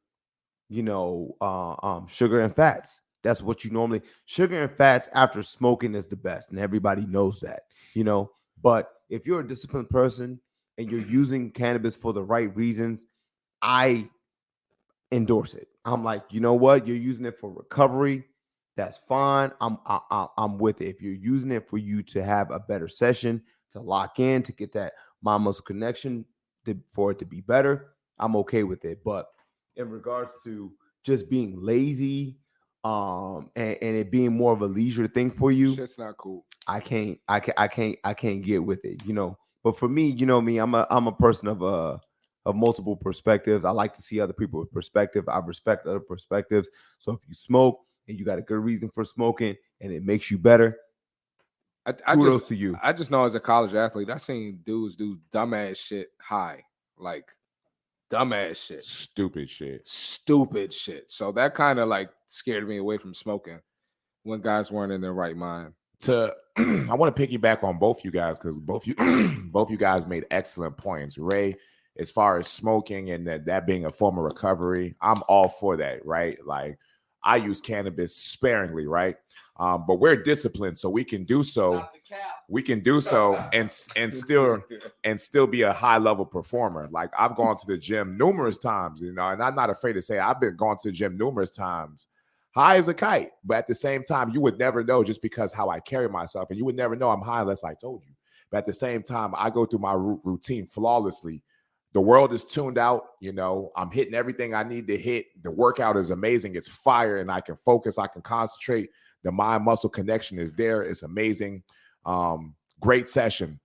[0.68, 3.00] you know, uh, um, sugar and fats.
[3.22, 7.40] That's what you normally sugar and fats after smoking is the best, and everybody knows
[7.40, 7.62] that,
[7.94, 8.30] you know.
[8.62, 10.40] But if you're a disciplined person
[10.78, 13.06] and you're using cannabis for the right reasons,
[13.60, 14.08] I
[15.12, 15.68] endorse it.
[15.84, 16.86] I'm like, you know what?
[16.86, 18.24] You're using it for recovery.
[18.76, 19.50] That's fine.
[19.60, 20.88] I'm I, I, I'm with it.
[20.88, 24.52] If you're using it for you to have a better session, to lock in, to
[24.52, 26.24] get that mind muscle connection,
[26.64, 29.02] to, for it to be better, I'm okay with it.
[29.04, 29.26] But
[29.76, 30.72] in regards to
[31.04, 32.38] just being lazy,
[32.84, 36.46] um, and, and it being more of a leisure thing for you, that's not cool.
[36.66, 39.36] I can't, I can't, I can't, I can't get with it, you know.
[39.62, 41.98] But for me, you know me, I'm a, I'm a person of uh
[42.46, 43.64] of multiple perspectives.
[43.64, 45.28] I like to see other people's perspective.
[45.28, 46.70] I respect other perspectives.
[46.98, 50.30] So if you smoke and you got a good reason for smoking and it makes
[50.30, 50.78] you better,
[52.06, 52.76] I, I kudos just to you.
[52.82, 56.64] I just know as a college athlete, I seen dudes do dumbass shit high,
[56.98, 57.24] like
[58.10, 59.88] dumbass shit, Stupid shit.
[59.88, 61.10] stupid shit.
[61.10, 63.60] So that kind of like scared me away from smoking
[64.22, 65.74] when guys weren't in their right mind.
[66.00, 68.94] To I want to piggyback on both you guys because both you
[69.50, 71.18] both you guys made excellent points.
[71.18, 71.56] Ray,
[71.98, 75.76] as far as smoking and that, that being a form of recovery, I'm all for
[75.76, 76.38] that, right?
[76.44, 76.78] Like
[77.22, 79.16] I use cannabis sparingly, right?
[79.58, 81.84] Um, but we're disciplined, so we can do so.
[82.48, 84.62] We can do so and and still
[85.04, 86.88] and still be a high level performer.
[86.90, 90.02] Like I've gone to the gym numerous times, you know, and I'm not afraid to
[90.02, 92.06] say I've been going to the gym numerous times,
[92.54, 93.30] high as a kite.
[93.44, 96.48] But at the same time, you would never know just because how I carry myself,
[96.48, 98.14] and you would never know I'm high unless I told you.
[98.50, 101.42] But at the same time, I go through my routine flawlessly.
[101.92, 103.72] The world is tuned out, you know.
[103.76, 105.26] I'm hitting everything I need to hit.
[105.42, 106.54] The workout is amazing.
[106.54, 107.98] It's fire, and I can focus.
[107.98, 108.90] I can concentrate.
[109.22, 110.82] The mind muscle connection is there.
[110.82, 111.62] It's amazing.
[112.06, 113.58] Um, great session.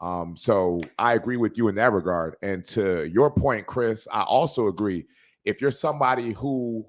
[0.00, 2.36] Um, so I agree with you in that regard.
[2.42, 5.06] And to your point, Chris, I also agree.
[5.44, 6.86] If you're somebody who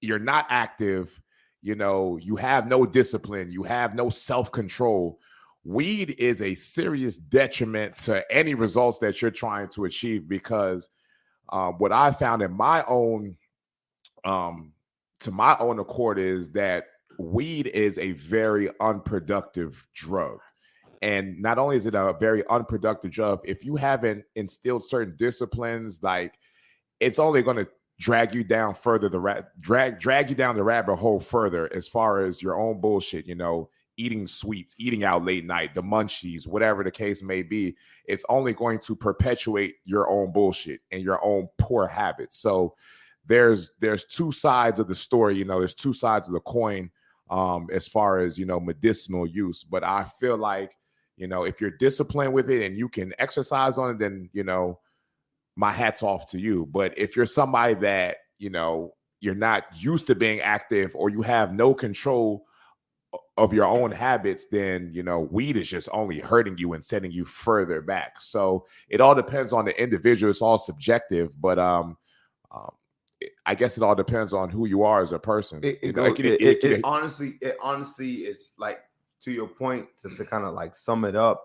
[0.00, 1.20] you're not active,
[1.60, 5.18] you know, you have no discipline, you have no self-control,
[5.68, 10.88] weed is a serious detriment to any results that you're trying to achieve because
[11.50, 13.36] um, what I found in my own
[14.24, 14.72] um
[15.20, 16.86] to my own accord is that
[17.18, 20.38] weed is a very unproductive drug.
[21.02, 26.02] And not only is it a very unproductive drug, if you haven't instilled certain disciplines,
[26.02, 26.38] like
[26.98, 27.68] it's only going to
[28.00, 31.86] drag you down further the rat drag drag you down the rabbit hole further as
[31.86, 33.68] far as your own bullshit, you know,
[33.98, 37.76] eating sweets, eating out late night, the munchies, whatever the case may be,
[38.06, 42.38] it's only going to perpetuate your own bullshit and your own poor habits.
[42.38, 42.74] So
[43.26, 46.90] there's there's two sides of the story, you know, there's two sides of the coin
[47.28, 50.72] um as far as, you know, medicinal use, but I feel like,
[51.16, 54.44] you know, if you're disciplined with it and you can exercise on it then, you
[54.44, 54.78] know,
[55.56, 56.66] my hat's off to you.
[56.70, 61.22] But if you're somebody that, you know, you're not used to being active or you
[61.22, 62.44] have no control
[63.36, 67.10] of your own habits, then, you know, weed is just only hurting you and setting
[67.10, 68.20] you further back.
[68.20, 70.30] So it all depends on the individual.
[70.30, 71.96] It's all subjective, but, um,
[72.50, 72.72] um
[73.46, 75.60] I guess it all depends on who you are as a person.
[75.64, 78.80] It, it, go- it it- honestly, it honestly is like
[79.24, 81.42] to your point, to, to kind of like sum it up,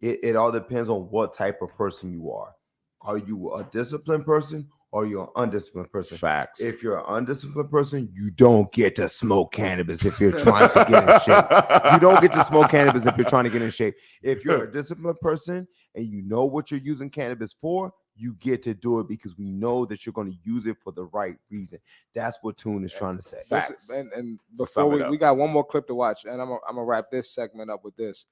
[0.00, 2.54] it, it all depends on what type of person you are.
[3.02, 6.18] Are you a disciplined person or are you an undisciplined person?
[6.18, 6.60] facts.
[6.60, 10.86] If you're an undisciplined person, you don't get to smoke cannabis if you're trying to
[10.88, 11.92] get in shape.
[11.92, 13.96] You don't get to smoke cannabis if you're trying to get in shape.
[14.22, 18.62] If you're a disciplined person and you know what you're using cannabis for, you get
[18.62, 21.36] to do it because we know that you're going to use it for the right
[21.50, 21.78] reason.
[22.14, 23.38] That's what Tune is trying to say.
[23.50, 23.88] Listen, Facts.
[23.88, 26.74] and, and before we, we got one more clip to watch, and I'm gonna, I'm
[26.74, 28.26] gonna wrap this segment up with this.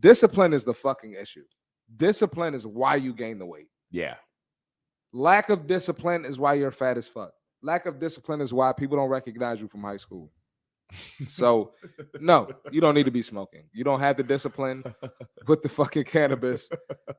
[0.00, 1.44] Discipline is the fucking issue.
[1.96, 3.68] Discipline is why you gain the weight.
[3.90, 4.14] yeah.
[5.14, 7.32] Lack of discipline is why you're fat as fuck.
[7.62, 10.28] Lack of discipline is why people don't recognize you from high school.
[11.28, 11.72] So,
[12.20, 13.62] no, you don't need to be smoking.
[13.72, 14.82] You don't have the discipline
[15.46, 16.68] with the fucking cannabis.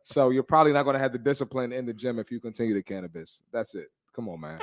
[0.03, 2.73] So, you're probably not going to have the discipline in the gym if you continue
[2.73, 3.41] the cannabis.
[3.53, 3.87] That's it.
[4.13, 4.59] Come on, man.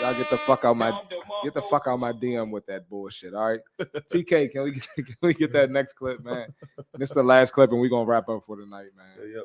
[0.00, 1.00] Y'all get the fuck out my
[1.44, 3.34] get the fuck out my DM with that bullshit.
[3.34, 6.46] All right, TK, can we get, can we get that next clip, man?
[6.94, 9.32] This is the last clip, and we're gonna wrap up for the night, man.
[9.34, 9.44] Yep.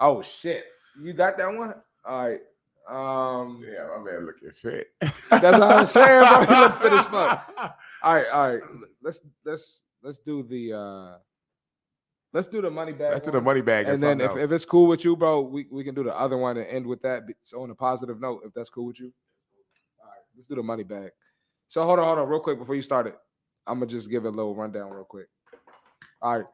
[0.00, 0.64] Oh shit,
[1.02, 1.74] you got that one?
[2.04, 2.40] All right.
[2.88, 4.88] Um, Yeah, my man looking fit.
[5.30, 6.44] That's what I'm saying, bro.
[6.44, 7.54] He look fit as fuck.
[8.02, 8.62] all right, all right.
[9.02, 11.18] Let's let's let's do the uh
[12.34, 13.12] let's do the money bag.
[13.12, 13.88] Let's do the money bag.
[13.88, 16.36] And then if, if it's cool with you, bro, we, we can do the other
[16.36, 17.22] one and end with that.
[17.40, 19.12] So on a positive note, if that's cool with you.
[20.02, 21.10] All right, let's do the money bag.
[21.68, 23.16] So hold on, hold on, real quick before you start it.
[23.66, 25.28] I'm gonna just give it a little rundown real quick.
[26.20, 26.46] All right.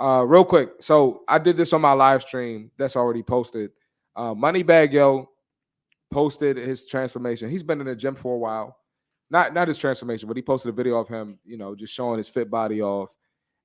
[0.00, 0.70] Uh real quick.
[0.80, 3.72] So I did this on my live stream that's already posted.
[4.14, 5.28] Uh Moneybagg Yo
[6.10, 7.48] posted his transformation.
[7.48, 8.76] He's been in the gym for a while.
[9.30, 12.18] Not not his transformation, but he posted a video of him, you know, just showing
[12.18, 13.10] his fit body off.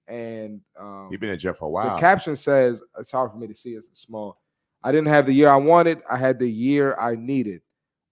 [0.07, 1.95] And um You've been in gym for a while.
[1.95, 4.39] the caption says, it's hard for me to see, it's small.
[4.83, 7.61] I didn't have the year I wanted, I had the year I needed.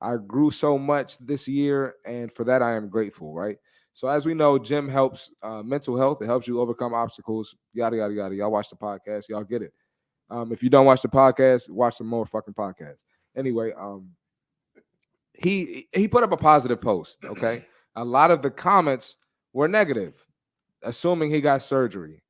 [0.01, 3.57] I grew so much this year, and for that I am grateful, right?
[3.93, 7.95] So, as we know, gym helps uh, mental health, it helps you overcome obstacles, yada,
[7.95, 8.35] yada, yada.
[8.35, 9.73] Y'all watch the podcast, y'all get it.
[10.29, 13.03] Um, if you don't watch the podcast, watch some more fucking podcasts.
[13.35, 14.09] Anyway, um,
[15.33, 17.17] he he put up a positive post.
[17.23, 17.65] Okay,
[17.95, 19.17] a lot of the comments
[19.53, 20.13] were negative,
[20.83, 22.21] assuming he got surgery.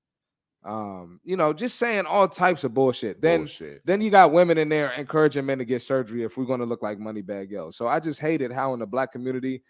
[0.66, 3.22] Um, you know, just saying all types of bullshit.
[3.22, 3.86] Then Bullshit.
[3.86, 6.66] then you got women in there encouraging men to get surgery if we're going to
[6.66, 7.70] look like money Moneybagg Yo.
[7.70, 9.62] So I just hated how in the black community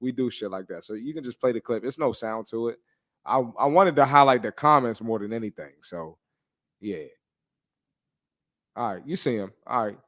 [0.00, 0.82] we do shit like that.
[0.82, 1.84] So you can just play the clip.
[1.84, 2.78] It's no sound to it.
[3.24, 5.74] I, I wanted to highlight the comments more than anything.
[5.82, 6.18] So
[6.80, 7.04] yeah.
[8.80, 9.52] All right, you see him.
[9.66, 9.98] All right.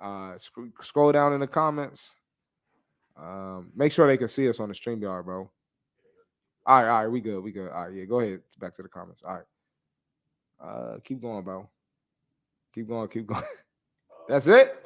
[0.00, 2.14] Uh sc- scroll down in the comments.
[3.16, 5.48] Um, make sure they can see us on the StreamYard, bro.
[6.66, 7.70] All right, all right, we good, we good.
[7.70, 8.40] All right, yeah, go ahead.
[8.58, 9.22] Back to the comments.
[9.24, 9.44] All right.
[10.60, 11.68] Uh keep going, bro.
[12.74, 13.44] Keep going, keep going.
[14.28, 14.84] That's it.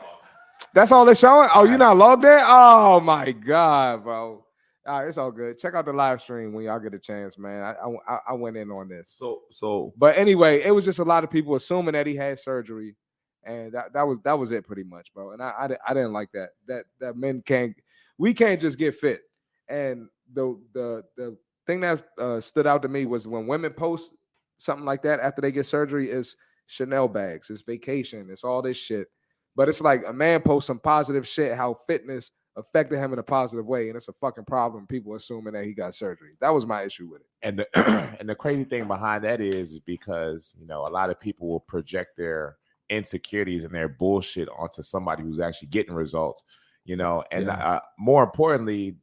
[0.75, 1.49] That's all they're showing.
[1.55, 2.39] Oh, you're not logged in.
[2.43, 4.45] Oh my god, bro.
[4.87, 5.59] All right, it's all good.
[5.59, 7.63] Check out the live stream when y'all get a chance, man.
[7.63, 7.75] I
[8.07, 9.11] I, I went in on this.
[9.11, 12.39] So so But anyway, it was just a lot of people assuming that he had
[12.39, 12.95] surgery,
[13.45, 15.33] and that, that was that was it pretty much, bro.
[15.33, 16.51] And I, I I didn't like that.
[16.69, 17.75] That that men can't
[18.19, 19.23] we can't just get fit.
[19.69, 21.37] And the the the
[21.67, 24.15] thing that uh, stood out to me was when women post
[24.59, 26.37] something like that after they get surgery is
[26.67, 29.09] Chanel bags, it's vacation, it's all this shit.
[29.55, 33.23] But it's like a man posts some positive shit how fitness affected him in a
[33.23, 34.87] positive way, and it's a fucking problem.
[34.87, 36.33] People assuming that he got surgery.
[36.41, 37.27] That was my issue with it.
[37.43, 41.11] And the and the crazy thing behind that is, is because you know a lot
[41.11, 42.57] of people will project their
[42.93, 46.45] insecurities and their bullshit onto somebody who's actually getting results.
[46.85, 47.65] You know, and Yeah.
[47.65, 48.97] uh, more importantly,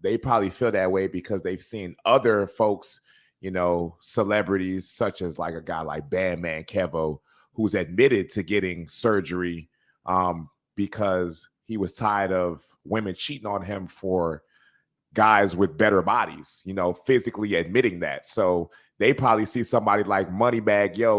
[0.00, 3.00] they probably feel that way because they've seen other folks,
[3.40, 7.20] you know, celebrities such as like a guy like Bandman Kevo,
[7.54, 9.68] who's admitted to getting surgery
[10.06, 14.42] um, because he was tired of women cheating on him for
[15.14, 18.26] guys with better bodies, you know, physically admitting that.
[18.26, 21.18] So they probably see somebody like Moneybagg Yo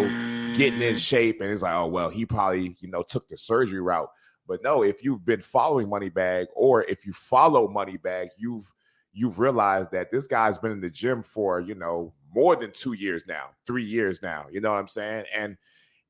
[0.55, 3.81] getting in shape and it's like, oh, well, he probably, you know, took the surgery
[3.81, 4.09] route.
[4.47, 8.71] But no, if you've been following Moneybagg or if you follow Moneybagg, you've
[9.11, 12.93] you've realized that this guy's been in the gym for, you know, more than two
[12.93, 14.45] years now, three years now.
[14.51, 15.25] You know what I'm saying?
[15.33, 15.57] And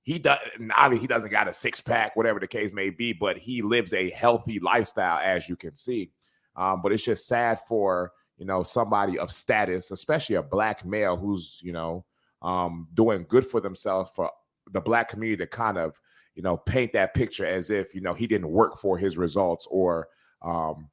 [0.01, 3.13] he does and obviously he doesn't got a six pack, whatever the case may be,
[3.13, 6.11] but he lives a healthy lifestyle, as you can see.
[6.55, 11.15] Um, but it's just sad for you know somebody of status, especially a black male
[11.15, 12.05] who's you know
[12.41, 14.29] um, doing good for themselves for
[14.71, 15.99] the black community to kind of
[16.35, 19.67] you know paint that picture as if you know he didn't work for his results
[19.69, 20.07] or
[20.41, 20.89] um,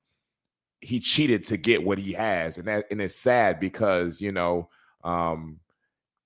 [0.81, 4.69] he cheated to get what he has, and that and it's sad because you know.
[5.05, 5.59] Um,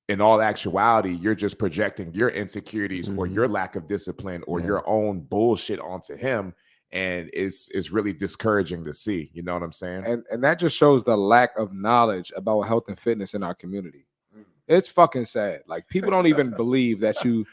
[0.09, 3.35] in all actuality, you're just projecting your insecurities or Mhm.
[3.35, 4.67] your lack of discipline or Yeah.
[4.67, 6.55] your own bullshit onto him
[6.97, 9.31] and it's it's really discouraging to see.
[9.35, 10.05] You know what I'm saying?
[10.06, 13.55] and and that just shows the lack of knowledge about health and fitness in our
[13.55, 14.06] community.
[14.36, 14.44] Mm.
[14.66, 15.60] It's fucking sad.
[15.66, 17.44] Like people don't even believe that you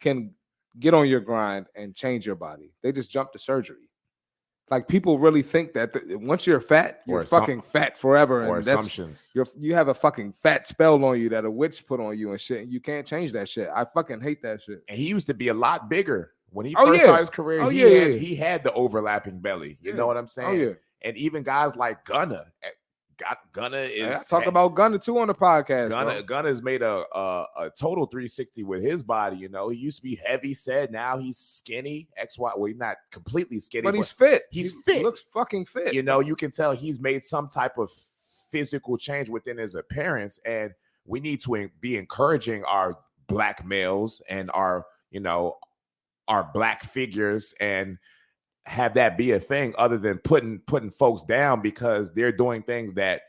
[0.00, 0.32] can
[0.78, 2.72] get on your grind and change your body.
[2.82, 3.90] They just jump to surgery.
[4.70, 8.58] Like people really think that th- once you're fat, you're assum- fucking fat forever, or
[8.58, 9.30] and that's assumptions.
[9.34, 12.30] you're you have a fucking fat spell on you that a witch put on you
[12.30, 13.68] and shit, and you can't change that shit.
[13.74, 14.84] I fucking hate that shit.
[14.88, 17.04] And he used to be a lot bigger when he Oh, first yeah.
[17.06, 17.60] started his career.
[17.62, 18.18] Oh, he, yeah, had, yeah.
[18.18, 19.78] he had the overlapping belly.
[19.82, 20.48] You know what I'm saying?
[20.48, 20.72] Oh yeah,
[21.02, 22.68] And even guys like Gunna, eh,
[23.18, 25.90] got Gunna is I talk about Gunna too on the podcast.
[25.90, 26.04] bro.
[26.04, 29.36] Gunna, Gunna's made a, a a total 360 with his body.
[29.36, 30.90] You know, he used to be heavy set.
[30.90, 32.08] Now he's skinny.
[32.16, 32.50] X Y.
[32.56, 34.44] Well, he's not completely skinny, but he's fit.
[34.50, 35.02] he's He fit.
[35.02, 35.94] Looks fucking fit.
[35.94, 37.90] you know, you can tell he's made some type of
[38.50, 40.72] physical change within his appearance, and
[41.06, 45.56] we need to be encouraging our black males and our, you know,
[46.28, 47.98] our black figures and
[48.66, 52.94] have that be a thing other than putting putting folks down because they're doing things
[52.94, 53.22] that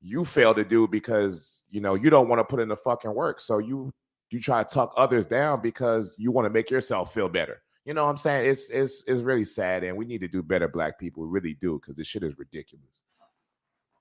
[0.00, 3.14] you fail to do because you know you don't want to put in the fucking
[3.14, 3.40] work.
[3.40, 3.92] So you
[4.30, 7.62] you try to tuck others down because you want to make yourself feel better.
[7.84, 8.50] You know what i'm saying?
[8.50, 11.22] It's it's it's really sad and we need to do better black people.
[11.22, 13.02] We really do because this shit is ridiculous.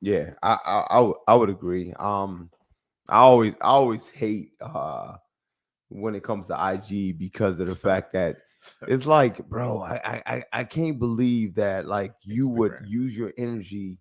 [0.01, 1.93] Yeah, I, I I I would agree.
[1.99, 2.49] Um,
[3.09, 5.15] I always I always hate uh
[5.89, 8.37] when it comes to IG because of the fact that
[8.87, 13.99] it's like, bro, I I I- can't believe that like you would use your energy,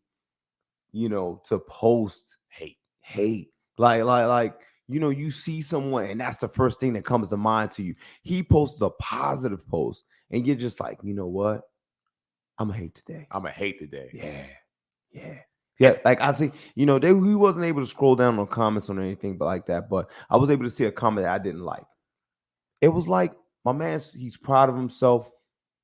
[0.92, 3.50] you know, to post hate hate.
[3.78, 7.28] Like like like you know, you see someone and that's the first thing that comes
[7.30, 7.94] to mind to you.
[8.22, 11.62] He posts a positive post, and you're just like, you know what?
[12.58, 13.26] I'm gonna hate today.
[13.30, 14.46] i'm gonna hate today Yeah,
[15.10, 15.38] yeah,
[15.78, 15.94] yeah.
[16.04, 19.00] Like I see, you know, they we wasn't able to scroll down on comments or
[19.00, 19.88] anything, but like that.
[19.88, 21.84] But I was able to see a comment that I didn't like.
[22.80, 23.34] It was like
[23.64, 25.28] my man, he's proud of himself.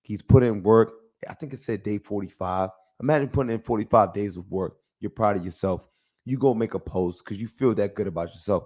[0.02, 0.92] He's put in work.
[1.28, 2.70] I think it said day 45.
[3.00, 4.76] Imagine putting in 45 days of work.
[5.00, 5.82] You're proud of yourself.
[6.24, 8.64] You go make a post because you feel that good about yourself.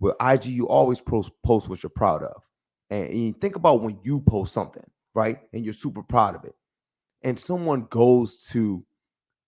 [0.00, 2.42] With IG, you always post post what you're proud of.
[2.90, 4.84] And, and think about when you post something,
[5.14, 5.40] right?
[5.52, 6.54] And you're super proud of it.
[7.22, 8.84] And someone goes to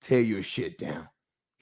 [0.00, 1.08] tear your shit down.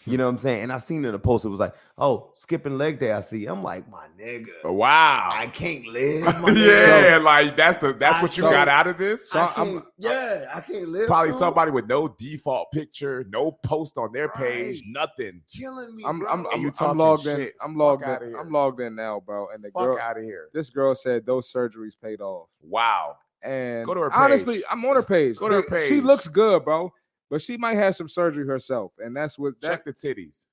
[0.05, 0.63] You know what I'm saying?
[0.63, 3.13] And I seen in a post, it was like, oh, skipping leg day.
[3.13, 3.47] I see.
[3.47, 6.23] I'm like, my nigga, oh, wow I can't live.
[6.41, 7.11] My nigga.
[7.11, 9.53] yeah like that's the that's I- what you so- got out of this So I
[9.57, 11.09] I'm- yeah, I can't live.
[11.09, 11.39] probably bro.
[11.39, 16.05] somebody with no default picture no post on their page nothing killing me.
[16.07, 16.29] I'm bro.
[16.31, 17.51] I'm I'm, you I'm talking logged in.
[17.61, 18.31] I'm logged outta in.
[18.31, 18.39] here.
[18.41, 19.49] I'm logged in now, bro.
[19.53, 22.49] And the fuck girl, out of here this girl said those surgeries paid off.
[22.63, 24.63] wow And Go to her honestly.
[24.71, 25.37] I'm on her page.
[25.39, 26.93] Go to her She- She looks good, bro.
[27.31, 29.69] But she might have some surgery herself, and that's what that.
[29.69, 30.47] check the titties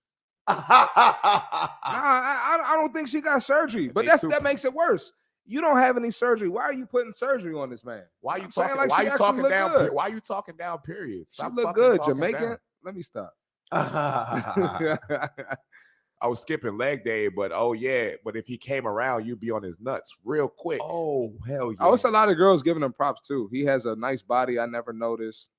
[0.48, 4.74] Nah, I, I, I don't think she got surgery, but that's super- that makes it
[4.74, 5.12] worse.
[5.48, 6.50] You don't have any surgery.
[6.50, 8.04] Why are you putting surgery on this man?
[8.22, 8.78] Why you I'm talking?
[8.78, 9.72] like why you talking down?
[9.72, 9.94] good.
[9.94, 10.80] Why you talking down?
[10.80, 11.28] Period.
[11.30, 12.02] She look good.
[12.04, 12.42] Jamaican.
[12.42, 12.58] down.
[12.84, 13.34] Let me stop.
[13.72, 14.98] I
[16.28, 19.62] was skipping leg day, but oh yeah, but if he came around, you'd be on
[19.62, 20.82] his nuts real quick.
[20.82, 21.78] oh hell yeah!
[21.80, 23.48] Oh, it's a lot of girls giving him props too.
[23.52, 24.58] He has a nice body.
[24.58, 25.52] I never noticed.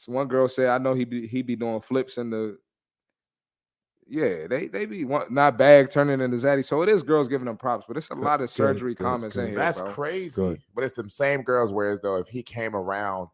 [0.00, 2.56] So one girl said, "I know he be he be doing flips in the."
[4.08, 6.64] Yeah, they they be want, not bag turning into zaddy.
[6.64, 9.36] So it is girls giving him props, but it's a lot of surgery good, comments
[9.36, 9.48] in good.
[9.50, 9.58] here.
[9.58, 9.92] That's bro.
[9.92, 10.34] crazy.
[10.34, 10.60] Good.
[10.74, 11.70] But it's the same girls.
[11.70, 13.28] Whereas though, if he came around,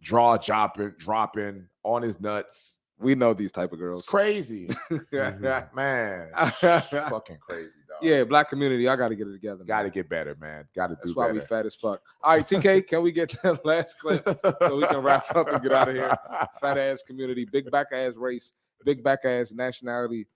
[0.00, 4.02] draw dropping, dropping on his nuts, We know these type of it's girls.
[4.02, 5.74] crazy, Mhm.
[5.74, 6.30] man.
[7.10, 7.79] fucking crazy, dog.
[8.02, 8.88] Yeah, black community.
[8.88, 9.64] I got to get it together.
[9.64, 10.64] got to get better, man.
[10.74, 12.00] Got to do That's why we fat as fuck.
[12.22, 14.24] All right, TK, can we get that last clip
[14.60, 16.16] so we can wrap up and get out of here?
[16.60, 18.52] Fat ass community, big back ass race,
[18.84, 20.26] big back ass nationality,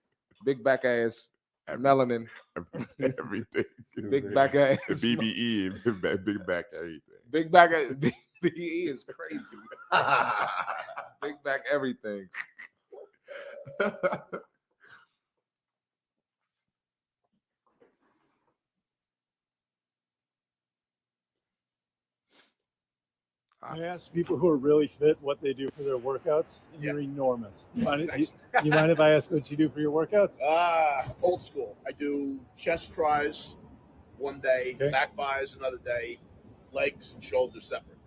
[0.44, 1.32] big back ass
[1.70, 2.26] melanin,
[3.00, 3.64] everything.
[4.10, 7.00] big back ass, BBE, big back, big back, everything.
[7.30, 7.70] big back.
[7.70, 9.42] BBE is crazy.
[11.22, 12.28] Big back everything.
[23.66, 26.60] I ask people who are really fit what they do for their workouts.
[26.74, 27.70] and You're enormous.
[27.74, 28.26] You mind, you,
[28.64, 30.36] you mind if I ask what you do for your workouts?
[30.44, 31.76] Ah, old school.
[31.86, 33.56] I do chest tris
[34.18, 34.90] one day, Okay.
[34.90, 36.18] back bis another day,
[36.72, 37.98] legs and shoulders separate.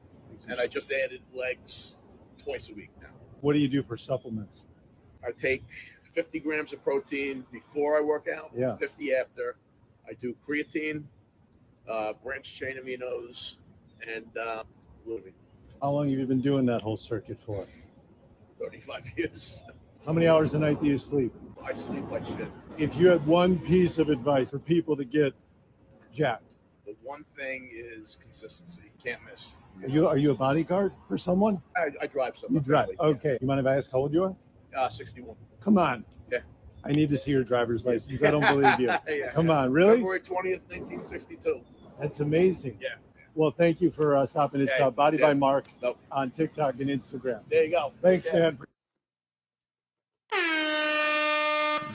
[0.48, 1.98] And I just added legs
[2.44, 3.10] twice a week now.
[3.42, 4.66] What do you do for supplements?
[5.26, 5.64] I take
[6.14, 8.76] 50 grams of protein before I work out, Yeah.
[8.78, 9.58] 50 after.
[10.08, 11.06] I do creatine,
[11.90, 13.58] uh, branched chain aminos,
[14.08, 14.64] and uh,
[15.06, 15.34] glutamine.
[15.82, 17.66] How long have you been doing that whole circuit for?
[18.60, 19.64] 35 years.
[20.06, 21.34] How many hours a night do you sleep?
[21.64, 22.48] I sleep like shit.
[22.78, 25.34] If you had one piece of advice for people to get
[26.14, 26.44] jacked,
[26.86, 28.92] The one thing is consistency.
[29.04, 29.58] Can't miss.
[29.84, 31.62] are you are you a bodyguard for someone?
[31.76, 32.54] I, I drive some.
[32.54, 32.90] You drive.
[33.00, 33.38] Okay.
[33.42, 34.36] You mind if I ask how old you are?
[34.76, 35.36] Uh, 61.
[35.60, 36.06] Come on.
[36.32, 36.40] Yeah.
[36.84, 38.24] I need to see your driver's license.
[38.24, 38.88] I don't believe you.
[39.08, 39.58] Yeah, Come yeah.
[39.60, 39.96] on, really?
[39.98, 41.62] February 20th, 1962.
[42.00, 42.78] That's amazing.
[42.80, 42.90] Yeah.
[43.38, 44.62] Well, thank you for uh, stopping.
[44.62, 45.28] It's Yeah, uh, Body yeah.
[45.28, 46.00] by Mark Nope.
[46.12, 47.42] on TikTok and Instagram.
[47.50, 47.94] There you go.
[48.02, 48.40] Thanks, Yeah.
[48.40, 48.58] man.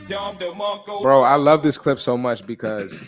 [0.09, 3.03] Bro, I love this clip so much because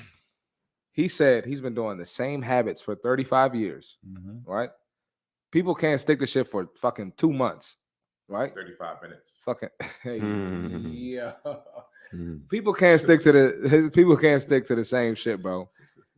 [0.93, 4.51] he said he's been doing the same habits for 35 years, Mm-hmm.
[4.51, 4.71] right?
[5.53, 7.77] People can't stick to shit for fucking two months,
[8.29, 8.53] right?
[8.53, 9.41] 35 minutes.
[9.45, 9.69] Fucking
[10.03, 10.91] hey, Mhm.
[10.93, 11.35] yeah.
[12.13, 12.49] Mhm.
[12.49, 15.69] People can't stick to the people can't stick to the same shit, bro.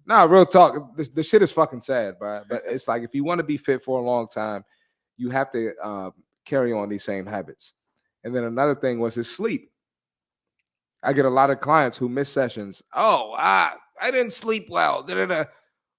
[0.07, 0.97] Nah, real talk.
[0.97, 2.43] The, the shit is fucking sad, bro.
[2.49, 4.65] But it's like if you want to be fit for a long time,
[5.17, 6.11] you have to uh,
[6.45, 7.73] carry on these same habits.
[8.25, 9.71] And then another thing was his sleep.
[11.03, 12.83] I get a lot of clients who miss sessions.
[12.95, 15.03] Oh, I I didn't sleep well.
[15.03, 15.45] Da-da-da.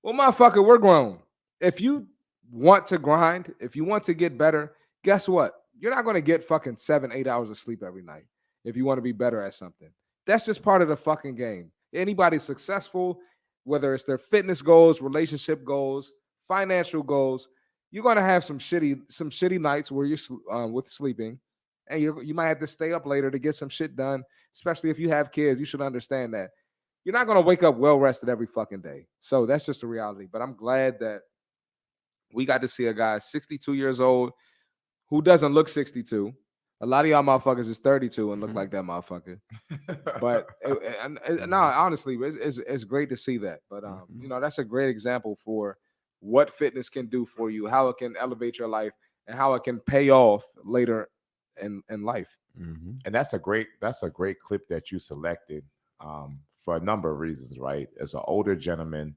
[0.03, 1.19] Well, motherfucker, we're grown.
[1.59, 2.07] If you
[2.51, 4.73] want to grind, if you want to get better,
[5.03, 5.53] guess what?
[5.79, 8.25] You're not going to get fucking seven, eight hours of sleep every night
[8.63, 9.89] if you want to be better at something.
[10.25, 11.71] That's just part of the fucking game.
[11.93, 13.19] Anybody successful,
[13.67, 16.13] whether it's their fitness goals, relationship goals,
[16.47, 17.49] financial goals,
[17.91, 20.17] you're gonna have some shitty, some shitty nights where you're
[20.49, 21.37] um, with sleeping,
[21.89, 24.23] and you you might have to stay up later to get some shit done.
[24.55, 26.49] Especially if you have kids, you should understand that
[27.03, 29.05] you're not gonna wake up well rested every fucking day.
[29.19, 30.27] So that's just the reality.
[30.31, 31.21] But I'm glad that
[32.33, 34.31] we got to see a guy 62 years old
[35.09, 36.33] who doesn't look 62.
[36.81, 39.39] A lot of y'all motherfuckers is 32 and look like that motherfucker.
[40.21, 43.59] But it- it- and, and- no, honestly, it's, it's it's great to see that.
[43.69, 45.77] But um, you know, that's a great example for
[46.19, 48.93] what fitness can do for you, how it can elevate your life,
[49.27, 51.09] and how it can pay off later
[51.61, 52.29] in in life.
[52.59, 52.99] Mhm.
[53.05, 55.63] and that's a great that's a great clip that you selected
[55.99, 59.15] um, for a number of reasons right as an older gentleman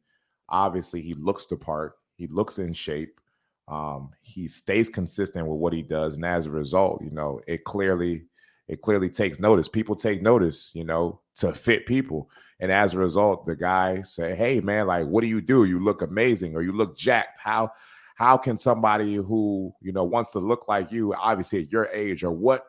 [0.51, 3.20] obviously he looks the part he looks in shape
[3.71, 7.65] um, he stays consistent with what he does and as a result you know it
[7.65, 8.25] clearly
[8.71, 9.69] it clearly takes notice.
[9.69, 12.31] People take notice you know to fit people
[12.61, 15.65] and as a result the guy say hey man like what do you do?
[15.65, 17.41] You look amazing or you look jacked.
[17.41, 17.73] How
[18.15, 22.23] how can somebody who you know wants to look like you obviously at your age
[22.23, 22.67] or what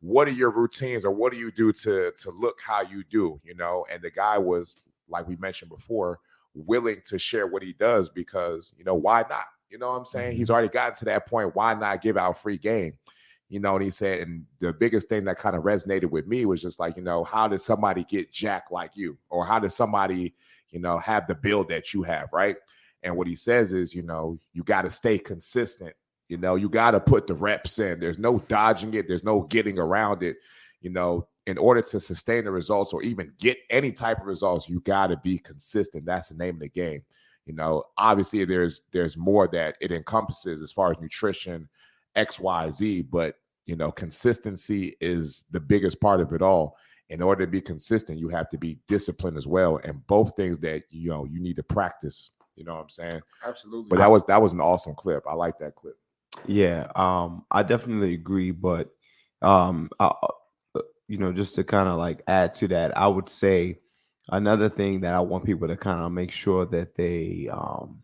[0.00, 3.40] what are your routines or what do you do to to look how you do?
[3.42, 6.20] You know and the guy was like we mentioned before
[6.54, 10.04] willing to share what he does because you know why not you know what i'm
[10.04, 10.38] saying mm-hmm.
[10.38, 12.92] he's already gotten to that point why not give out free game
[13.48, 16.44] you know and he said and the biggest thing that kind of resonated with me
[16.44, 19.74] was just like you know how does somebody get jacked like you or how does
[19.74, 20.34] somebody
[20.70, 22.56] you know have the build that you have right
[23.02, 25.94] and what he says is you know you got to stay consistent
[26.28, 27.98] You know, you got to put the reps in.
[28.00, 29.08] There's no dodging it.
[29.08, 30.36] There's no getting around it.
[30.80, 34.68] You know, in order to sustain the results or even get any type of results,
[34.68, 36.04] you got to be consistent.
[36.04, 37.02] That's the name of the game.
[37.48, 41.66] You know, obviously there's there's more that it encompasses as far as nutrition,
[42.14, 46.76] X, Y, Z, but you know, consistency is the biggest part of it all.
[47.08, 50.58] In order to be consistent, you have to be disciplined as well, and both things
[50.58, 52.32] that you know you need to practice.
[52.54, 53.22] You know what I'm saying?
[53.42, 53.88] Absolutely.
[53.88, 55.24] But that was that was an awesome clip.
[55.26, 55.96] I like that clip.
[56.46, 58.90] Yeah, um, I definitely agree, but
[59.40, 60.12] um, I,
[60.74, 63.78] uh, you know, just to kind of like add to that, I would say
[64.30, 68.02] another thing that I want people to kind of make sure that they um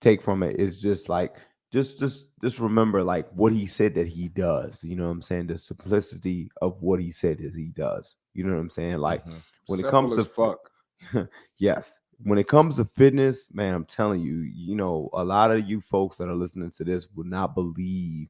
[0.00, 1.36] take from it is just like
[1.72, 4.82] just just just remember like what he said that he does.
[4.84, 5.48] You know what I'm saying?
[5.48, 8.16] The simplicity of what he said is he does.
[8.34, 8.98] You know what I'm saying?
[8.98, 9.42] Like Mhm.
[9.66, 10.70] when it comes to fuck.
[11.58, 15.68] yes when it comes to fitness man i'm telling you you know a lot of
[15.68, 18.28] you folks that are listening to this would not believe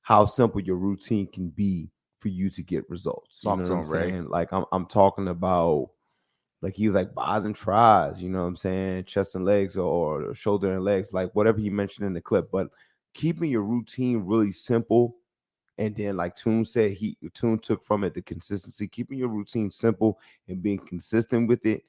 [0.00, 3.76] how simple your routine can be for you to get results Talk you know what
[3.80, 4.08] i'm him, Ray.
[4.10, 5.90] saying like I'm, I'm talking about
[6.64, 10.22] like he's like bis and tris you know what i'm saying chest and legs or,
[10.24, 12.68] or shoulder and legs like whatever he mentioned in the clip but
[13.12, 15.16] keeping your routine really simple
[15.78, 19.70] and then, like Tune said, he Tune took from it the consistency, keeping your routine
[19.70, 21.84] simple and being consistent with it.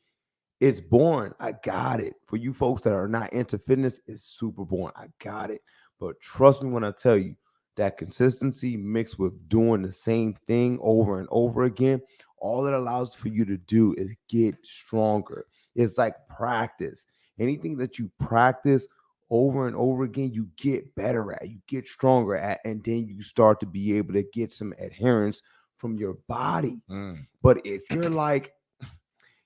[0.60, 1.34] It's boring.
[1.40, 2.16] I got it.
[2.26, 4.94] For you folks that are not into fitness, it's super boring.
[4.96, 5.62] I got it.
[6.00, 7.36] But trust me when I tell you
[7.76, 12.02] that consistency mixed with doing the same thing over and over again,
[12.38, 15.46] all it allows for you to do is get stronger.
[15.76, 17.06] It's like practice.
[17.40, 18.88] Anything that you practice
[19.30, 23.22] over and over again, you get better at, you get stronger at, and then you
[23.22, 25.42] start to be able to get some adherence
[25.78, 26.80] from your body.
[26.90, 27.26] Mm.
[27.42, 28.54] But if you're like,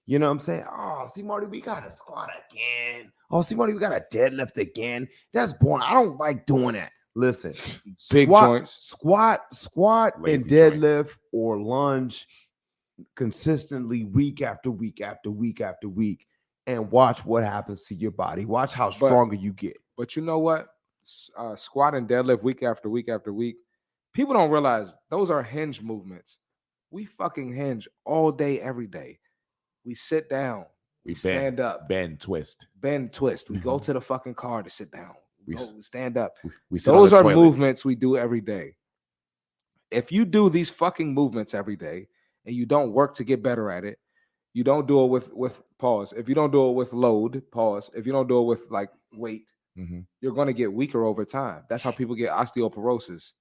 [0.05, 0.65] you know what I'm saying?
[0.71, 3.11] Oh, C, Marty, we got to squat again.
[3.31, 5.07] Oh, C, Marty, we got to deadlift again.
[5.33, 5.83] That's boring.
[5.83, 6.91] I don't like doing that.
[7.15, 7.53] Listen,
[8.11, 8.77] Big squat, joints.
[8.79, 12.27] squat, squat, and Lazy deadlift or lunge
[13.15, 16.25] consistently week after week after week after week,
[16.67, 18.45] and watch what happens to your body.
[18.45, 19.77] Watch how But- stronger you get.
[19.97, 20.67] But you know what?
[21.37, 23.57] Uh, squat and deadlift week after week after week.
[24.13, 26.37] People don't realize those are hinge movements.
[26.91, 29.19] We fucking hinge all day, every day.
[29.85, 30.65] We sit down,
[31.05, 32.67] We stand bend, up, bend, twist.
[32.75, 33.49] bend, twist.
[33.49, 33.83] We go Mhm.
[33.83, 35.15] to the fucking car to sit down.
[35.45, 36.33] We, We go, we stand up.
[36.43, 37.35] We, we Those are toilet.
[37.35, 38.75] movements we do every day.
[39.91, 42.07] If you do these fucking movements every day
[42.49, 43.99] and you don't work to get better at it,
[44.53, 46.13] you don't do it with with pause.
[46.17, 47.91] If you don't do it with load, pause.
[47.93, 49.43] If you don't do it with like weight,
[49.77, 50.05] Mhm.
[50.19, 51.63] you're going to get weaker over time.
[51.69, 53.33] That's how people get osteoporosis.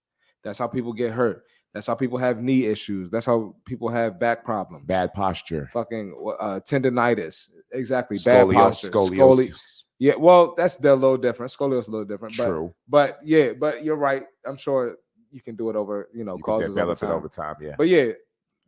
[0.44, 1.43] That's how people get hurt.
[1.74, 3.10] That's how people have knee issues.
[3.10, 4.85] That's how people have back problems.
[4.86, 5.68] Bad posture.
[5.72, 7.48] Fucking uh, tendonitis.
[7.72, 8.18] Exactly.
[8.24, 8.89] Bad posture.
[8.90, 9.82] Scoli- scoliosis.
[9.98, 10.14] yeah.
[10.16, 11.51] Well, that's a little different.
[11.52, 12.36] Scoliosis is a little different.
[12.36, 12.74] But True.
[12.89, 14.24] but yeah, but you're right.
[14.47, 14.97] I'm sure
[15.30, 17.56] you can do it over, you know, You can causes over develop it over time.
[17.60, 17.74] Yeah.
[17.76, 18.12] But yeah,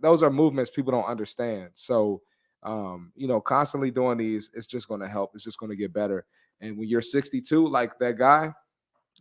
[0.01, 1.71] those are movements people don't understand.
[1.75, 2.23] So
[2.63, 5.33] um, you know, constantly doing these, it's just gonna help.
[5.35, 6.27] It's just gonna get better.
[6.61, 8.53] And when you're 62, like that guy, you're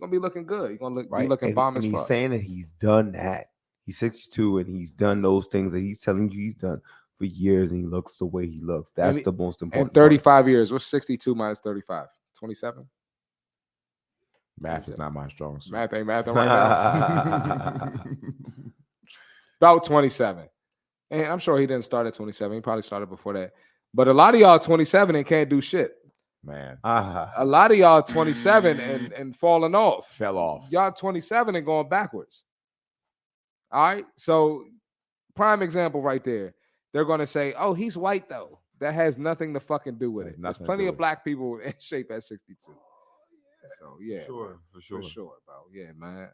[0.02, 0.70] gonna be looking good.
[0.72, 2.08] You're gonna look be looking and, bomb and as he's fuck.
[2.08, 3.48] saying that he's done that.
[3.86, 6.82] He's 62 and he's done those things that he's telling you he's done
[7.18, 8.92] for years, and he looks the way he looks.
[8.92, 9.94] That's he- the most And important.
[9.94, 10.06] part.
[10.06, 10.72] 35 years.
[10.72, 12.08] What's 62 minus 35?
[12.38, 12.86] 27?
[14.60, 15.72] Math is not my strong suit.
[15.72, 17.94] Math ain't math right now.
[19.62, 20.48] About 27.
[21.12, 22.56] And I'm sure he didn't start at 27.
[22.56, 23.54] He probably started before that.
[23.94, 25.96] But a lot of y'all 27 and can't do shit.
[26.44, 30.10] Man, Ah, A lot of y'all 27 and, and falling off.
[30.12, 30.68] fell off.
[30.70, 32.44] Y'all 27 and going backwards.
[33.72, 34.06] All right.
[34.16, 34.66] So,
[35.36, 36.54] prime example right there.
[36.94, 38.60] They're going to say, oh, he's white though.
[38.80, 40.36] That has nothing to fucking do with it.
[40.40, 40.98] There's plenty of it.
[40.98, 42.56] black people in shape at 62.
[43.80, 44.26] So, yeah.
[44.26, 45.02] sure, for sure.
[45.04, 45.56] For sure, bro.
[45.74, 46.30] Yeah, man.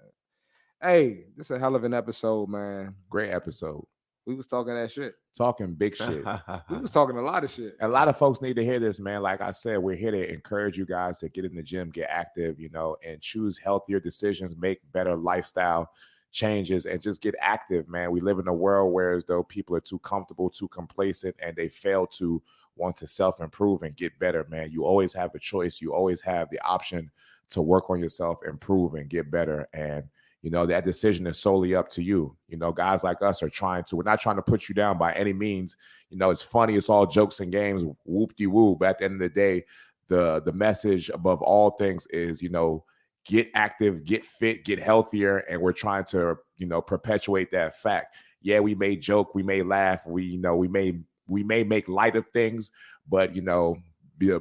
[0.82, 2.94] Hey, this is a hell of an episode, man.
[3.10, 3.86] Great episode.
[4.26, 5.14] We was talking that shit.
[5.38, 6.26] Talking big shit.
[6.70, 7.76] We was talking a lot of shit.
[7.80, 9.22] a lot of folks need to hear this, man.
[9.22, 12.10] Like I said, we're here to encourage you guys to get in the gym, get
[12.10, 15.92] active, you know, and choose healthier decisions, make better lifestyle
[16.32, 18.12] changes, and just get active, man.
[18.12, 21.56] We live in a world where as though people are too comfortable, too complacent, and
[21.56, 22.42] they fail to
[22.76, 24.72] want to self-improve and get better, man.
[24.72, 25.80] You always have a choice.
[25.82, 27.12] You always have the option
[27.52, 29.68] to work on yourself, improve, and get better.
[29.74, 30.04] And
[30.46, 32.38] you know that decision is solely up to you.
[32.48, 33.98] You know, guys like us are trying to.
[33.98, 35.76] We're not trying to put you down by any means
[36.10, 38.76] you know, it's funny, it's all jokes and games, whoop de woo.
[38.76, 39.66] But at the end of the day,
[40.08, 42.86] the the message above all things is, you know,
[43.26, 48.16] get active, get fit, get healthier, and we're trying to, you know, perpetuate that fact.
[48.42, 51.90] Yeah, we may joke, we may laugh, we you know, we may we may make
[51.90, 52.72] light of things,
[53.10, 53.76] but you know,
[54.18, 54.38] be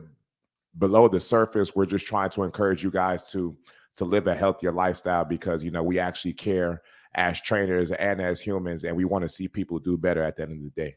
[0.78, 3.56] below the surface, we're just trying to encourage you guys to
[3.96, 6.82] to live a healthier lifestyle because you know we actually care
[7.14, 10.42] as trainers and as humans, and we want to see people do better at the
[10.42, 10.96] end of the day.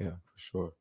[0.00, 0.72] Yeah, for sure.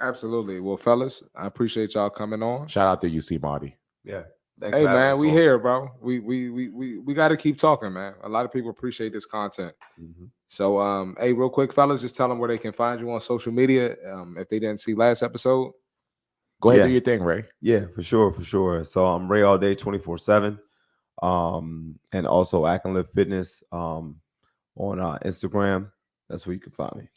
[0.00, 0.60] Absolutely.
[0.60, 2.68] Well, fellas, I appreciate y'all coming on.
[2.68, 3.76] Shout out to you, C Marty.
[4.04, 4.22] Yeah.
[4.60, 5.34] Thanks Hey man, we on.
[5.34, 5.90] here, bro.
[6.00, 8.14] We we we we we got to keep talking, man.
[8.22, 9.74] A lot of people appreciate this content.
[10.00, 10.30] Mhm.
[10.48, 13.20] So, um, hey, real quick, fellas, just tell them where they can find you on
[13.20, 13.96] social media.
[14.10, 15.72] Um, if they didn't see last episode,
[16.60, 16.86] Go ahead, Yeah.
[16.86, 17.44] do your thing, Ray.
[17.60, 18.84] Yeah, for sure, for sure.
[18.84, 20.58] So I'm Ray all day, 24 seven,
[21.22, 24.20] um, and also I can live fitness um
[24.76, 25.90] on uh, Instagram.
[26.28, 27.08] That's where you can find me.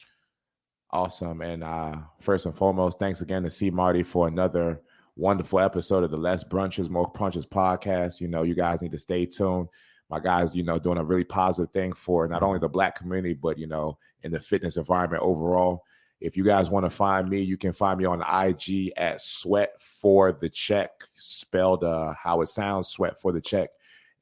[0.91, 1.41] Awesome.
[1.41, 4.82] And uh, first and foremost, thanks again to C Marty for another
[5.16, 8.22] wonderful episode of the Less Brunches, More Punches podcast.
[8.22, 9.68] You know, you guys need to stay tuned.
[10.10, 13.36] My guys, you know, doing a really positive thing for not only the black community,
[13.36, 15.84] but you know, in the fitness environment overall.
[16.21, 19.79] If you guys want to find me, you can find me on IG at Sweat
[19.81, 23.69] for the Check, spelled uh, how it sounds, Sweat for the Check.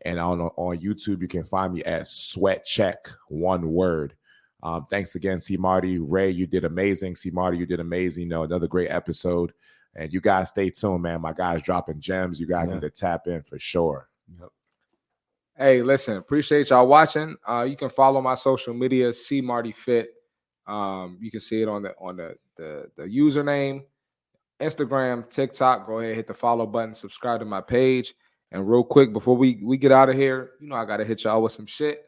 [0.06, 4.14] And on on YouTube, you can find me at Sweat Check, one word.
[4.62, 5.98] Um, thanks again, C Marty.
[5.98, 7.16] Ray, you did amazing.
[7.16, 8.24] C Marty, you did amazing.
[8.24, 9.54] You know, another great episode.
[9.96, 11.22] And you guys stay tuned, man.
[11.22, 12.40] My guys dropping gems.
[12.40, 12.76] You guys Yeah.
[12.76, 14.08] need to tap in for sure.
[15.56, 17.36] hey, listen, appreciate y'all watching.
[17.48, 20.12] Uh, you can follow my social media, C Marty Fit.
[20.68, 23.84] Um, you can see it on the on the the, the username,
[24.60, 25.88] Instagram, TikTok.
[25.88, 28.14] Go ahead, hit the follow button, subscribe to my page.
[28.52, 31.24] And real quick, before we we get out of here, you know I gotta hit
[31.24, 32.04] y'all with some shit.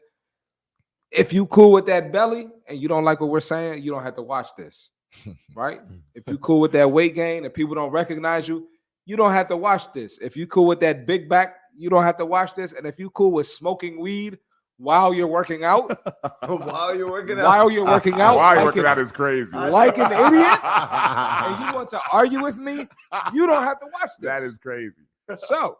[1.10, 4.02] If you cool with that belly and you don't like what we're saying, you don't
[4.02, 4.90] have to watch this,
[5.56, 5.80] right?
[6.14, 8.68] if you cool with that weight gain and people don't recognize you,
[9.06, 10.18] you don't have to watch this.
[10.22, 12.72] If you cool with that big back, you don't have to watch this.
[12.72, 14.38] And if you cool with smoking weed
[14.84, 15.90] while you're working out,
[16.42, 17.44] While you're working out.
[17.44, 19.56] while you're working out, Why like working an- out is crazy.
[19.56, 22.86] like an idiot, and you want to argue with me,
[23.34, 24.26] you don't have to watch this.
[24.28, 25.02] that is crazy.
[25.38, 25.78] so.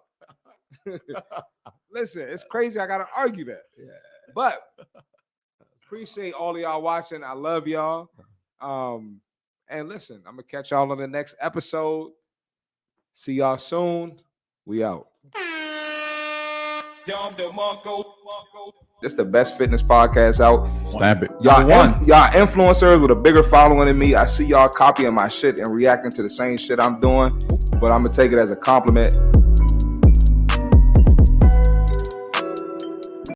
[1.90, 2.78] listen, it's crazy.
[2.78, 3.62] I gotta argue that,
[4.34, 4.62] but
[5.84, 7.24] appreciate all of y'all watching.
[7.24, 8.08] I love y'all.
[8.60, 9.20] Um,
[9.68, 12.12] and listen, I'm gonna catch y'all on the next episode.
[13.14, 14.20] See y'all soon.
[14.64, 15.08] We out.
[19.00, 20.68] This the best fitness podcast out.
[20.86, 21.30] Stamp it.
[21.40, 24.14] Y'all, inf- y'all influencers with a bigger following than me.
[24.14, 27.30] I see y'all copying my shit and reacting to the same shit I'm doing,
[27.80, 29.14] but I'm gonna take it as a compliment.